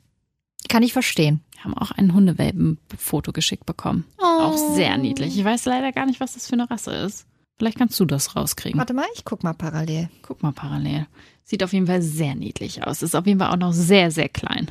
kann 0.68 0.82
ich 0.82 0.92
verstehen. 0.92 1.40
Wir 1.52 1.64
haben 1.64 1.74
auch 1.74 1.90
ein 1.90 2.12
Hundewelpen-Foto 2.12 3.32
geschickt 3.32 3.64
bekommen. 3.64 4.04
Oh. 4.18 4.42
Auch 4.42 4.74
sehr 4.76 4.96
niedlich. 4.98 5.36
Ich 5.36 5.44
weiß 5.44 5.64
leider 5.64 5.90
gar 5.92 6.04
nicht, 6.04 6.20
was 6.20 6.34
das 6.34 6.46
für 6.46 6.52
eine 6.52 6.70
Rasse 6.70 6.92
ist. 6.92 7.26
Vielleicht 7.56 7.78
kannst 7.78 7.98
du 7.98 8.04
das 8.04 8.36
rauskriegen. 8.36 8.78
Warte 8.78 8.94
mal, 8.94 9.06
ich 9.14 9.24
guck 9.24 9.42
mal 9.42 9.54
parallel. 9.54 10.10
Guck 10.22 10.42
mal 10.42 10.52
parallel. 10.52 11.06
Sieht 11.44 11.64
auf 11.64 11.72
jeden 11.72 11.86
Fall 11.86 12.02
sehr 12.02 12.34
niedlich 12.34 12.86
aus. 12.86 13.02
Ist 13.02 13.16
auf 13.16 13.26
jeden 13.26 13.40
Fall 13.40 13.50
auch 13.50 13.56
noch 13.56 13.72
sehr, 13.72 14.10
sehr 14.10 14.28
klein 14.28 14.70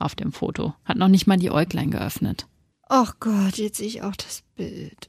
auf 0.00 0.14
dem 0.14 0.32
Foto. 0.32 0.74
Hat 0.84 0.96
noch 0.96 1.08
nicht 1.08 1.26
mal 1.26 1.36
die 1.36 1.50
Äuglein 1.50 1.90
geöffnet. 1.90 2.46
Ach 2.88 3.14
Gott, 3.20 3.56
jetzt 3.56 3.78
sehe 3.78 3.86
ich 3.86 4.02
auch 4.02 4.16
das 4.16 4.42
Bild. 4.56 5.08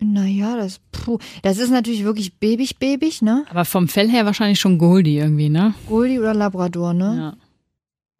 Naja, 0.00 0.56
das, 0.56 0.80
puh, 0.92 1.18
das 1.42 1.58
ist 1.58 1.70
natürlich 1.70 2.04
wirklich 2.04 2.38
babig, 2.38 2.78
babig, 2.78 3.20
ne? 3.20 3.44
Aber 3.50 3.64
vom 3.64 3.88
Fell 3.88 4.08
her 4.08 4.24
wahrscheinlich 4.26 4.60
schon 4.60 4.78
Goldie 4.78 5.18
irgendwie, 5.18 5.48
ne? 5.48 5.74
Goldie 5.88 6.20
oder 6.20 6.34
Labrador, 6.34 6.94
ne? 6.94 7.16
Ja. 7.16 7.36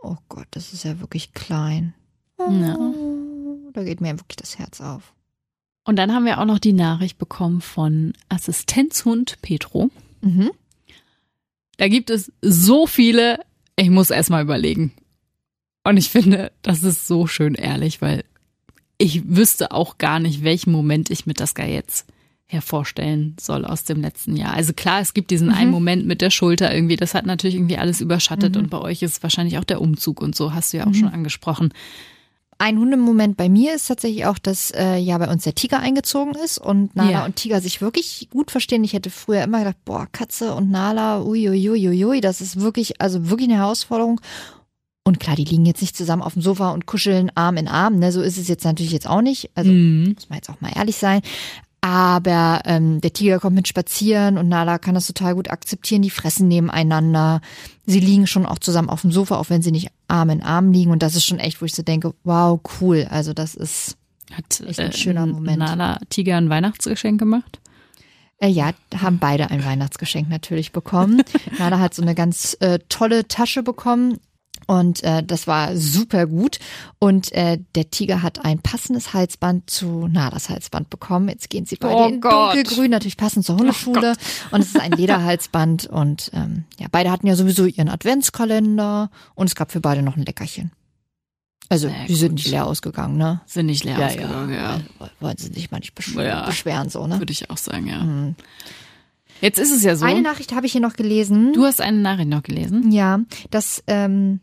Oh 0.00 0.16
Gott, 0.28 0.46
das 0.50 0.72
ist 0.72 0.85
ja 0.85 0.98
wirklich 1.00 1.33
klein. 1.35 1.94
Ja. 2.38 2.76
Da 3.72 3.85
geht 3.85 4.00
mir 4.00 4.18
wirklich 4.18 4.37
das 4.37 4.59
Herz 4.59 4.81
auf. 4.81 5.14
Und 5.85 5.96
dann 5.96 6.12
haben 6.12 6.24
wir 6.24 6.38
auch 6.38 6.44
noch 6.44 6.59
die 6.59 6.72
Nachricht 6.72 7.18
bekommen 7.18 7.61
von 7.61 8.12
Assistenzhund 8.28 9.38
Petro. 9.40 9.90
Mhm. 10.20 10.50
Da 11.78 11.88
gibt 11.88 12.11
es 12.11 12.33
so 12.42 12.87
viele, 12.87 13.40
ich 13.76 13.88
muss 13.88 14.11
erst 14.11 14.31
mal 14.31 14.42
überlegen. 14.42 14.92
Und 15.88 15.96
ich 15.96 16.11
finde, 16.11 16.53
das 16.61 16.83
ist 16.83 17.07
so 17.07 17.27
schön 17.27 17.55
ehrlich, 17.55 18.03
weil 18.03 18.22
ich 18.98 19.27
wüsste 19.27 19.72
auch 19.72 19.96
gar 19.96 20.20
nicht, 20.20 20.44
welchen 20.44 20.70
Moment 20.70 21.09
ich 21.09 21.24
mit 21.24 21.40
das 21.40 21.55
Guy 21.55 21.72
jetzt 21.72 22.05
hervorstellen 22.44 23.37
soll 23.40 23.64
aus 23.64 23.85
dem 23.85 24.03
letzten 24.03 24.37
Jahr. 24.37 24.53
Also 24.53 24.74
klar, 24.74 25.01
es 25.01 25.14
gibt 25.14 25.31
diesen 25.31 25.48
mhm. 25.48 25.55
einen 25.55 25.70
Moment 25.70 26.07
mit 26.07 26.20
der 26.20 26.29
Schulter 26.29 26.74
irgendwie, 26.74 26.96
das 26.96 27.14
hat 27.14 27.24
natürlich 27.24 27.55
irgendwie 27.55 27.79
alles 27.79 28.03
überschattet 28.03 28.55
mhm. 28.55 28.64
und 28.64 28.70
bei 28.70 28.79
euch 28.83 29.03
ist 29.03 29.22
wahrscheinlich 29.22 29.57
auch 29.57 29.64
der 29.64 29.81
Umzug 29.81 30.20
und 30.20 30.35
so, 30.35 30.53
hast 30.53 30.74
du 30.74 30.77
ja 30.77 30.85
auch 30.85 30.88
mhm. 30.90 30.94
schon 30.94 31.09
angesprochen. 31.09 31.72
Ein 32.59 32.79
Hundemoment 32.79 33.38
bei 33.38 33.48
mir 33.48 33.74
ist 33.74 33.87
tatsächlich 33.87 34.27
auch, 34.27 34.38
dass 34.38 34.72
äh, 34.72 34.96
ja 34.96 35.16
bei 35.16 35.31
uns 35.31 35.44
der 35.44 35.55
Tiger 35.55 35.81
eingezogen 35.81 36.35
ist 36.35 36.58
und 36.58 36.94
Nala 36.96 37.10
ja. 37.10 37.25
und 37.25 37.37
Tiger 37.37 37.62
sich 37.62 37.81
wirklich 37.81 38.29
gut 38.31 38.50
verstehen. 38.50 38.85
Ich 38.85 38.92
hätte 38.92 39.10
früher 39.10 39.44
immer 39.44 39.60
gedacht, 39.60 39.85
boah, 39.87 40.06
Katze 40.12 40.54
und 40.54 40.71
Nala, 40.71 41.23
uiuiuiui, 41.23 42.21
das 42.21 42.42
ist 42.42 42.60
wirklich, 42.60 43.00
also 43.00 43.31
wirklich 43.31 43.48
eine 43.48 43.58
Herausforderung. 43.58 44.21
Und 45.09 45.21
klar, 45.21 45.37
die 45.37 45.44
liegen 45.44 45.65
jetzt 45.65 45.81
nicht 45.81 45.96
zusammen 45.96 46.21
auf 46.21 46.35
dem 46.35 46.42
Sofa 46.42 46.71
und 46.71 46.85
kuscheln 46.85 47.33
Arm 47.35 47.56
in 47.56 47.67
Arm. 47.67 47.98
Ne? 47.98 48.13
So 48.13 48.21
ist 48.21 48.37
es 48.37 48.46
jetzt 48.46 48.65
natürlich 48.65 48.92
jetzt 48.92 49.09
auch 49.09 49.23
nicht. 49.23 49.50
Also 49.54 49.73
mhm. 49.73 50.13
muss 50.15 50.29
man 50.29 50.37
jetzt 50.37 50.50
auch 50.50 50.61
mal 50.61 50.71
ehrlich 50.77 50.96
sein. 50.96 51.23
Aber 51.81 52.61
ähm, 52.67 53.00
der 53.00 53.15
Tiger 53.15 53.40
kommt 53.40 53.56
mit 53.56 53.67
spazieren 53.67 54.37
und 54.37 54.48
Nala 54.48 54.79
kann 54.79 54.94
das 54.94 55.06
total 55.06 55.35
gut 55.35 55.48
akzeptieren. 55.48 56.02
Die 56.02 56.11
fressen 56.11 56.46
nebeneinander. 56.46 57.40
Sie 57.87 58.00
liegen 58.00 58.27
schon 58.27 58.44
auch 58.44 58.59
zusammen 58.59 58.90
auf 58.90 59.00
dem 59.00 59.11
Sofa, 59.11 59.37
auch 59.38 59.48
wenn 59.48 59.63
sie 59.63 59.73
nicht 59.73 59.88
Arm 60.09 60.29
in 60.29 60.42
Arm 60.42 60.73
liegen. 60.73 60.90
Und 60.90 61.02
das 61.02 61.17
ist 61.17 61.25
schon 61.25 61.38
echt, 61.38 61.63
wo 61.63 61.65
ich 61.65 61.75
so 61.75 61.83
denke, 61.83 62.13
wow, 62.25 62.61
cool. 62.81 63.06
Also 63.09 63.33
das 63.33 63.54
ist 63.54 63.96
Hat 64.33 64.61
echt 64.61 64.79
ein 64.79 64.90
äh, 64.90 64.92
schöner 64.94 65.25
Moment. 65.25 65.59
Nala 65.59 66.00
Tiger 66.11 66.37
ein 66.37 66.50
Weihnachtsgeschenk 66.50 67.19
gemacht? 67.19 67.61
Äh, 68.40 68.48
ja, 68.48 68.73
haben 68.94 69.19
beide 69.19 69.50
ein 69.50 69.65
Weihnachtsgeschenk 69.65 70.29
natürlich 70.29 70.73
bekommen. 70.73 71.23
Nala 71.59 71.79
hat 71.79 71.94
so 71.94 72.02
eine 72.02 72.15
ganz 72.15 72.59
äh, 72.61 72.79
tolle 72.90 73.27
Tasche 73.27 73.63
bekommen. 73.63 74.19
Und 74.71 75.02
äh, 75.02 75.23
das 75.25 75.46
war 75.46 75.75
super 75.79 76.27
gut. 76.27 76.58
Und 76.98 77.33
äh, 77.33 77.58
der 77.75 77.90
Tiger 77.90 78.23
hat 78.23 78.44
ein 78.44 78.58
passendes 78.60 79.14
Halsband 79.14 79.71
zu 79.71 80.08
Nalas 80.08 80.50
Halsband 80.50 80.90
bekommen. 80.90 81.31
Jetzt 81.31 81.48
gehen 81.48 81.64
sie 81.64 81.77
beide 81.77 81.94
Oh 81.96 82.06
in 82.08 82.21
Gott. 82.21 82.54
dunkelgrün, 82.54 82.90
natürlich 82.90 83.16
passend 83.16 83.46
zur 83.46 83.56
Hundeschule. 83.56 84.14
und 84.50 84.60
es 84.60 84.69
ist 84.69 84.81
ein 84.81 84.92
Lederhalsband. 84.92 85.87
Und 85.87 86.31
ähm, 86.35 86.64
ja, 86.79 86.87
beide 86.92 87.10
hatten 87.10 87.27
ja 87.27 87.35
sowieso 87.35 87.64
ihren 87.64 87.88
Adventskalender. 87.88 89.10
Und 89.35 89.46
es 89.46 89.54
gab 89.54 89.73
für 89.73 89.81
beide 89.81 90.02
noch 90.02 90.16
ein 90.19 90.25
Leckerchen. 90.27 90.71
Also, 91.71 91.88
Na 91.88 92.06
die 92.06 92.14
sind 92.14 92.35
nicht 92.35 92.48
leer 92.48 92.66
ausgegangen, 92.66 93.16
ne? 93.16 93.40
Sind 93.46 93.66
nicht 93.66 93.85
leer 93.85 93.98
ausgegangen, 94.06 94.52
ja. 94.54 94.81
Weil- 94.98 95.10
Wollen 95.21 95.37
sie 95.38 95.50
sich 95.52 95.71
mal 95.71 95.79
nicht 95.79 95.94
besch 95.94 96.14
Ja. 96.14 96.44
beschweren, 96.44 96.90
so, 96.90 97.06
ne? 97.06 97.19
Würde 97.19 97.33
ich 97.33 97.48
auch 97.50 97.56
sagen, 97.58 97.87
ja. 97.87 98.35
Jetzt 99.40 99.58
ist 99.58 99.71
es 99.75 99.83
ja 99.83 99.94
so. 99.96 100.04
Eine 100.04 100.21
Nachricht 100.23 100.54
habe 100.54 100.66
ich 100.66 100.73
hier 100.73 100.81
noch 100.81 100.94
gelesen. 100.94 101.52
Du 101.52 101.64
hast 101.64 101.81
eine 101.81 101.98
Nachricht 101.98 102.29
noch 102.29 102.42
gelesen. 102.42 102.90
Ja, 102.92 103.21
dass 103.50 103.83
ähm, 103.87 104.40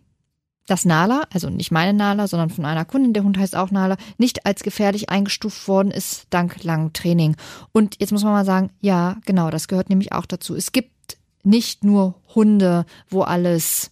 dass 0.68 0.86
Nala, 0.86 1.24
also 1.32 1.50
nicht 1.50 1.72
meine 1.72 1.94
Nala, 1.94 2.28
sondern 2.28 2.50
von 2.50 2.66
einer 2.66 2.86
Kundin, 2.86 3.14
der 3.14 3.24
Hund 3.24 3.38
heißt 3.38 3.56
auch 3.56 3.72
Nala, 3.72 3.98
nicht 4.18 4.46
als 4.46 4.64
gefährlich 4.64 5.10
eingestuft 5.10 5.68
worden 5.68 5.92
ist 5.92 6.28
dank 6.30 6.64
langem 6.64 6.94
Training. 6.94 7.36
Und 7.72 7.98
jetzt 8.00 8.12
muss 8.12 8.24
man 8.24 8.34
mal 8.34 8.46
sagen, 8.46 8.72
ja, 8.82 9.18
genau, 9.26 9.50
das 9.50 9.68
gehört 9.68 9.90
nämlich 9.90 10.12
auch 10.12 10.26
dazu. 10.26 10.56
Es 10.56 10.72
gibt 10.72 11.18
nicht 11.44 11.84
nur 11.84 12.16
Hunde, 12.34 12.86
wo 13.10 13.22
alles 13.22 13.92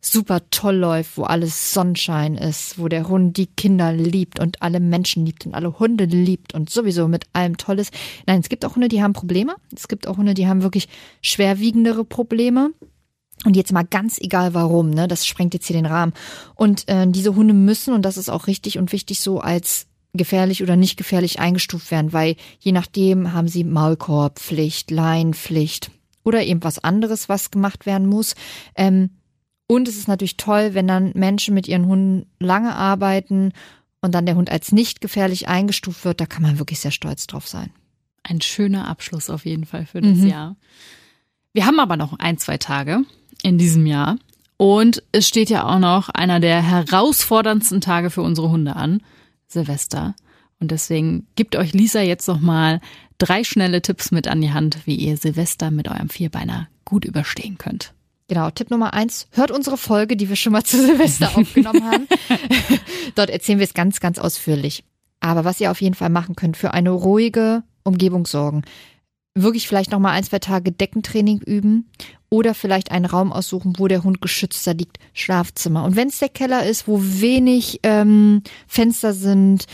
super 0.00 0.40
toll 0.50 0.76
läuft, 0.76 1.18
wo 1.18 1.24
alles 1.24 1.74
Sonnenschein 1.74 2.36
ist, 2.36 2.78
wo 2.78 2.88
der 2.88 3.08
Hund 3.08 3.36
die 3.36 3.46
Kinder 3.46 3.92
liebt 3.92 4.40
und 4.40 4.62
alle 4.62 4.80
Menschen 4.80 5.26
liebt 5.26 5.44
und 5.44 5.54
alle 5.54 5.78
Hunde 5.78 6.04
liebt 6.04 6.54
und 6.54 6.70
sowieso 6.70 7.06
mit 7.06 7.26
allem 7.34 7.58
Tolles. 7.58 7.90
Nein, 8.26 8.40
es 8.40 8.48
gibt 8.48 8.64
auch 8.64 8.76
Hunde, 8.76 8.88
die 8.88 9.02
haben 9.02 9.12
Probleme. 9.12 9.56
Es 9.76 9.88
gibt 9.88 10.06
auch 10.06 10.16
Hunde, 10.16 10.32
die 10.34 10.48
haben 10.48 10.62
wirklich 10.62 10.88
schwerwiegendere 11.20 12.04
Probleme. 12.04 12.70
Und 13.44 13.56
jetzt 13.56 13.72
mal 13.72 13.84
ganz 13.84 14.18
egal 14.18 14.52
warum, 14.52 14.90
ne? 14.90 15.08
Das 15.08 15.26
sprengt 15.26 15.54
jetzt 15.54 15.66
hier 15.66 15.76
den 15.76 15.86
Rahmen. 15.86 16.12
Und 16.54 16.86
äh, 16.88 17.06
diese 17.08 17.34
Hunde 17.34 17.54
müssen, 17.54 17.94
und 17.94 18.02
das 18.02 18.18
ist 18.18 18.28
auch 18.28 18.46
richtig 18.46 18.78
und 18.78 18.92
wichtig, 18.92 19.20
so 19.20 19.40
als 19.40 19.86
gefährlich 20.12 20.62
oder 20.62 20.76
nicht 20.76 20.96
gefährlich 20.96 21.38
eingestuft 21.38 21.90
werden, 21.90 22.12
weil 22.12 22.36
je 22.58 22.72
nachdem 22.72 23.32
haben 23.32 23.48
sie 23.48 23.64
Maulkorbpflicht, 23.64 24.90
Leinenpflicht 24.90 25.90
oder 26.24 26.42
eben 26.42 26.62
was 26.64 26.82
anderes, 26.82 27.28
was 27.28 27.50
gemacht 27.50 27.86
werden 27.86 28.08
muss. 28.08 28.34
Ähm, 28.74 29.10
und 29.68 29.86
es 29.86 29.96
ist 29.96 30.08
natürlich 30.08 30.36
toll, 30.36 30.74
wenn 30.74 30.88
dann 30.88 31.12
Menschen 31.14 31.54
mit 31.54 31.68
ihren 31.68 31.86
Hunden 31.86 32.26
lange 32.40 32.74
arbeiten 32.74 33.52
und 34.00 34.14
dann 34.14 34.26
der 34.26 34.34
Hund 34.34 34.50
als 34.50 34.72
nicht 34.72 35.00
gefährlich 35.00 35.46
eingestuft 35.48 36.04
wird. 36.04 36.20
Da 36.20 36.26
kann 36.26 36.42
man 36.42 36.58
wirklich 36.58 36.80
sehr 36.80 36.90
stolz 36.90 37.26
drauf 37.28 37.46
sein. 37.46 37.70
Ein 38.24 38.40
schöner 38.40 38.88
Abschluss 38.88 39.30
auf 39.30 39.46
jeden 39.46 39.64
Fall 39.64 39.86
für 39.86 40.00
das 40.00 40.18
Mhm. 40.18 40.26
Jahr. 40.26 40.56
Wir 41.52 41.66
haben 41.66 41.78
aber 41.78 41.96
noch 41.96 42.18
ein, 42.18 42.36
zwei 42.36 42.58
Tage 42.58 43.04
in 43.42 43.58
diesem 43.58 43.86
Jahr. 43.86 44.16
Und 44.56 45.02
es 45.12 45.26
steht 45.26 45.48
ja 45.48 45.64
auch 45.64 45.78
noch 45.78 46.10
einer 46.10 46.38
der 46.38 46.62
herausforderndsten 46.62 47.80
Tage 47.80 48.10
für 48.10 48.22
unsere 48.22 48.50
Hunde 48.50 48.76
an, 48.76 49.02
Silvester. 49.46 50.14
Und 50.58 50.70
deswegen 50.70 51.26
gibt 51.34 51.56
euch 51.56 51.72
Lisa 51.72 52.02
jetzt 52.02 52.28
noch 52.28 52.40
mal 52.40 52.80
drei 53.16 53.42
schnelle 53.44 53.80
Tipps 53.80 54.10
mit 54.10 54.28
an 54.28 54.40
die 54.40 54.52
Hand, 54.52 54.80
wie 54.84 54.96
ihr 54.96 55.16
Silvester 55.16 55.70
mit 55.70 55.88
eurem 55.88 56.10
Vierbeiner 56.10 56.68
gut 56.84 57.04
überstehen 57.04 57.56
könnt. 57.56 57.94
Genau, 58.28 58.50
Tipp 58.50 58.70
Nummer 58.70 58.92
eins, 58.92 59.26
hört 59.32 59.50
unsere 59.50 59.76
Folge, 59.76 60.16
die 60.16 60.28
wir 60.28 60.36
schon 60.36 60.52
mal 60.52 60.62
zu 60.62 60.76
Silvester 60.80 61.30
aufgenommen 61.36 61.84
haben. 61.84 62.06
Dort 63.14 63.30
erzählen 63.30 63.58
wir 63.58 63.66
es 63.66 63.74
ganz, 63.74 63.98
ganz 64.00 64.18
ausführlich. 64.18 64.84
Aber 65.20 65.44
was 65.44 65.60
ihr 65.60 65.70
auf 65.70 65.80
jeden 65.80 65.94
Fall 65.94 66.10
machen 66.10 66.36
könnt, 66.36 66.56
für 66.56 66.72
eine 66.72 66.90
ruhige 66.90 67.62
Umgebung 67.82 68.26
sorgen. 68.26 68.62
Wirklich 69.34 69.68
vielleicht 69.68 69.90
noch 69.90 69.98
mal 69.98 70.12
ein, 70.12 70.24
zwei 70.24 70.38
Tage 70.38 70.70
Deckentraining 70.70 71.40
üben 71.40 71.90
oder 72.30 72.54
vielleicht 72.54 72.92
einen 72.92 73.04
Raum 73.04 73.32
aussuchen, 73.32 73.74
wo 73.76 73.88
der 73.88 74.04
Hund 74.04 74.20
geschützter 74.20 74.72
liegt, 74.72 74.98
Schlafzimmer. 75.12 75.84
Und 75.84 75.96
wenn 75.96 76.08
es 76.08 76.20
der 76.20 76.28
Keller 76.28 76.64
ist, 76.64 76.86
wo 76.86 77.00
wenig 77.02 77.80
ähm, 77.82 78.42
Fenster 78.68 79.12
sind, 79.12 79.66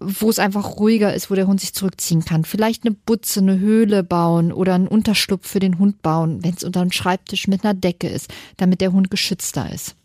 wo 0.00 0.30
es 0.30 0.38
einfach 0.38 0.76
ruhiger 0.76 1.12
ist, 1.12 1.28
wo 1.30 1.34
der 1.34 1.48
Hund 1.48 1.60
sich 1.60 1.74
zurückziehen 1.74 2.24
kann, 2.24 2.44
vielleicht 2.44 2.86
eine 2.86 2.94
Butze, 2.94 3.40
eine 3.40 3.58
Höhle 3.58 4.04
bauen 4.04 4.52
oder 4.52 4.74
einen 4.74 4.86
Unterschlupf 4.86 5.48
für 5.48 5.58
den 5.58 5.80
Hund 5.80 6.02
bauen, 6.02 6.44
wenn 6.44 6.54
es 6.54 6.62
unter 6.62 6.80
einem 6.80 6.92
Schreibtisch 6.92 7.48
mit 7.48 7.64
einer 7.64 7.74
Decke 7.74 8.08
ist, 8.08 8.32
damit 8.56 8.80
der 8.80 8.92
Hund 8.92 9.10
geschützter 9.10 9.72
ist. 9.72 9.96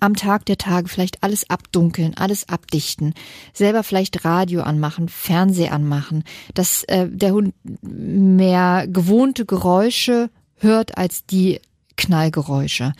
Am 0.00 0.14
Tag 0.14 0.46
der 0.46 0.58
Tage 0.58 0.88
vielleicht 0.88 1.22
alles 1.22 1.48
abdunkeln, 1.48 2.14
alles 2.16 2.48
abdichten, 2.48 3.14
selber 3.52 3.82
vielleicht 3.82 4.24
Radio 4.24 4.62
anmachen, 4.62 5.08
Fernseher 5.08 5.72
anmachen, 5.72 6.24
dass 6.54 6.82
äh, 6.84 7.08
der 7.08 7.32
Hund 7.32 7.54
mehr 7.82 8.86
gewohnte 8.88 9.44
Geräusche 9.44 10.30
hört 10.58 10.96
als 10.98 11.26
die 11.26 11.60
Knallgeräusche. 11.96 12.92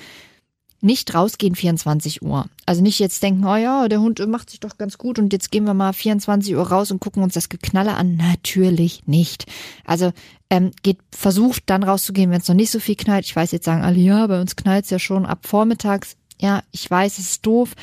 Nicht 0.83 1.15
rausgehen 1.15 1.55
24 1.55 2.23
Uhr. 2.23 2.47
Also 2.67 2.83
nicht 2.83 2.99
jetzt 2.99 3.23
denken, 3.23 3.45
oh 3.45 3.57
ja, 3.57 3.89
der 3.89 4.01
Hund 4.01 4.25
macht 4.29 4.51
sich 4.51 4.61
doch 4.61 4.77
ganz 4.77 4.99
gut 4.99 5.19
und 5.19 5.33
jetzt 5.33 5.51
gehen 5.51 5.65
wir 5.65 5.75
mal 5.75 5.93
24 5.93 6.55
Uhr 6.55 6.69
raus 6.69 6.91
und 6.91 7.01
gucken 7.01 7.23
uns 7.23 7.35
das 7.35 7.49
Geknalle 7.49 7.95
an. 7.95 8.17
Natürlich 8.17 9.07
nicht. 9.07 9.47
Also 9.85 10.13
ähm, 10.51 10.71
geht, 10.83 10.99
versucht 11.11 11.65
dann 11.67 11.83
rauszugehen, 11.83 12.31
wenn 12.31 12.41
es 12.41 12.49
noch 12.49 12.55
nicht 12.55 12.71
so 12.71 12.79
viel 12.79 12.95
knallt. 12.95 13.25
Ich 13.25 13.35
weiß, 13.35 13.53
jetzt 13.53 13.65
sagen 13.65 13.83
alle, 13.83 13.99
ja, 13.99 14.27
bei 14.27 14.41
uns 14.41 14.55
knallt's 14.55 14.91
ja 14.91 14.99
schon 14.99 15.25
ab 15.27 15.47
vormittags. 15.47 16.17
Ja, 16.41 16.63
ich 16.73 16.91
weiß, 16.91 17.19
es 17.19 17.31
ist 17.31 17.47
doof. 17.47 17.75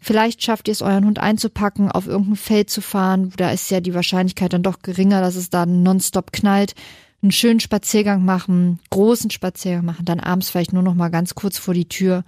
Vielleicht 0.00 0.42
schafft 0.42 0.68
ihr 0.68 0.72
es, 0.72 0.82
euren 0.82 1.06
Hund 1.06 1.18
einzupacken, 1.18 1.90
auf 1.90 2.06
irgendein 2.06 2.36
Feld 2.36 2.68
zu 2.68 2.80
fahren. 2.80 3.32
Da 3.36 3.50
ist 3.50 3.70
ja 3.70 3.80
die 3.80 3.94
Wahrscheinlichkeit 3.94 4.52
dann 4.52 4.62
doch 4.62 4.80
geringer, 4.80 5.20
dass 5.20 5.36
es 5.36 5.50
da 5.50 5.66
nonstop 5.66 6.32
knallt. 6.32 6.74
Einen 7.24 7.32
schönen 7.32 7.58
Spaziergang 7.60 8.22
machen, 8.22 8.80
großen 8.90 9.30
Spaziergang 9.30 9.86
machen, 9.86 10.04
dann 10.04 10.20
abends 10.20 10.50
vielleicht 10.50 10.74
nur 10.74 10.82
noch 10.82 10.94
mal 10.94 11.08
ganz 11.08 11.34
kurz 11.34 11.56
vor 11.56 11.72
die 11.72 11.88
Tür, 11.88 12.22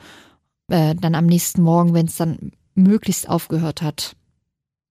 äh, 0.69 0.95
dann 0.95 1.15
am 1.15 1.27
nächsten 1.27 1.61
Morgen, 1.61 1.93
wenn 1.93 2.07
es 2.07 2.17
dann 2.17 2.53
möglichst 2.75 3.29
aufgehört 3.29 3.83
hat, 3.83 4.17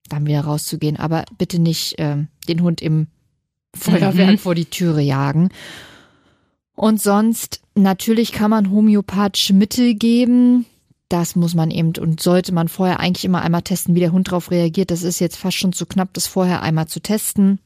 dann 0.07 0.27
wieder 0.27 0.41
rauszugehen. 0.41 0.97
Aber 0.97 1.25
bitte 1.39 1.57
nicht 1.57 1.95
ähm, 1.97 2.27
den 2.47 2.61
Hund 2.61 2.83
im 2.83 3.07
Feuerwerk 3.75 4.33
Mhm. 4.33 4.37
vor 4.37 4.53
die 4.53 4.65
Türe 4.65 5.01
jagen. 5.01 5.49
Und 6.75 7.01
sonst, 7.01 7.61
natürlich 7.73 8.31
kann 8.31 8.51
man 8.51 8.69
homöopathische 8.69 9.55
Mittel 9.55 9.95
geben. 9.95 10.67
Das 11.09 11.35
muss 11.35 11.55
man 11.55 11.71
eben 11.71 11.93
und 11.99 12.21
sollte 12.21 12.53
man 12.53 12.67
vorher 12.67 12.99
eigentlich 12.99 13.25
immer 13.25 13.41
einmal 13.41 13.63
testen, 13.63 13.95
wie 13.95 14.01
der 14.01 14.11
Hund 14.11 14.27
darauf 14.27 14.51
reagiert. 14.51 14.91
Das 14.91 15.01
ist 15.01 15.19
jetzt 15.19 15.37
fast 15.37 15.57
schon 15.57 15.73
zu 15.73 15.87
knapp, 15.87 16.13
das 16.13 16.27
vorher 16.27 16.61
einmal 16.61 16.85
zu 16.87 16.99
testen. 16.99 17.57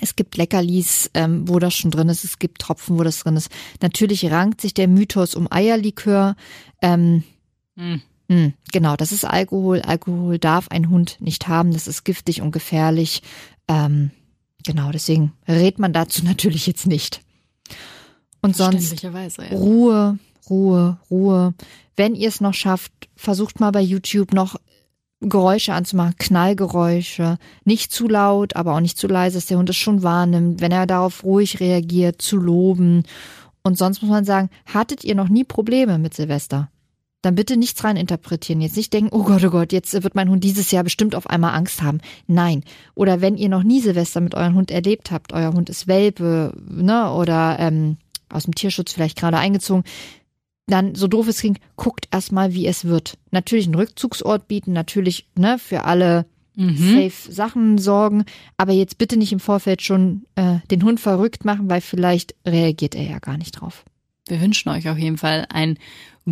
Es 0.00 0.16
gibt 0.16 0.36
Leckerlis, 0.36 1.10
ähm, 1.14 1.48
wo 1.48 1.58
das 1.58 1.74
schon 1.74 1.90
drin 1.90 2.08
ist. 2.08 2.24
Es 2.24 2.38
gibt 2.38 2.60
Tropfen, 2.60 2.98
wo 2.98 3.02
das 3.02 3.20
drin 3.20 3.36
ist. 3.36 3.50
Natürlich 3.80 4.30
rankt 4.30 4.60
sich 4.60 4.74
der 4.74 4.88
Mythos 4.88 5.34
um 5.34 5.48
Eierlikör. 5.50 6.36
Ähm, 6.80 7.24
Hm. 7.76 8.02
mh, 8.28 8.52
genau, 8.72 8.96
das 8.96 9.12
ist 9.12 9.24
Alkohol. 9.24 9.80
Alkohol 9.82 10.38
darf 10.38 10.68
ein 10.68 10.90
Hund 10.90 11.16
nicht 11.20 11.48
haben. 11.48 11.72
Das 11.72 11.86
ist 11.86 12.04
giftig 12.04 12.42
und 12.42 12.52
gefährlich. 12.52 13.22
Ähm, 13.68 14.10
genau, 14.64 14.90
deswegen 14.90 15.32
rät 15.48 15.78
man 15.78 15.92
dazu 15.92 16.24
natürlich 16.24 16.66
jetzt 16.66 16.86
nicht. 16.86 17.22
Und 18.40 18.56
sonst 18.56 19.02
ja. 19.02 19.10
Ruhe, 19.52 20.18
Ruhe, 20.50 20.98
Ruhe. 21.10 21.54
Wenn 21.96 22.14
ihr 22.14 22.28
es 22.28 22.40
noch 22.40 22.54
schafft, 22.54 22.92
versucht 23.16 23.60
mal 23.60 23.70
bei 23.70 23.80
YouTube 23.80 24.32
noch 24.32 24.56
Geräusche 25.22 25.72
anzumachen, 25.74 26.16
Knallgeräusche. 26.18 27.38
Nicht 27.64 27.92
zu 27.92 28.08
laut, 28.08 28.56
aber 28.56 28.74
auch 28.74 28.80
nicht 28.80 28.98
zu 28.98 29.06
leise, 29.06 29.36
dass 29.36 29.46
der 29.46 29.58
Hund 29.58 29.70
es 29.70 29.76
schon 29.76 30.02
wahrnimmt. 30.02 30.60
Wenn 30.60 30.72
er 30.72 30.86
darauf 30.86 31.24
ruhig 31.24 31.60
reagiert, 31.60 32.20
zu 32.20 32.36
loben. 32.36 33.04
Und 33.62 33.78
sonst 33.78 34.02
muss 34.02 34.10
man 34.10 34.24
sagen, 34.24 34.50
hattet 34.66 35.04
ihr 35.04 35.14
noch 35.14 35.28
nie 35.28 35.44
Probleme 35.44 35.98
mit 35.98 36.14
Silvester? 36.14 36.68
Dann 37.22 37.36
bitte 37.36 37.56
nichts 37.56 37.84
rein 37.84 37.96
interpretieren. 37.96 38.60
Jetzt 38.60 38.76
nicht 38.76 38.92
denken, 38.92 39.14
oh 39.14 39.22
Gott, 39.22 39.44
oh 39.44 39.50
Gott, 39.50 39.72
jetzt 39.72 39.92
wird 39.92 40.16
mein 40.16 40.28
Hund 40.28 40.42
dieses 40.42 40.72
Jahr 40.72 40.82
bestimmt 40.82 41.14
auf 41.14 41.30
einmal 41.30 41.54
Angst 41.54 41.80
haben. 41.80 42.00
Nein. 42.26 42.64
Oder 42.96 43.20
wenn 43.20 43.36
ihr 43.36 43.48
noch 43.48 43.62
nie 43.62 43.80
Silvester 43.80 44.20
mit 44.20 44.34
eurem 44.34 44.56
Hund 44.56 44.72
erlebt 44.72 45.12
habt, 45.12 45.32
euer 45.32 45.52
Hund 45.52 45.70
ist 45.70 45.86
Welpe, 45.86 46.52
ne, 46.68 47.12
oder 47.12 47.58
ähm, 47.60 47.96
aus 48.28 48.44
dem 48.44 48.56
Tierschutz 48.56 48.92
vielleicht 48.92 49.18
gerade 49.18 49.38
eingezogen, 49.38 49.84
dann, 50.66 50.94
so 50.94 51.08
doof 51.08 51.28
es 51.28 51.40
klingt, 51.40 51.58
guckt 51.76 52.06
erstmal, 52.10 52.54
wie 52.54 52.66
es 52.66 52.84
wird. 52.84 53.18
Natürlich 53.30 53.66
einen 53.66 53.74
Rückzugsort 53.74 54.48
bieten, 54.48 54.72
natürlich 54.72 55.26
ne, 55.36 55.58
für 55.58 55.84
alle 55.84 56.26
Mhm. 56.54 56.76
safe 56.76 57.32
Sachen 57.32 57.78
sorgen, 57.78 58.26
aber 58.58 58.72
jetzt 58.72 58.98
bitte 58.98 59.16
nicht 59.16 59.32
im 59.32 59.40
Vorfeld 59.40 59.80
schon 59.80 60.26
äh, 60.34 60.58
den 60.70 60.84
Hund 60.84 61.00
verrückt 61.00 61.46
machen, 61.46 61.70
weil 61.70 61.80
vielleicht 61.80 62.34
reagiert 62.46 62.94
er 62.94 63.04
ja 63.04 63.18
gar 63.20 63.38
nicht 63.38 63.52
drauf. 63.52 63.86
Wir 64.28 64.38
wünschen 64.38 64.68
euch 64.68 64.86
auf 64.90 64.98
jeden 64.98 65.16
Fall 65.16 65.46
einen 65.48 65.78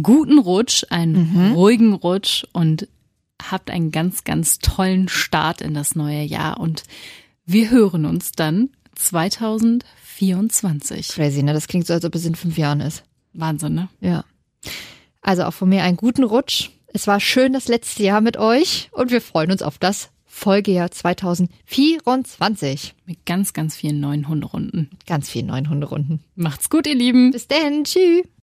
guten 0.02 0.38
Rutsch, 0.38 0.84
einen 0.90 1.32
Mhm. 1.32 1.52
ruhigen 1.54 1.94
Rutsch 1.94 2.44
und 2.52 2.86
habt 3.50 3.70
einen 3.70 3.92
ganz, 3.92 4.22
ganz 4.24 4.58
tollen 4.58 5.08
Start 5.08 5.62
in 5.62 5.72
das 5.72 5.94
neue 5.96 6.22
Jahr 6.22 6.60
und 6.60 6.82
wir 7.46 7.70
hören 7.70 8.04
uns 8.04 8.32
dann 8.32 8.68
2024. 8.94 11.08
Crazy, 11.08 11.42
ne? 11.42 11.52
Das 11.52 11.68
klingt 11.68 11.86
so, 11.86 11.94
als 11.94 12.04
ob 12.04 12.14
es 12.14 12.24
in 12.26 12.34
fünf 12.34 12.58
Jahren 12.58 12.80
ist. 12.80 13.02
Wahnsinn, 13.32 13.74
ne? 13.74 13.88
Ja. 14.00 14.24
Also 15.22 15.44
auch 15.44 15.52
von 15.52 15.68
mir 15.68 15.82
einen 15.82 15.96
guten 15.96 16.24
Rutsch. 16.24 16.70
Es 16.92 17.06
war 17.06 17.20
schön 17.20 17.52
das 17.52 17.68
letzte 17.68 18.02
Jahr 18.02 18.20
mit 18.20 18.36
euch 18.36 18.88
und 18.92 19.10
wir 19.10 19.20
freuen 19.20 19.52
uns 19.52 19.62
auf 19.62 19.78
das 19.78 20.10
Folgejahr 20.26 20.90
2024. 20.90 22.94
Mit 23.04 23.26
ganz, 23.26 23.52
ganz 23.52 23.76
vielen 23.76 24.00
neuen 24.00 24.28
Hunderunden. 24.28 24.90
Ganz 25.06 25.28
vielen 25.28 25.46
neuen 25.46 25.68
Hunderunden. 25.68 26.24
Macht's 26.34 26.70
gut, 26.70 26.86
ihr 26.86 26.94
Lieben. 26.94 27.30
Bis 27.30 27.46
dann. 27.46 27.84
Tschüss. 27.84 28.22